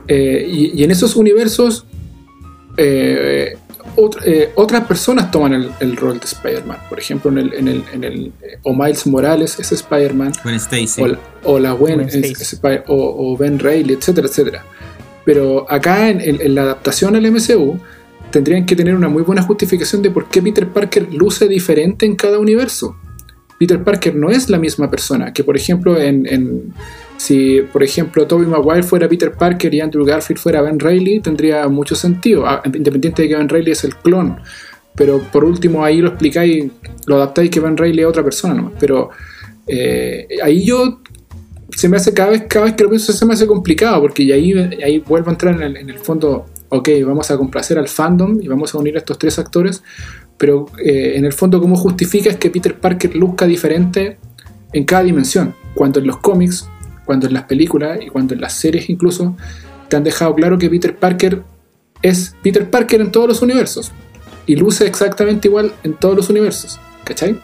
[0.08, 1.86] Eh, y, y en esos universos,
[2.78, 3.56] eh,
[3.96, 6.78] ot- eh, otras personas toman el, el rol de Spider-Man.
[6.90, 8.34] Por ejemplo, en el, en el, en el-
[8.64, 10.34] o Miles Morales es Spider-Man,
[11.04, 12.38] o, la- o la Gwen Gwen es-
[12.88, 14.66] o, o Ben Reilly, etcétera, etcétera.
[15.26, 17.80] Pero acá en, en- en la adaptación al MCU
[18.32, 22.16] tendrían que tener una muy buena justificación de por qué Peter Parker luce diferente en
[22.16, 22.96] cada universo.
[23.58, 26.74] Peter Parker no es la misma persona que, por ejemplo, en,
[27.18, 31.68] si, por ejemplo, Tobey Maguire fuera Peter Parker y Andrew Garfield fuera Ben Reilly, tendría
[31.68, 34.40] mucho sentido, ah, independiente de que Ben Reilly es el clon.
[34.96, 36.66] Pero por último ahí lo explicáis,
[37.06, 38.74] lo adaptáis que Ben Reilly es otra persona nomás.
[38.80, 39.10] Pero
[39.66, 41.02] eh, ahí yo
[41.76, 44.32] se me hace cada vez, cada vez que lo pienso se me hace complicado, porque
[44.34, 44.54] ahí,
[44.84, 48.40] ahí vuelvo a entrar en el, en el fondo, ok, vamos a complacer al fandom
[48.42, 49.84] y vamos a unir a estos tres actores,
[50.38, 54.18] pero eh, en el fondo cómo justificas que Peter Parker luzca diferente
[54.74, 56.70] en cada dimensión, cuando en los cómics,
[57.06, 59.36] cuando en las películas y cuando en las series incluso,
[59.88, 61.42] te han dejado claro que Peter Parker
[62.02, 63.92] es Peter Parker en todos los universos
[64.46, 67.40] y luce exactamente igual en todos los universos, ¿cachai?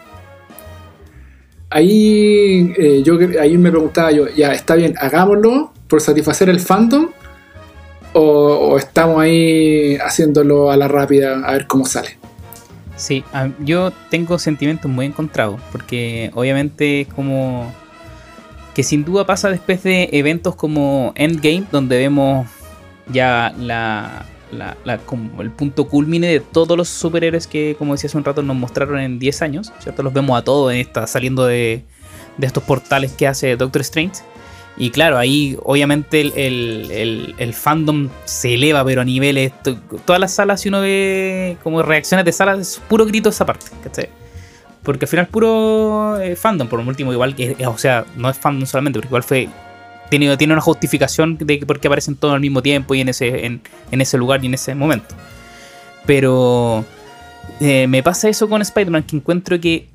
[1.69, 7.09] Ahí, eh, yo, ahí me preguntaba yo, ya, está bien, hagámoslo por satisfacer el fandom
[8.13, 12.17] o, o estamos ahí haciéndolo a la rápida a ver cómo sale.
[13.03, 17.69] Sí, a- yo tengo sentimientos muy encontrados, porque obviamente es como
[18.73, 22.47] que sin duda pasa después de eventos como Endgame, donde vemos
[23.11, 24.25] ya la,
[25.05, 28.55] como el punto culmine de todos los superhéroes que, como decía hace un rato, nos
[28.55, 30.01] mostraron en 10 años, ¿cierto?
[30.01, 31.83] Los vemos a todos en esta, saliendo de
[32.39, 34.21] estos portales que hace Doctor Strange.
[34.75, 36.33] Y claro, ahí obviamente el,
[37.37, 39.51] el- fandom se eleva, pero a niveles.
[39.63, 43.45] to- Todas las salas, si uno ve como reacciones de salas, es puro grito esa
[43.45, 44.09] parte, ¿cachai?
[44.81, 47.55] Porque al final, puro eh, fandom, por último, igual que.
[47.59, 49.47] eh, O sea, no es fandom solamente, porque igual fue.
[50.09, 53.45] Tiene, tiene una justificación de por qué aparecen todos al mismo tiempo y en ese,
[53.45, 55.13] en, en ese lugar y en ese momento.
[56.05, 56.83] Pero.
[57.59, 59.87] eh, me pasa eso con Spider-Man, que encuentro que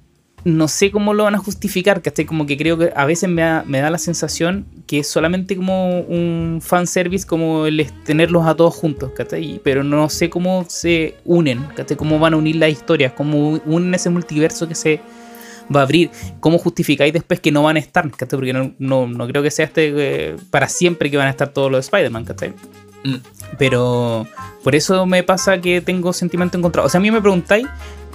[0.45, 2.25] no sé cómo lo van a justificar, ¿cachai?
[2.25, 5.57] Como que creo que a veces me da, me da la sensación que es solamente
[5.57, 9.61] como un fanservice, como el tenerlos a todos juntos, ¿cachai?
[9.65, 11.97] Pero no sé cómo se unen, ¿cachai?
[11.97, 15.01] Cómo van a unir las historias, cómo unen ese multiverso que se
[15.75, 16.11] va a abrir,
[16.41, 18.39] cómo justificáis después que no van a estar, ¿cachai?
[18.39, 21.49] Porque no, no, no creo que sea este eh, para siempre que van a estar
[21.49, 22.55] todos los Spider-Man, ¿cachai?
[23.05, 23.17] Mm.
[23.59, 24.27] Pero
[24.63, 26.87] por eso me pasa que tengo sentimiento encontrado.
[26.87, 27.67] O sea, a mí me preguntáis,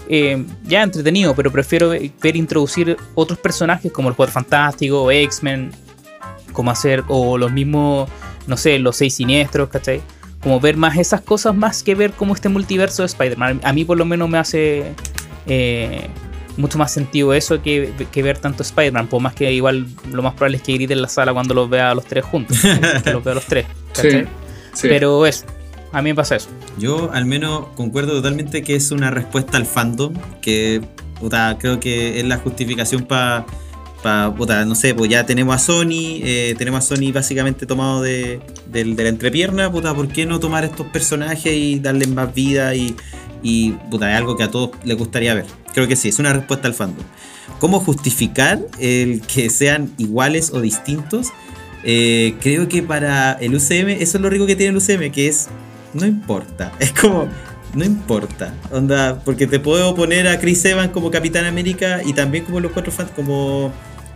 [0.10, 5.12] eh, ya entretenido, pero prefiero ve- ver introducir otros personajes como el Jugador Fantástico o
[5.12, 5.72] X-Men,
[6.52, 8.10] como hacer, o los mismos,
[8.48, 10.02] no sé, los seis siniestros, ¿cachai?
[10.42, 13.62] Como ver más esas cosas más que ver como este multiverso de Spider-Man.
[13.64, 14.94] A mí por lo menos me hace
[15.48, 16.08] eh,
[16.58, 20.34] mucho más sentido eso que, que ver tanto Spider-Man, por más que igual lo más
[20.34, 22.58] probable es que grite en la sala cuando los vea a los tres juntos,
[23.04, 24.24] que los vea a los tres, ¿cachai?
[24.24, 24.30] Sí.
[24.74, 24.88] Sí.
[24.90, 25.46] Pero eso,
[25.94, 26.50] a mí me pasa eso.
[26.78, 30.82] Yo al menos concuerdo totalmente que es una respuesta al fandom, que
[31.20, 33.46] puta, creo que es la justificación para,
[34.02, 34.34] pa,
[34.66, 38.96] no sé, pues ya tenemos a Sony, eh, tenemos a Sony básicamente tomado de, del-
[38.98, 42.96] de la entrepierna, puta, ¿por qué no tomar estos personajes y darles más vida y,
[43.42, 45.46] y puta, es algo que a todos les gustaría ver?
[45.74, 47.06] Creo que sí, es una respuesta al fandom.
[47.60, 51.28] ¿Cómo justificar el que sean iguales o distintos?
[51.86, 55.28] Eh, creo que para el UCM, eso es lo rico que tiene el UCM, que
[55.30, 55.48] es,
[55.94, 57.28] no importa, es como,
[57.74, 62.46] no importa, onda, porque te puedo poner a Chris Evans como Capitán América y también
[62.46, 63.72] como los cuatro fans, como,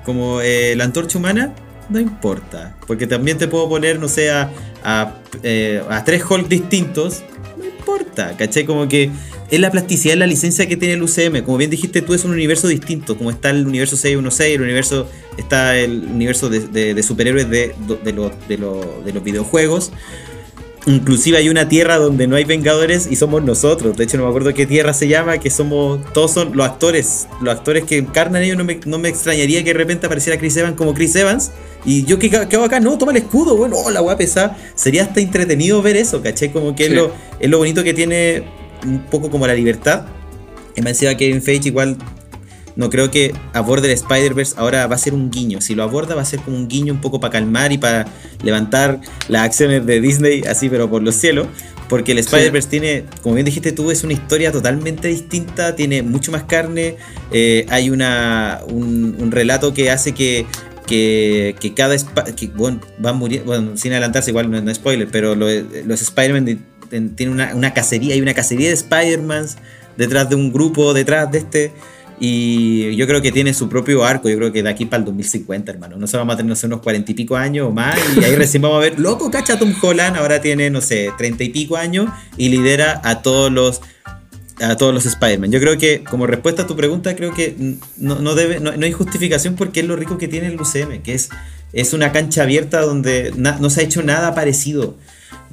[0.05, 1.53] como eh, la antorcha humana,
[1.89, 4.49] no importa, porque también te puedo poner, no sé, a,
[4.83, 5.13] a,
[5.43, 7.23] eh, a tres Hulk distintos,
[7.57, 8.65] no importa, ¿cachai?
[8.65, 9.09] Como que
[9.49, 11.43] es la plasticidad, es la licencia que tiene el UCM.
[11.45, 15.09] Como bien dijiste, tú es un universo distinto, como está el universo 616, el universo,
[15.37, 18.11] está el universo de, de- de superhéroes de, de,
[18.49, 18.57] de
[19.05, 19.93] de los videojuegos.
[20.85, 23.97] Inclusive hay una tierra donde no hay vengadores y somos nosotros.
[23.97, 27.27] De hecho, no me acuerdo qué tierra se llama, que somos, todos son los actores,
[27.41, 28.57] los actores que encarnan ellos.
[28.57, 31.51] No me, no me extrañaría que de repente apareciera Chris Evans como Chris Evans.
[31.83, 34.57] Y yo que hago acá, no, toma el escudo, bueno, oh, la weá pesada.
[34.75, 36.51] Sería hasta entretenido ver eso, ¿cachai?
[36.53, 38.43] Como que es, lo, es lo bonito que tiene
[38.85, 40.05] un poco como la libertad.
[40.75, 41.97] Y me decía Kevin Feige igual
[42.77, 45.59] no creo que aborde el Spider-Verse ahora va a ser un guiño.
[45.59, 48.05] Si lo aborda va a ser como un guiño un poco para calmar y para
[48.43, 51.47] levantar las acciones de Disney así pero por los cielos.
[51.89, 56.33] Porque el Spider-Verse tiene, como bien dijiste tú, es una historia totalmente distinta, tiene mucho
[56.33, 56.97] más carne,
[57.31, 60.45] eh, hay una, un, un relato que hace que,
[60.85, 61.95] que, que cada
[62.35, 65.47] que, bueno, va a morir, bueno, sin adelantarse igual no, no es spoiler, pero lo-
[65.85, 66.59] los Spider-Man
[66.89, 69.55] tienen una, una cacería, hay una cacería de Spider-Mans
[69.95, 71.71] detrás de un grupo, detrás de este.
[72.19, 74.29] Y yo creo que tiene su propio arco.
[74.29, 75.97] Yo creo que de aquí para el 2050, hermano.
[75.97, 77.97] No se vamos a tener unos cuarenta y pico años o más.
[78.19, 80.17] Y ahí recién vamos a ver, loco, cacha Tom Holland.
[80.17, 83.81] Ahora tiene, no sé, treinta y pico años y lidera a todos los
[84.59, 85.51] a todos los Spider-Man.
[85.51, 87.55] Yo creo que, como respuesta a tu pregunta, creo que
[87.97, 91.03] no, no debe, no, no hay justificación porque es lo rico que tiene el UCM,
[91.03, 91.29] que es,
[91.73, 94.95] es una cancha abierta donde no se ha hecho nada parecido.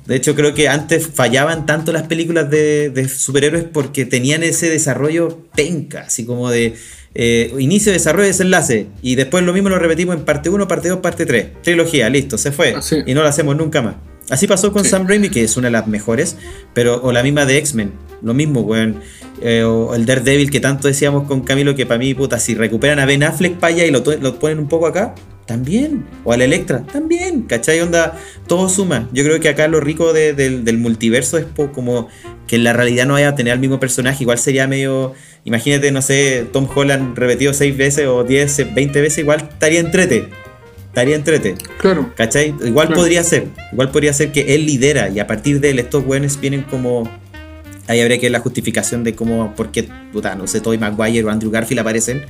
[0.06, 4.68] De hecho, creo que antes fallaban tanto las películas de, de superhéroes porque tenían ese
[4.68, 6.74] desarrollo penca, así como de
[7.14, 8.88] eh, inicio, desarrollo, desenlace.
[9.00, 11.62] Y después lo mismo lo repetimos en parte 1, parte 2, parte 3.
[11.62, 12.74] Trilogía, listo, se fue.
[12.76, 12.96] Ah, sí.
[13.06, 13.94] Y no lo hacemos nunca más.
[14.30, 14.90] Así pasó con Sí.
[14.90, 16.36] Sam Raimi, que es una de las mejores,
[16.74, 18.96] pero o la misma de X-Men, lo mismo, weón.
[19.42, 22.98] Eh, o el Daredevil que tanto decíamos con Camilo que para mí, puta, si recuperan
[22.98, 25.14] a Ben Affleck para allá y lo ponen un poco acá,
[25.46, 26.04] también.
[26.24, 27.42] O al Electra, también.
[27.42, 27.80] ¿Cachai?
[27.80, 29.08] Onda, todo suma.
[29.12, 32.08] Yo creo que acá lo rico de- del, del multiverso es como
[32.46, 34.24] que en la realidad no vaya a tener al mismo personaje.
[34.24, 35.12] Igual sería medio.
[35.44, 40.28] Imagínate, no sé, Tom Holland repetido 6 veces o 10, 20 veces, igual estaría entrete.
[40.88, 41.54] Estaría entrete.
[41.78, 42.12] Claro.
[42.16, 42.54] ¿Cachai?
[42.64, 43.02] Igual Claro.
[43.02, 43.48] podría ser.
[43.72, 47.10] Igual podría ser que él lidera y a partir de él estos weones vienen como.
[47.86, 51.24] Ahí habría que ver la justificación de cómo, por qué, puta, no sé, Tobey Maguire
[51.24, 52.22] o Andrew Garfield aparecen.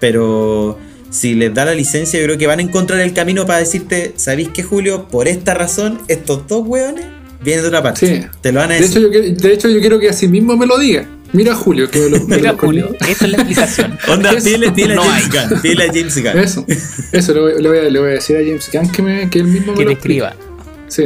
[0.00, 0.78] Pero
[1.14, 4.14] si les da la licencia, yo creo que van a encontrar el camino para decirte,
[4.16, 5.06] ¿sabéis qué, Julio?
[5.08, 7.04] Por esta razón, estos dos weones
[7.42, 8.06] vienen de otra parte.
[8.06, 8.26] Sí.
[8.40, 8.98] Te lo van a De decir.
[8.98, 11.08] hecho, yo, que- de hecho, yo quiero que así mismo me lo diga.
[11.32, 13.98] Mira, Julio, que me lo, me Mira, lo- Julio, esta es la explicación.
[14.08, 15.30] Onda, dile, dile a James.
[15.50, 15.62] Gunn.
[15.62, 16.38] Dile a James Gunn.
[16.38, 16.64] Eso,
[17.12, 19.30] eso le voy, le voy a, le voy a decir a James Gunn que, me,
[19.30, 20.24] que él mismo me Que lo te explique.
[20.24, 20.36] escriba.
[20.88, 21.04] Sí.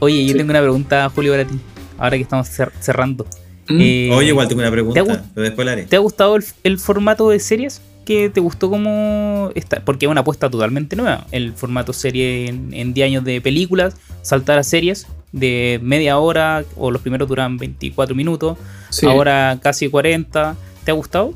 [0.00, 0.38] Oye, yo Sí.
[0.38, 1.54] tengo una pregunta, Julio, para ti.
[1.98, 3.26] Ahora que estamos cer- cerrando.
[3.68, 3.78] Mm.
[3.80, 5.82] Eh, Oye, igual tengo una ¿te ha pregunta, gust- pero después la haré.
[5.84, 7.80] ¿Te ha gustado el, el formato de series?
[8.10, 9.84] ¿Que te gustó como está?
[9.84, 11.28] Porque es una apuesta totalmente nueva.
[11.30, 16.64] El formato serie en, en 10 años de películas, saltar a series de media hora
[16.76, 18.58] o los primeros duran 24 minutos,
[18.88, 19.06] Sí.
[19.06, 20.56] ahora casi 40.
[20.82, 21.34] ¿Te ha gustado?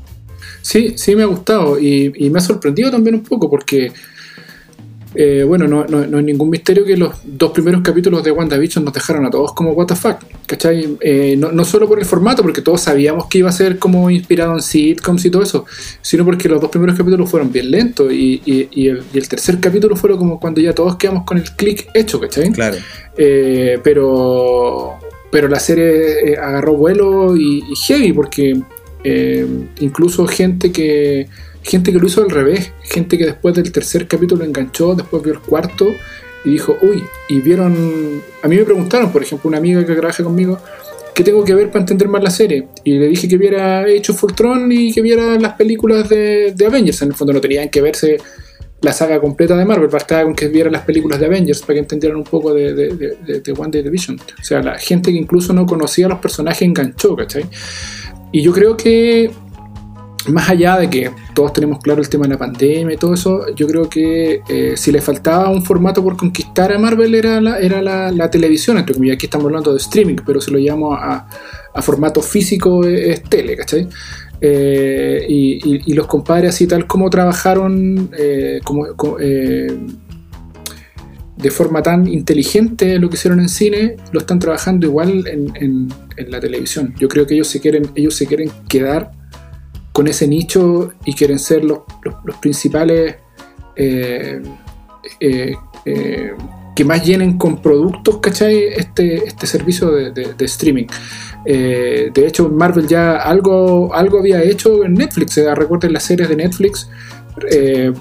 [0.61, 3.93] Sí, sí me ha gustado y, y me ha sorprendido también un poco porque,
[5.15, 8.83] eh, bueno, no, no- no es ningún misterio que los dos primeros capítulos de WandaVision
[8.83, 10.97] nos dejaron a todos como what the fuck, ¿cachai?
[11.01, 14.09] Eh, no, no solo por el formato, porque todos sabíamos que iba a ser como
[14.09, 15.65] inspirado en sitcoms y todo eso,
[16.01, 19.27] sino porque los dos primeros capítulos fueron bien lentos y, y- y el, y el
[19.29, 22.51] tercer capítulo fue como cuando ya todos quedamos con el clic hecho, ¿cachai?
[22.51, 22.77] Claro.
[23.17, 24.93] Eh, pero,
[25.31, 28.59] pero la serie agarró vuelo y, heavy porque
[29.79, 31.27] incluso gente que
[31.67, 35.33] gente que lo hizo al revés, gente que después del tercer capítulo enganchó, después vio
[35.33, 35.87] el cuarto
[36.45, 40.23] y dijo, uy, y vieron, a mí me preguntaron, por ejemplo, una amiga que trabaja
[40.23, 40.59] conmigo,
[41.15, 42.67] ¿qué tengo que ver para entender más la serie?
[42.83, 46.65] Y le dije que viera Age of Ultron y que viera las películas de, de
[46.67, 48.17] Avengers, en el fondo no tenían que verse
[48.81, 51.79] la saga completa de Marvel, bastaba con que vieran las películas de Avengers para que
[51.79, 54.19] entendieran un poco de, de- de One Day Division.
[54.39, 57.45] O sea, la gente que incluso no conocía a los personajes enganchó, ¿cachai?
[58.31, 59.31] Y yo creo que
[60.31, 63.45] más allá de que todos tenemos claro el tema de la pandemia y todo eso,
[63.55, 67.59] yo creo que eh, si le faltaba un formato por conquistar a Marvel era la,
[67.59, 71.27] era la, televisión, entre comillas, aquí estamos hablando de streaming, pero si lo llevamos a,
[71.81, 73.87] formato físico es, tele, ¿cachai?
[74.41, 78.85] Eh, y, los compadres así tal como trabajaron eh, como,
[81.37, 86.31] de forma tan inteligente lo que hicieron en cine, lo están trabajando igual en, en
[86.31, 86.93] la televisión.
[86.99, 89.11] Yo creo que ellos se quieren, ellos se quieren quedar
[89.95, 93.15] con ese nicho y quieren ser los, los, principales
[93.77, 94.41] eh,
[95.21, 95.55] eh,
[95.85, 96.33] eh,
[96.75, 98.65] que más llenen con productos, ¿cachai?
[98.75, 100.87] Este, este servicio de, streaming.
[101.45, 105.37] de hecho, Marvel ya algo, algo había hecho en Netflix.
[105.37, 106.89] Recuerden las series de Netflix.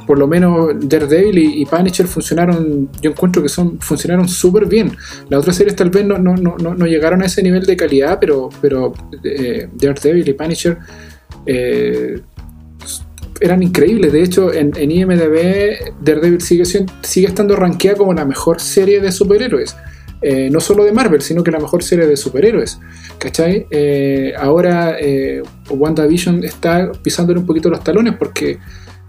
[0.05, 4.97] por lo menos Daredevil y, y, Punisher funcionaron, yo encuentro que son funcionaron súper bien.
[5.29, 8.19] Las otras series tal vez no, no, no, no, llegaron a ese nivel de calidad,
[8.21, 8.93] pero, pero
[9.79, 10.79] Daredevil y Punisher
[11.47, 12.21] eh,
[13.41, 14.13] eran increíbles.
[14.13, 19.77] De hecho, en, IMDB, Daredevil sigue, sigue estando rankeada como la mejor serie de superhéroes.
[20.23, 22.79] Eh, no solo de Marvel, sino que la mejor serie de superhéroes.
[23.19, 23.67] ¿Cachai?
[23.71, 24.97] Eh, ahora
[25.69, 28.59] WandaVision está pisándole un poquito los talones porque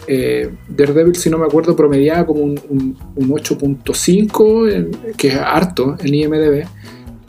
[0.08, 2.60] Daredevil, si no me acuerdo, promediaba como un,
[3.16, 6.66] un, 8.5, que es harto en IMDB.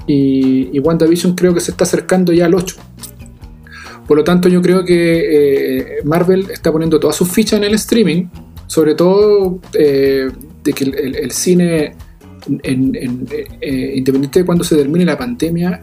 [0.08, 2.76] Y, y WandaVision creo que se está acercando ya al 8.
[4.06, 7.74] Por lo tanto, yo creo que eh, Marvel está poniendo todas sus fichas en el
[7.74, 8.26] streaming,
[8.66, 10.30] sobre todo eh,
[10.62, 11.94] de que el, cine,
[12.62, 15.80] eh, independiente de cuando se termine la pandemia,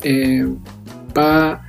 [1.18, 1.62] va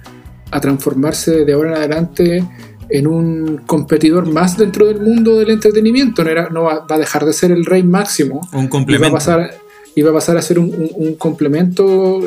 [0.51, 2.45] a transformarse de ahora en adelante
[2.89, 6.23] en un competidor más dentro del mundo del entretenimiento.
[6.53, 8.49] No, va, a dejar de ser el rey máximo.
[8.53, 9.09] Un complemento.
[9.09, 12.21] Y va a pasar, a, pasar a ser un, complemento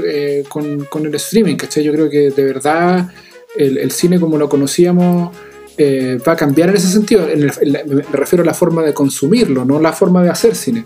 [0.50, 1.84] con, con, el streaming, ¿cachai?
[1.84, 3.10] Yo creo que de verdad
[3.58, 5.36] el, cine como lo conocíamos
[5.78, 7.28] eh, va a cambiar en ese sentido.
[7.28, 10.86] me refiero a la forma de consumirlo, no la forma de hacer cine.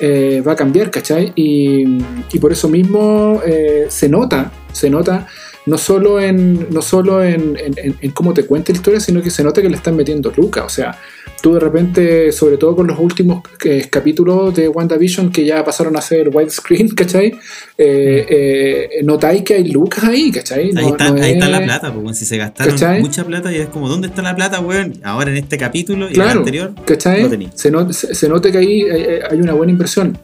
[0.00, 1.32] Eh, va a cambiar, ¿cachai?
[1.36, 1.98] Y,
[2.40, 5.28] por eso mismo eh, se nota, se nota
[5.66, 7.56] no solo en, no solo en,
[8.12, 10.64] cómo te cuenta la historia, sino que se nota que le están metiendo Luca.
[10.64, 10.98] O sea,
[11.44, 15.94] tú de repente, sobre todo con los últimos eh, capítulos de WandaVision que ya pasaron
[15.94, 17.34] a ser widescreen, ¿cachai?
[17.76, 18.26] Eh,
[18.96, 20.70] eh, notáis que hay lucas ahí, ¿cachai?
[20.74, 24.22] ahí, está, la plata, pues, si se gastaron mucha plata y es como, ¿dónde está
[24.22, 24.94] la plata, weón?
[25.02, 27.28] Ahora en este capítulo y en el anterior, ¿cachai?
[27.54, 30.16] se, se, nota que ahí hay, una buena impresión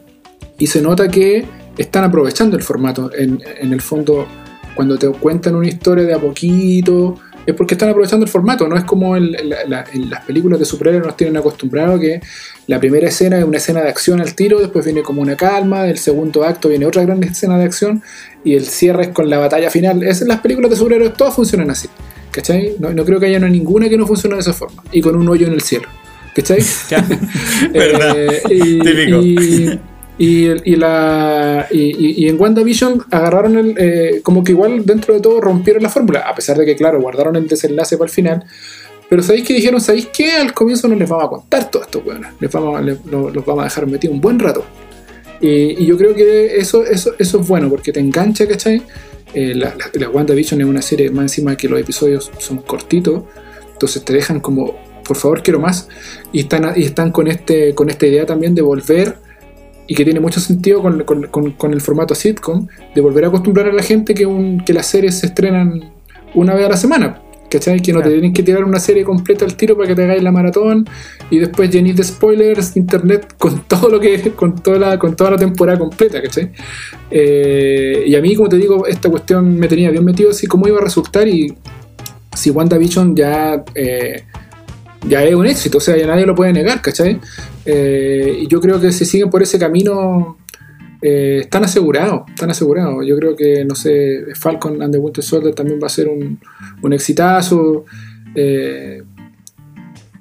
[0.57, 1.45] y se nota que
[1.77, 3.11] están aprovechando el formato.
[3.15, 4.25] En, en el fondo
[4.73, 8.77] cuando te cuentan una historia de a poquito, es porque están aprovechando el formato, no
[8.77, 9.31] es como en,
[9.69, 12.21] las películas de superhéroes nos tienen acostumbrado que
[12.67, 15.83] la primera escena es una escena de acción al tiro, después viene como una calma,
[15.83, 18.03] del segundo acto viene otra gran escena de acción
[18.43, 20.03] y el cierre es con la batalla final.
[20.03, 21.89] Es, las películas de superhéroes todas funcionan así,
[22.31, 22.75] ¿cachai?
[22.79, 25.47] No, creo que haya ninguna que no funcione de esa forma y con un hoyo
[25.47, 25.87] en el cielo.
[26.35, 26.59] ¿Cachai?
[27.73, 28.15] ¿Verdad?
[28.17, 29.79] Eh, y,
[30.27, 33.75] la, y, en WandaVision agarraron el.
[33.77, 37.01] Eh, como que igual dentro de todo rompieron la fórmula, a pesar de que, claro,
[37.01, 38.45] guardaron el desenlace para el final.
[39.09, 39.81] Pero ¿sabéis que dijeron?
[39.81, 43.45] ¿Sabéis que Al comienzo no les vamos a contar todo esto, bueno, les vamos, los
[43.45, 44.63] vamos a dejar metidos un buen rato.
[45.41, 48.83] Y, yo creo que eso, eso, eso es bueno, porque te engancha, ¿cachai?
[49.33, 53.23] Eh, la, la, WandaVision es una serie más encima que los episodios son cortitos,
[53.73, 55.87] entonces te dejan como, por favor, quiero más.
[56.31, 59.15] Y están, y están con, este, con esta idea también de volver
[59.91, 62.65] y que tiene mucho sentido con, con, con, el formato sitcom,
[62.95, 65.91] de volver a acostumbrar a la gente que, un, que las series se estrenan
[66.33, 67.21] una vez a la semana.
[67.49, 67.81] ¿Cachai?
[67.81, 70.23] Que no te tienen que tirar una serie completa al tiro para que te hagáis
[70.23, 70.87] la maratón
[71.29, 75.31] y después llenéis de spoilers internet con todo lo que con toda la, con toda
[75.31, 76.53] la temporada completa, ¿cachai?
[77.09, 80.69] Eh, y a mí, como te digo, esta cuestión me tenía bien metido así como
[80.69, 81.53] iba a resultar y
[82.33, 84.23] si WandaVision ya eh,
[85.07, 87.19] ya es un éxito, o sea, ya nadie lo puede negar, ¿cachai?
[87.65, 90.37] Eh, y yo creo que si siguen por ese camino,
[91.01, 93.05] eh, están asegurados, están asegurados.
[93.05, 96.39] Yo creo que, no sé, Falcon and the Winter Soldier también va a ser un,
[96.81, 97.85] un exitazo.
[98.35, 99.01] Eh,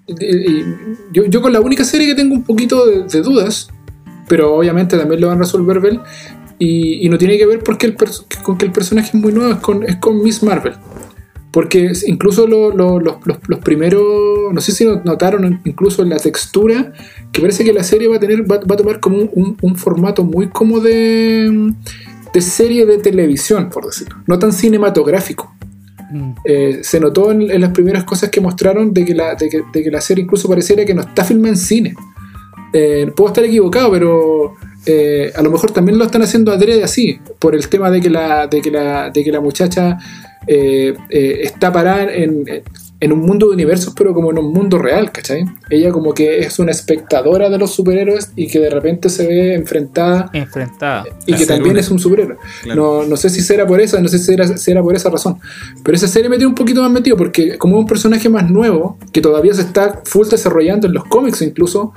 [0.07, 0.65] y,
[1.13, 3.69] yo, con la única serie que tengo un poquito de, dudas,
[4.29, 6.01] pero obviamente también lo van a resolver bien,
[6.59, 7.97] y, no tiene que ver porque el
[8.43, 10.75] con que el personaje es muy nuevo, es con, es con Miss Marvel.
[11.53, 14.03] Porque incluso los, primeros,
[14.53, 16.93] no sé si notaron incluso en la textura,
[17.33, 20.49] que parece que la serie va a tener, va, a tomar como un, formato muy
[20.49, 21.73] como de,
[22.33, 25.53] de serie de televisión, por decirlo, no tan cinematográfico.
[26.13, 26.33] Mm.
[26.45, 30.01] Eh, se notó en, las primeras cosas que mostraron de que, la, de que, la
[30.01, 31.95] serie incluso pareciera que no está filmada en cine.
[32.73, 34.55] Eh, puedo estar equivocado, pero
[34.87, 38.11] eh, a lo mejor también lo están haciendo adrede así, por el tema de que
[38.11, 39.99] la, de que la, de que la muchacha
[40.47, 42.45] eh, eh, está parada en,
[43.01, 45.47] en un mundo de universos, pero como en un mundo real, ¿cachai?
[45.71, 49.55] Ella como que es una espectadora de los superhéroes y que de repente se ve
[49.55, 51.05] enfrentada Enfrentada.
[51.27, 51.81] y A que también una.
[51.81, 52.37] es un superhéroe.
[52.63, 53.03] Claro.
[53.03, 55.09] No, no sé si será por esa, no sé si será, si era por esa
[55.09, 55.39] razón.
[55.83, 58.51] Pero esa serie me tiene un poquito más metido porque como es un personaje más
[58.51, 61.95] nuevo, que todavía se está full desarrollando en los cómics incluso,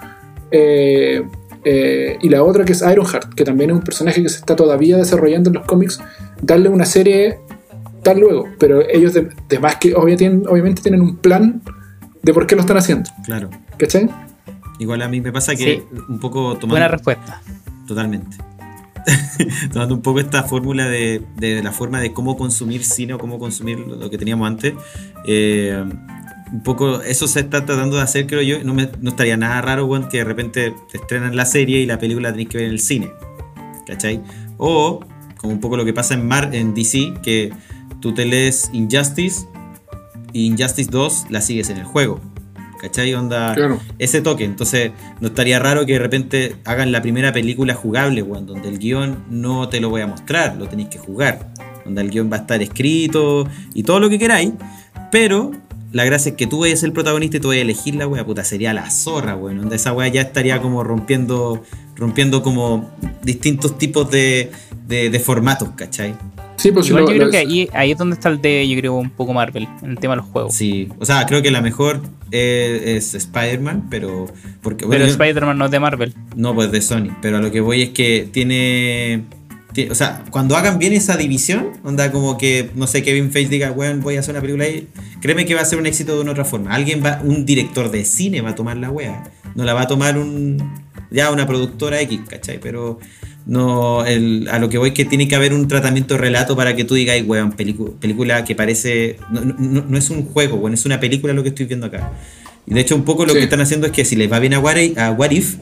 [0.51, 1.25] eh,
[1.65, 4.55] eh, y la otra que es Ironheart, que también es un personaje que se está
[4.55, 5.99] todavía desarrollando en los cómics,
[6.41, 7.39] darle una serie
[8.03, 8.47] tal luego.
[8.59, 11.61] Pero ellos de, de más que obvia- tienen- obviamente tienen un plan
[12.21, 13.09] de por qué lo están haciendo.
[13.25, 13.49] Claro.
[13.77, 14.09] ¿Cachai?
[14.79, 15.83] Igual a mí me pasa que Sí.
[16.09, 16.69] un poco tomando.
[16.73, 17.41] Buena respuesta.
[17.87, 18.37] Totalmente.
[19.73, 23.37] Tomando un poco esta fórmula de, de la forma de cómo consumir cine o cómo
[23.39, 24.73] consumir lo, lo que teníamos antes.
[25.27, 25.83] eh,
[26.51, 28.63] un poco eso se está tratando de hacer, creo yo.
[28.63, 31.85] No, me- no estaría nada raro, weón, que de repente te estrenan la serie y
[31.85, 33.11] la película la tenés que ver en el cine.
[33.87, 34.21] ¿Cachai?
[34.57, 34.99] O,
[35.37, 37.51] como un poco lo que pasa en, Mar, en DC, que
[38.01, 39.45] tú te lees Injustice
[40.31, 42.19] y Injustice 2 la sigues en el juego.
[42.81, 43.13] ¿Cachai?
[43.13, 43.79] Onda Claro.
[43.97, 44.43] ese toque.
[44.43, 44.91] Entonces,
[45.21, 49.23] no estaría raro que de repente hagan la primera película jugable, weón, donde el guion
[49.29, 51.53] no te lo voy a mostrar, lo tenéis que jugar.
[51.85, 54.51] Donde el guion va a estar escrito y todo lo que queráis.
[55.11, 55.51] Pero
[55.93, 57.95] la gracia es que tú vayas a ser el protagonista y tú vayas a elegir
[57.95, 59.59] la wea, puta, sería la zorra, weón.
[59.59, 61.63] Donde esa wea ya estaría como rompiendo,
[61.95, 62.89] rompiendo como
[63.23, 64.51] distintos tipos de,
[64.87, 66.15] de, de formatos, ¿cachai?
[66.55, 68.67] Sí, pues Igual lo- yo creo lo- que ahí, ahí es donde está el de,
[68.67, 70.53] yo creo, un poco Marvel, en el tema de los juegos.
[70.53, 72.01] Sí, o sea, creo que la mejor
[72.31, 74.25] eh, es Spider-Man, pero...
[74.61, 76.13] Porque, Pero bueno, Spider-Man no es de Marvel.
[76.35, 77.09] No, pues de Sony.
[77.21, 79.23] Pero a lo que voy es que tiene.
[79.89, 83.71] O sea, cuando hagan bien esa división, onda como que, no sé, Kevin Feige diga,
[83.71, 84.87] weón, voy a hacer una película ahí.
[85.21, 86.73] Créeme que va a ser un éxito de una otra forma.
[86.73, 89.23] Alguien va, un director de cine va a tomar la wea.
[89.55, 90.57] No la va a tomar un.
[91.11, 92.59] Ya una productora X, ¿cachai?
[92.59, 92.99] Pero
[93.45, 94.05] no.
[94.05, 96.75] El, a lo que voy es que tiene que haber un tratamiento de relato para
[96.75, 99.17] que tú digas, weón, película que parece.
[99.31, 101.85] No, no- no- no es un juego, weón, es una película lo que estoy viendo
[101.87, 102.11] acá.
[102.65, 103.39] Y de hecho, un poco lo Sí.
[103.39, 105.55] que están haciendo es que si les va bien a What If, a What If,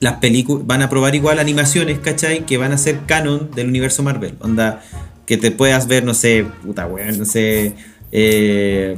[0.00, 2.44] las películas van a probar igual animaciones, ¿cachai?
[2.46, 4.34] Que van a ser canon del universo Marvel.
[4.40, 4.82] Onda,
[5.26, 7.74] que te puedas ver, no sé, puta weón, no sé,
[8.12, 8.96] eh,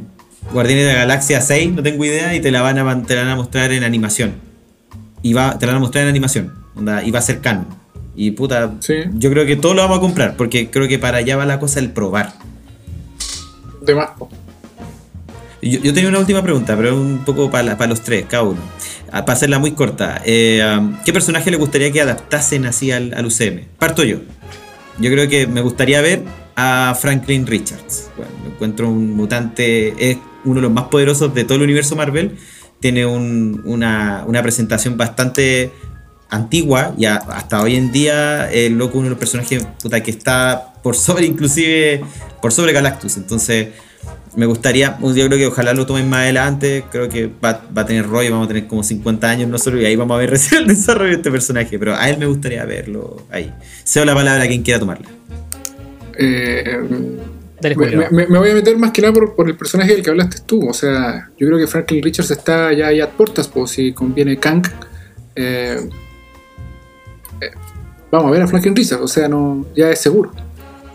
[0.52, 3.22] Guardianes de la Galaxia 6, no tengo idea, y te la van a, te la
[3.22, 4.32] van a mostrar en animación.
[5.22, 7.66] Y va, te la van a mostrar en animación, onda, y va a ser canon.
[8.16, 8.94] Y puta, Sí.
[9.14, 11.58] yo creo que todo lo vamos a comprar, porque creo que para allá va la
[11.60, 12.32] cosa el probar.
[13.82, 14.10] de más.
[15.60, 18.58] Yo, yo tenía una última pregunta, pero un poco para, para los tres, cada uno.
[19.12, 20.22] Ah, Para hacerla muy corta.
[20.24, 23.66] Eh, um, ¿Qué personaje le gustaría que adaptasen así al, al UCM?
[23.78, 24.18] Parto yo.
[24.98, 26.22] Yo creo que me gustaría ver
[26.56, 28.10] a Franklin Richards.
[28.16, 32.36] Bueno, encuentro un mutante, es uno de los más poderosos de todo el universo Marvel.
[32.80, 35.70] Tiene un- una, una presentación bastante
[36.30, 39.66] antigua y hasta hoy en día el loco uno de los personajes
[40.02, 42.02] que está por sobre inclusive
[42.40, 43.68] por sobre Galactus entonces
[44.36, 47.86] me gustaría yo creo que ojalá lo tomen más adelante creo que va, va a
[47.86, 50.62] tener rollo vamos a tener como 50 años nosotros y ahí vamos a ver recién
[50.62, 53.52] el desarrollo de este personaje pero a él me gustaría verlo ahí
[53.84, 55.08] cedo la palabra a quien quiera tomarla
[56.18, 56.78] Eh,
[57.60, 60.02] Dale, me, me- me voy a meter más que nada por, por el personaje del
[60.02, 60.68] que hablaste tú.
[60.68, 64.36] O sea, yo creo que Franklin Richards está ya ahí a puertas, pues si conviene
[64.36, 64.66] Kang.
[65.36, 65.88] eh,
[67.40, 67.50] eh,
[68.10, 70.32] vamos a ver a Franklin Richards, o sea, no ya es seguro.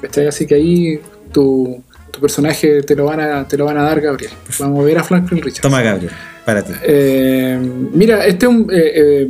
[0.01, 0.27] ¿Cachai?
[0.27, 0.99] Así que ahí
[1.31, 1.81] tu,
[2.11, 4.31] tu personaje te lo, van a, te lo van a dar, Gabriel.
[4.59, 5.61] Vamos a ver a Franklin Richards.
[5.61, 6.11] toma Gabriel
[6.45, 7.59] para ti Eh,
[7.93, 8.67] mira, este es un.
[8.71, 9.27] eh, eh,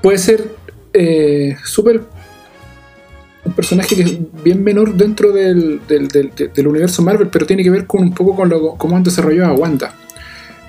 [0.00, 0.44] puede ser
[1.64, 2.02] súper.
[3.44, 7.64] Un personaje que es bien menor dentro del, del- del- del universo Marvel, pero tiene
[7.64, 9.94] que ver con un poco con lo, cómo han desarrollado a Wanda.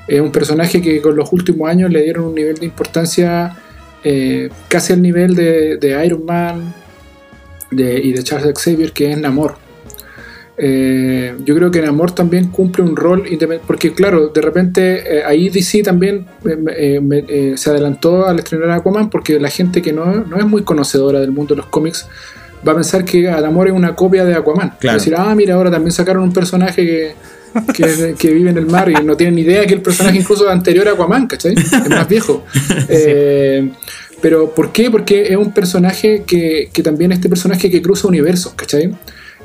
[0.07, 3.55] Es un personaje que con los últimos años le dieron un nivel de importancia
[4.03, 6.73] eh, casi al nivel de, de Iron Man
[7.69, 9.55] de- y de Charles Xavier, que es Namor.
[10.55, 15.23] Eh, yo creo que Namor también cumple un rol independiente, porque claro, de repente eh,
[15.25, 20.37] ahí DC también eh, se adelantó al estrenar Aquaman porque la gente que no, no
[20.37, 22.07] es muy conocedora del mundo de los cómics
[22.65, 24.73] va a pensar que Namor es una copia de Aquaman.
[24.79, 24.97] Claro.
[24.97, 27.15] Es decir, ah, mira, ahora también sacaron un personaje que,
[27.73, 30.47] que, que vive en el mar y no tienen ni idea que el personaje incluso
[30.49, 31.55] anterior a Aquaman, ¿cachai?
[31.55, 32.45] Es más viejo.
[34.21, 34.89] Pero ¿por qué?
[34.89, 38.93] Porque es un personaje que, que también este personaje que cruza universos, ¿cachai?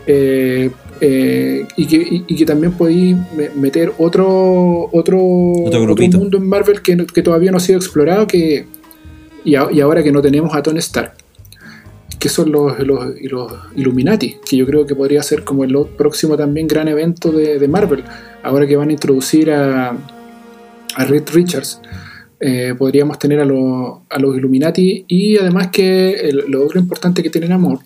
[0.07, 5.19] Eh, eh, y, que, y- y que también podéis me- meter otro otro,
[6.19, 8.67] mundo en Marvel que, que todavía no ha sido explorado que,
[9.45, 11.13] y, a- y ahora que no tenemos a Tony Stark
[12.19, 13.15] que son los, los,
[13.77, 17.69] Illuminati, que yo creo que podría ser como el próximo también gran evento de, de
[17.69, 18.03] Marvel,
[18.43, 19.91] ahora que van a introducir a,
[20.97, 21.81] a Reed Richards.
[22.41, 27.23] eh, podríamos tener a, los- a los Illuminati y además que el- lo otro importante
[27.23, 27.79] que tiene Namor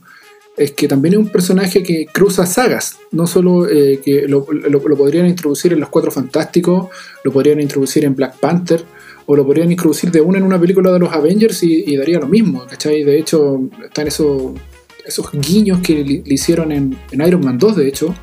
[0.57, 2.99] es que también es un personaje que cruza sagas.
[3.11, 6.89] No solo eh, que lo, lo, podrían introducir en Los Cuatro Fantásticos,
[7.25, 8.85] lo podrían introducir en Black Panther,
[9.27, 12.29] o lo podrían introducir de una en una película de los Avengers y, daría lo
[12.29, 13.03] mismo, ¿cachai?
[13.05, 14.53] De hecho, están esos,
[15.07, 18.15] esos guiños que le, hicieron en, Iron Man 2, de hecho.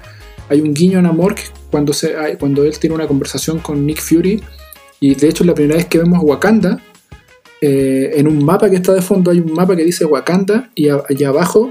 [0.50, 1.36] Hay un guiño en Amor
[1.70, 4.42] cuando, se, cuando él tiene una conversación con Nick Fury,
[5.00, 6.82] y de hecho es la primera vez que vemos Wakanda.
[7.62, 10.88] Eh, en un mapa que está de fondo hay un mapa que dice Wakanda y
[10.88, 11.70] allá abajo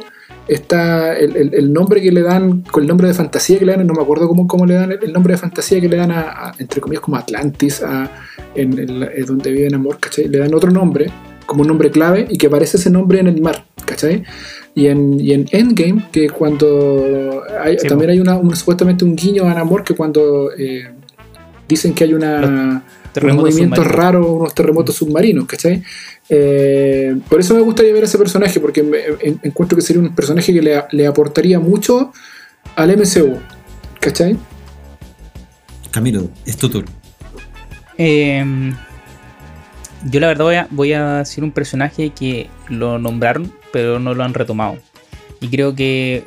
[0.49, 3.95] está el, nombre que le dan, con el nombre de fantasía que le dan, no
[3.95, 6.81] me acuerdo cómo, cómo le dan el, nombre de fantasía que le dan a, entre
[6.81, 8.11] comillas, como Atlantis, a,
[8.55, 10.29] en, el, donde viven Amor, ¿cachai?
[10.29, 11.11] Le dan otro nombre,
[11.47, 14.25] como un nombre clave, y que aparece ese nombre en el mar, ¿cachai?
[14.75, 17.43] Y en, y en Endgame, que cuando
[17.87, 20.89] también hay una, supuestamente un guiño a Namor, que cuando eh,
[21.69, 22.83] dicen que hay una,
[23.23, 25.83] unos movimientos raros, unos terremotos submarinos, ¿cachai?
[26.29, 28.81] Eh, por eso me gustaría ver a ese personaje, porque
[29.43, 32.13] encuentro que sería un personaje que le, aportaría mucho
[32.77, 33.39] al MCU.
[34.01, 34.37] ¿Cachai?
[35.91, 36.91] Camilo, es tu turno.
[37.97, 38.75] Em,
[40.11, 44.35] yo la verdad voy a, decir un personaje que lo nombraron, pero no lo han
[44.35, 44.77] retomado.
[45.41, 46.25] Y creo que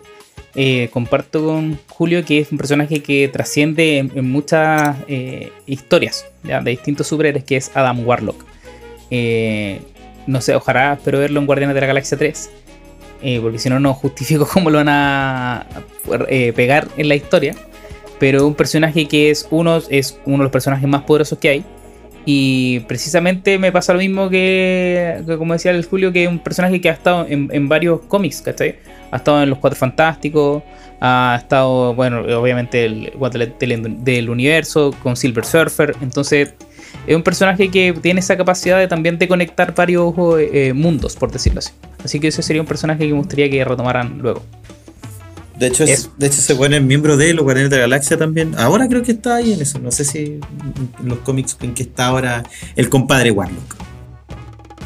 [0.55, 6.71] eh, comparto con Julio que es un personaje que trasciende en, muchas eh, historias de
[6.71, 8.43] distintos superhéroes, que es Adam Warlock.
[9.09, 9.81] Eh,
[10.27, 12.49] no sé, ojalá espero verlo en Guardianes de la Galaxia 3.
[13.23, 15.65] Eh, porque si no, no justifico cómo lo van a
[16.55, 17.55] pegar en la historia.
[18.19, 21.65] Pero un personaje que es uno, es uno de los personajes más poderosos que hay.
[22.25, 26.79] Y precisamente me pasa lo mismo que, como decía el Julio, que es un personaje
[26.79, 28.75] que ha estado en, varios cómics, ¿cachai?
[29.11, 30.61] Ha estado en Los Cuatro Fantásticos,
[30.99, 33.11] ha estado, bueno, obviamente el,
[33.59, 35.95] del, del universo, con Silver Surfer.
[36.01, 36.53] Entonces,
[37.07, 41.31] es un personaje que tiene esa capacidad de también de conectar varios eh, mundos, por
[41.31, 41.71] decirlo así.
[42.03, 44.43] Así que ese sería un personaje que me gustaría que retomaran luego.
[45.61, 48.55] De hecho, de hecho se pone miembro de los Guardianes de la Galaxia también.
[48.57, 49.77] Ahora creo que está ahí en eso.
[49.77, 50.41] No sé si en
[51.03, 52.41] los cómics en que está ahora
[52.75, 53.75] el compadre Warlock.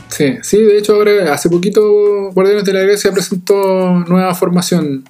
[0.10, 3.56] Sí, sí, de hecho ahora hace poquito Guardianes de la Galaxia presentó
[4.06, 5.06] nueva formación.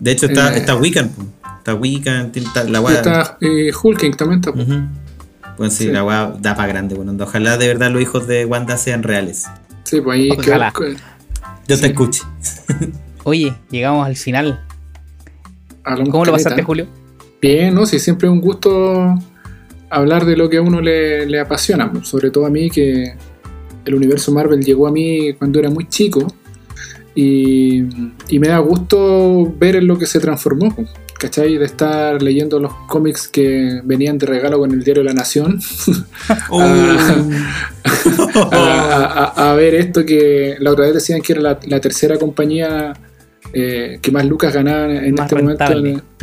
[0.00, 1.10] De hecho está, eh, está Wiccan.
[1.58, 4.54] Está Wiccan, está la Está eh, Hulking también está.
[5.58, 7.14] Pues sí, la weá da para grande, bueno.
[7.22, 9.44] Ojalá de verdad los hijos de Wanda sean reales.
[9.82, 10.72] Sí, pues ahí Ojalá.
[11.68, 12.22] Yo te escucho.
[13.24, 14.64] Oye, llegamos al final.
[16.10, 16.86] ¿Cómo lo pasaste, Julio?
[17.40, 17.86] Bien, ¿no?
[17.86, 19.14] Sí, siempre es un gusto
[19.90, 21.92] hablar de lo que a uno le, apasiona.
[22.02, 23.14] Sobre todo a mí, que
[23.84, 26.26] el universo Marvel llegó a mí cuando era muy chico.
[27.14, 27.82] Y,
[28.28, 30.74] y me da gusto ver en lo que se transformó.
[31.24, 31.56] ¿cachai?
[31.56, 35.60] De estar leyendo los cómics que venían de regalo con el diario La Nación.
[36.50, 36.60] Oh.
[38.50, 42.94] a, ver esto que la otra vez decían que era la, tercera compañía
[43.54, 45.64] eh, que más lucas ganaban en este momento,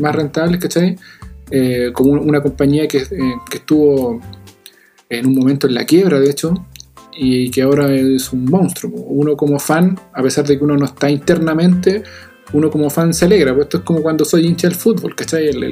[0.01, 0.97] más rentables, ¿cachai?
[1.49, 4.21] Eh, como una compañía que, eh, que estuvo
[5.09, 6.65] en un momento en la quiebra, de hecho,
[7.13, 8.91] y que ahora es un monstruo.
[8.93, 12.03] Uno como fan, a pesar de que uno no está internamente,
[12.53, 15.47] uno como fan se alegra, pues esto es como cuando soy hincha del fútbol, ¿cachai?
[15.47, 15.63] El,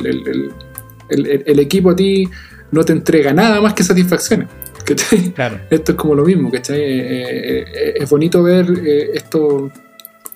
[1.10, 2.28] el, equipo a ti
[2.72, 4.48] no te entrega nada más que satisfacciones.
[4.86, 5.32] ¿cachai?
[5.32, 5.60] Claro.
[5.70, 6.82] Esto es como lo mismo, ¿cachai?
[6.82, 8.68] Eh, eh, es bonito ver
[9.14, 9.72] estos,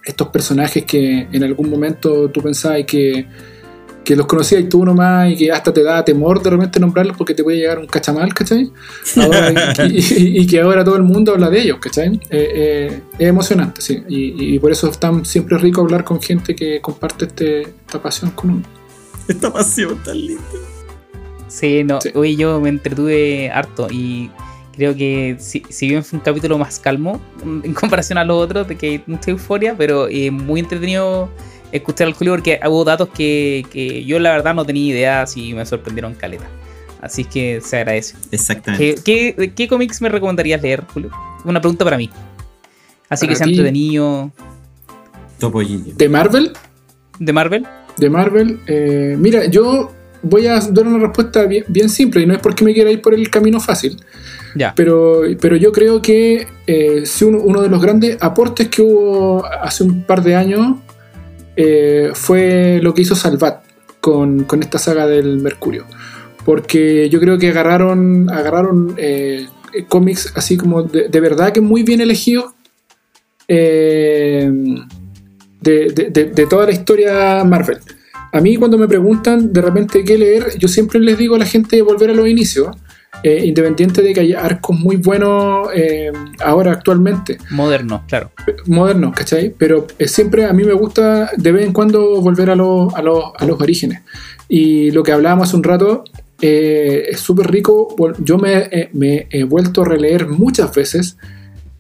[0.04, 3.28] estos personajes que en algún momento tú pensabas que
[4.04, 7.34] que los conocías tú nomás y que hasta te da temor de repente nombrarlos porque
[7.34, 8.70] te puede llegar un cachamal, ¿cachai?
[9.90, 12.20] y, que ahora todo el mundo habla de ellos, ¿cachai?
[12.30, 14.04] Eh, eh, es emocionante, sí.
[14.08, 18.32] Y, por eso es tan siempre rico hablar con gente que comparte este, esta pasión
[18.32, 18.64] con uno.
[19.28, 20.44] Esta pasión tan linda.
[21.48, 24.30] Sí, no, hoy yo me entretuve harto y
[24.76, 28.76] creo que si, bien fue un capítulo más calmo en comparación a los otros, de
[28.76, 31.30] que hay mucha euforia, pero eh, muy entretenido
[31.72, 35.66] escuchar al Julio porque hubo datos que, yo la verdad no tenía idea y me
[35.66, 36.46] sorprendieron caleta.
[37.02, 38.16] Así que se agradece.
[38.32, 38.96] Exactamente.
[39.04, 41.12] ¿Qué, cómics me recomendarías leer, Julio?
[41.44, 42.10] Una pregunta para mí.
[43.10, 44.32] Así que sea entretenido.
[45.38, 45.94] Topollillo.
[45.96, 46.54] ¿De Marvel?
[47.20, 47.68] ¿De Marvel?
[47.98, 48.60] De Marvel.
[48.68, 49.92] Eh, mira, yo
[50.22, 53.14] voy a dar una respuesta bien, simple y no es porque me quiera ir por
[53.14, 53.98] el camino fácil.
[54.76, 60.04] Pero, pero yo creo que eh, uno, de los grandes aportes que hubo hace un
[60.04, 60.78] par de años
[61.56, 63.64] eh, fue lo que hizo Salvat
[64.00, 65.86] con, esta saga del Mercurio.
[66.46, 69.48] Porque yo creo que agarraron, agarraron eh,
[69.88, 72.54] cómics así como de, verdad que muy bien elegidos
[73.48, 74.52] eh,
[75.62, 77.80] de, toda la historia Marvel.
[78.32, 81.46] A mí cuando me preguntan de repente qué leer, yo siempre les digo a la
[81.46, 82.76] gente volver a los inicios.
[83.24, 86.12] Eh, independiente de que haya arcos muy buenos eh,
[86.44, 87.38] ahora actualmente.
[87.52, 88.32] Modernos, claro.
[88.68, 89.54] Modernos, ¿cachai?
[89.58, 93.02] Pero eh, siempre a mí me gusta de vez en cuando volver a, los- a
[93.02, 94.02] los- a los orígenes.
[94.50, 96.04] Y lo que hablábamos hace un rato
[96.42, 97.96] eh, es súper rico.
[98.20, 101.18] Yo me, eh, me he vuelto a releer muchas veces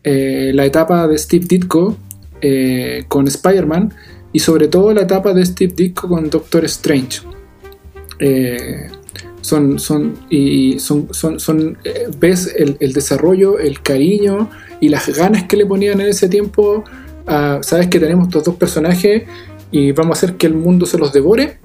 [0.03, 1.98] eh, la etapa de Steve Ditko
[2.41, 3.94] eh, con Spider-Man
[4.32, 7.20] y sobre todo la etapa de Steve Ditko con Doctor Strange.
[8.20, 8.90] Eh,
[9.44, 14.49] son, son, y son, son, son eh, ves el, el desarrollo, el cariño
[14.80, 16.84] y las ganas que le ponían en ese tiempo.
[17.28, 19.24] a- Sabes que tenemos estos dos personajes
[19.70, 21.60] y vamos a hacer que el mundo se los devore.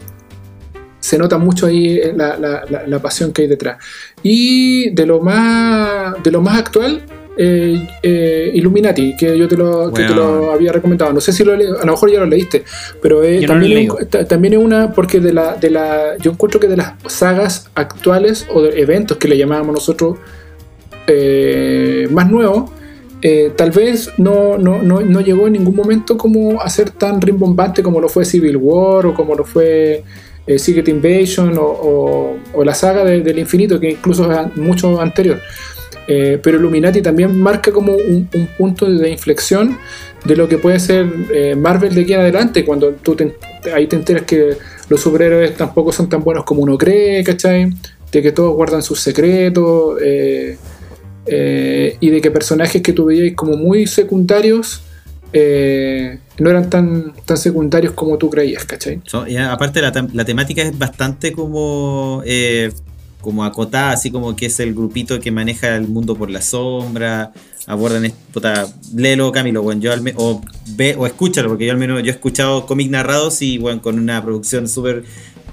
[1.00, 3.78] Se nota mucho ahí la, la- la- la pasión que hay detrás.
[4.22, 7.02] Y de lo más, de lo más actual,
[7.40, 10.52] eh, eh, Illuminati, que yo te lo, que te lo Bueno.
[10.52, 11.12] había recomendado.
[11.12, 12.64] No sé si lo a lo mejor ya lo leíste,
[13.00, 16.16] pero eh, no también, es un- ta- también es una, porque de la, de la,
[16.18, 20.16] yo encuentro que de las sagas actuales o de eventos que le llamábamos nosotros
[21.06, 22.70] eh, más nuevos,
[23.22, 27.20] eh, tal vez no, no, no, no llegó en ningún momento como a ser tan
[27.20, 30.04] rimbombante como lo fue Civil War o como lo fue
[30.56, 35.38] Secret Invasion o, o- o la saga de- del infinito, que incluso es mucho anterior.
[36.10, 39.76] Eh, pero Illuminati también marca como un, un punto de inflexión
[40.24, 43.34] de lo que puede ser eh, Marvel de aquí en adelante, cuando tú te-
[43.74, 44.56] ahí te enteras que
[44.88, 47.70] los superhéroes tampoco son tan buenos como uno cree, ¿cachai?
[48.10, 50.56] De que todos guardan sus secretos eh,
[52.00, 54.80] y de que personajes que tú veías como muy secundarios
[55.30, 59.00] no eran tan, tan secundarios como tú creías, ¿cachai?
[59.28, 62.22] Y aparte la, la temática es bastante como
[63.20, 67.32] como acotada, así como que es el grupito que maneja el mundo por la sombra,
[67.66, 70.40] abordan est- puta, léelo Camilo, bueno, yo al me- o
[70.76, 73.98] ve o escúchalo, porque yo al menos yo he escuchado cómics narrados y bueno, con
[73.98, 75.04] una producción súper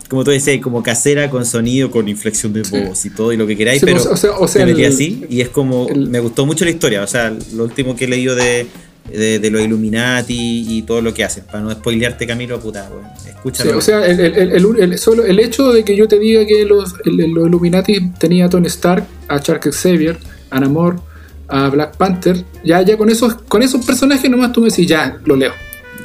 [0.07, 3.47] como tú decías, como casera, con sonido, con inflexión de voz y todo y lo
[3.47, 5.87] que queráis, Sí, pero o sea- o sea, me metí el- así y es como,
[5.89, 8.67] el- me gustó mucho la historia, o sea, lo último que he leído de,
[9.09, 13.09] de, de los Illuminati y todo lo que hacen, para no spoilearte Camilo, puta, bueno,
[13.21, 13.77] Sí, escúchalo.
[13.77, 16.65] o sea, el, el- el- el- solo el hecho de que yo te diga que
[16.65, 20.17] los, el- el- los Illuminati tenía a Tony Stark, a Charles Xavier,
[20.49, 20.99] a Namor,
[21.47, 25.17] a Black Panther, ya, ya con esos, con esos personajes nomás tú me decís, ya,
[25.25, 25.51] lo leo.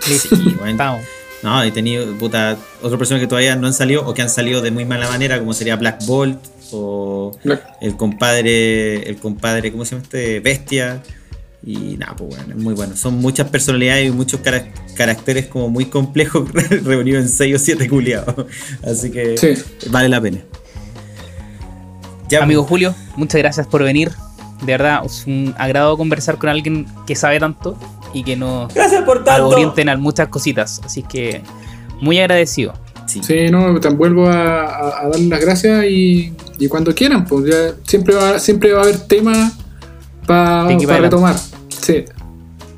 [0.01, 0.29] Sí,
[0.59, 0.67] bueno.
[0.67, 1.03] Estamos.
[1.43, 4.61] No, he tenido puta, otras personas que todavía no han salido o que han salido
[4.61, 6.39] de muy mala manera, como sería Black Bolt
[6.71, 10.41] o Black- el compadre, el compadre, ¿cómo se llama este?
[10.41, 11.03] Bestia.
[11.63, 12.97] Y nada, pues bueno, es muy bueno.
[12.97, 14.67] Son muchas personalidades y muchos cara-
[14.97, 16.49] caracteres como muy complejos
[16.85, 18.47] reunidos en 6 o 7 culiados.
[18.83, 19.55] Así que Sí.
[19.91, 20.39] vale la pena.
[22.29, 24.11] Ya, Amigo Julio, muchas gracias por venir.
[24.63, 27.77] De verdad, es un agrado conversar con alguien que sabe tanto
[28.15, 29.49] y que nos Gracias por tanto.
[29.49, 30.81] orienten a muchas cositas.
[30.85, 31.43] Así que
[32.01, 32.73] muy agradecido.
[33.07, 33.21] sí.
[33.23, 37.47] Sí, no, te vuelvo a, a- a dar las gracias y, y cuando quieran, pues
[37.53, 39.53] ya siempre va, siempre va a haber tema
[40.27, 41.35] para para retomar.
[41.81, 42.05] Sí,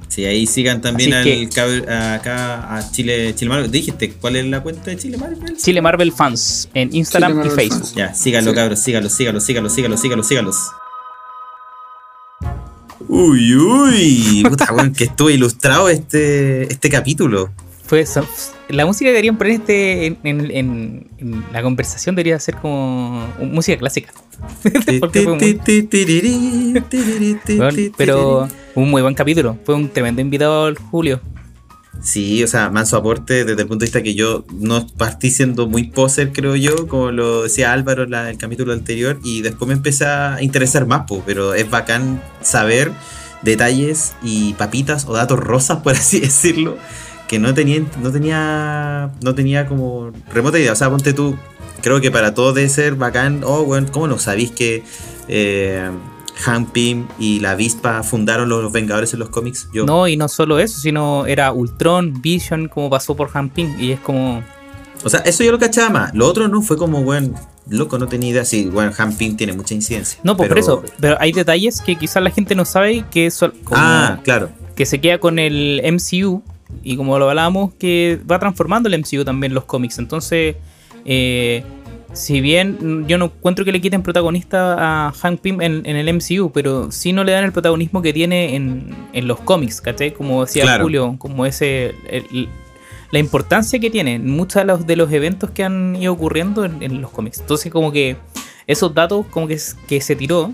[0.08, 1.48] Sí, ahí sigan también al
[2.14, 3.70] acá a Chile, Chile Marvel.
[3.70, 5.56] Dijiste, ¿cuál es la cuenta de Chile Marvel?
[5.56, 7.78] Chile Marvel Fans en Instagram y Facebook.
[7.80, 7.94] Fans.
[7.94, 8.56] Ya, síganlo, Sí.
[8.56, 10.56] cabros, síganlo, síganlo, síganlo, síganlo, síganlo, síganlos.
[13.08, 17.50] Uy, uy, puta, weón, que estuvo ilustrado este, este capítulo.
[17.86, 18.24] Fue esa-
[18.73, 23.27] la música que deberían poner este en, en- en- en la conversación debería ser como
[23.40, 24.12] música clásica.
[27.57, 29.57] Bueno, pero un muy buen capítulo.
[29.65, 31.20] Fue un tremendo invitado el Julio.
[32.03, 35.69] Sí, o sea, manso aporte desde el punto de vista que yo no partí siendo
[35.69, 39.74] muy poser, creo yo, como lo decía Álvaro en el capítulo anterior, y después me
[39.74, 42.90] empecé a interesar más, po, pero es bacán saber
[43.43, 46.77] detalles y papitas o datos rosas, por así decirlo,
[47.32, 50.72] que no tenía, no tenía, no tenía como remota idea.
[50.72, 51.34] O sea, ponte tú,
[51.80, 54.82] creo que para todos debe ser bacán, oh, bueno, ¿cómo no sabéis que
[55.28, 55.90] eh,
[56.74, 59.66] Pym y la avispa fundaron los, los Vengadores en los cómics?
[59.72, 63.76] Yo, No, y no solo eso, sino era Ultron, Vision, como pasó por Hamping.
[63.80, 64.44] Y es como.
[65.02, 66.14] O sea, eso yo lo cachaba más.
[66.14, 67.34] Lo otro no fue como, weón,
[67.66, 68.44] loco, no tenía idea.
[68.44, 70.20] Sí, bueno, Hamping tiene mucha incidencia.
[70.22, 70.82] No, pues por eso.
[71.00, 73.30] Pero hay detalles que quizás la gente no sabe que
[73.64, 74.50] como Ah, claro.
[74.76, 76.42] que se queda con el MCU.
[76.82, 79.99] Y como lo hablábamos, que va transformando el MCU también los cómics.
[79.99, 80.57] Entonces,
[81.05, 81.62] eh,
[82.12, 86.12] si bien yo no encuentro que le quiten protagonista a Hank Pym en, en el
[86.15, 90.12] MCU, pero sí no le dan el protagonismo que tiene en, en los cómics, ¿cachai?
[90.12, 90.85] Como decía Claro.
[90.85, 91.94] Julio, como ese.
[92.09, 92.49] el-
[93.11, 96.65] la importancia que tiene en muchos de los, de los eventos que han ido ocurriendo
[96.65, 97.40] en, en los cómics.
[97.40, 98.16] Entonces, como que
[98.66, 100.51] esos datos, como que, se tiró,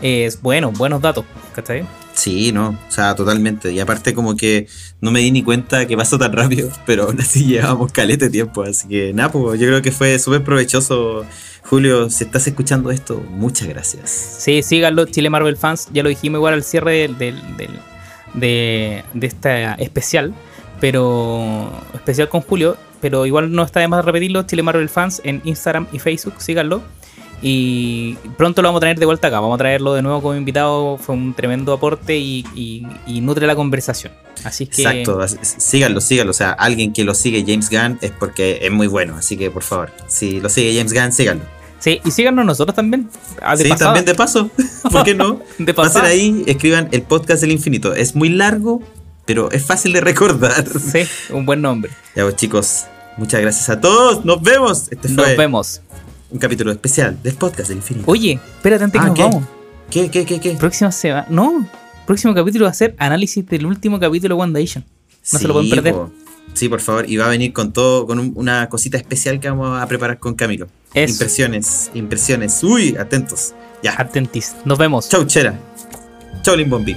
[0.00, 1.84] es bueno, buenos datos, ¿cachai?
[2.16, 3.70] Sí, no, o sea, totalmente.
[3.72, 4.66] Y aparte como que
[5.02, 8.62] no me di ni cuenta que pasó tan rápido, pero aún así llevábamos calete tiempo.
[8.62, 11.24] Así que nada, pues yo creo que fue súper provechoso.
[11.62, 14.10] Julio, si estás escuchando esto, muchas gracias.
[14.10, 15.88] Sí, síganlo, Chile Marvel Fans.
[15.92, 17.80] Ya lo dijimos igual al cierre del, del-
[18.34, 20.32] de, de esta especial.
[20.80, 22.76] Pero especial con Julio.
[23.00, 24.44] Pero igual no está de más repetirlo.
[24.44, 26.34] Chile Marvel Fans en Instagram y Facebook.
[26.40, 26.82] Síganlo.
[27.48, 29.38] Y pronto lo vamos a traer de vuelta acá.
[29.38, 30.98] Vamos a traerlo de nuevo como invitado.
[30.98, 34.12] Fue un tremendo aporte y, y- y nutre la conversación.
[34.42, 34.82] Así que.
[34.82, 36.32] Exacto, síganlo, síganlo.
[36.32, 39.14] O sea, alguien que lo sigue James Gunn es porque es muy bueno.
[39.16, 41.44] Así que por favor, si lo sigue James Gunn, síganlo.
[41.78, 43.08] Sí, y síganos nosotros también.
[43.40, 44.50] Ah, de sí, también de paso.
[44.90, 45.40] ¿Por qué no?
[45.58, 47.94] De Pasen ahí, escriban el podcast del infinito.
[47.94, 48.82] Es muy largo,
[49.24, 50.64] pero es fácil de recordar.
[50.80, 51.92] Sí, un buen nombre.
[52.16, 52.86] Ya pues chicos,
[53.18, 54.24] muchas gracias a todos.
[54.24, 54.88] Nos vemos.
[54.90, 55.80] Este fue Nos vemos.
[56.30, 58.10] Un capítulo especial del podcast del infinito.
[58.10, 59.22] Oye, espérate antes que Ah, nos ¿qué?
[59.22, 59.44] vamos.
[59.90, 60.50] ¿Qué, qué, qué, qué?
[60.52, 61.26] Próxima semana.
[61.30, 61.68] No,
[62.06, 64.84] próximo capítulo va a ser análisis del último capítulo de WandaVision.
[65.32, 65.92] No se lo pueden perder.
[65.94, 66.10] po.
[66.54, 67.08] Sí, por favor.
[67.08, 70.18] Y va a venir con todo, con un- una cosita especial que vamos a preparar
[70.18, 70.68] con Camilo.
[70.94, 71.12] Eso.
[71.12, 72.62] Impresiones, impresiones.
[72.64, 73.54] Uy, atentos.
[73.82, 73.94] Ya.
[74.00, 74.54] Atentis.
[74.64, 75.08] Nos vemos.
[75.08, 75.58] Chau, Chera.
[76.42, 76.96] Chau, Limbombi.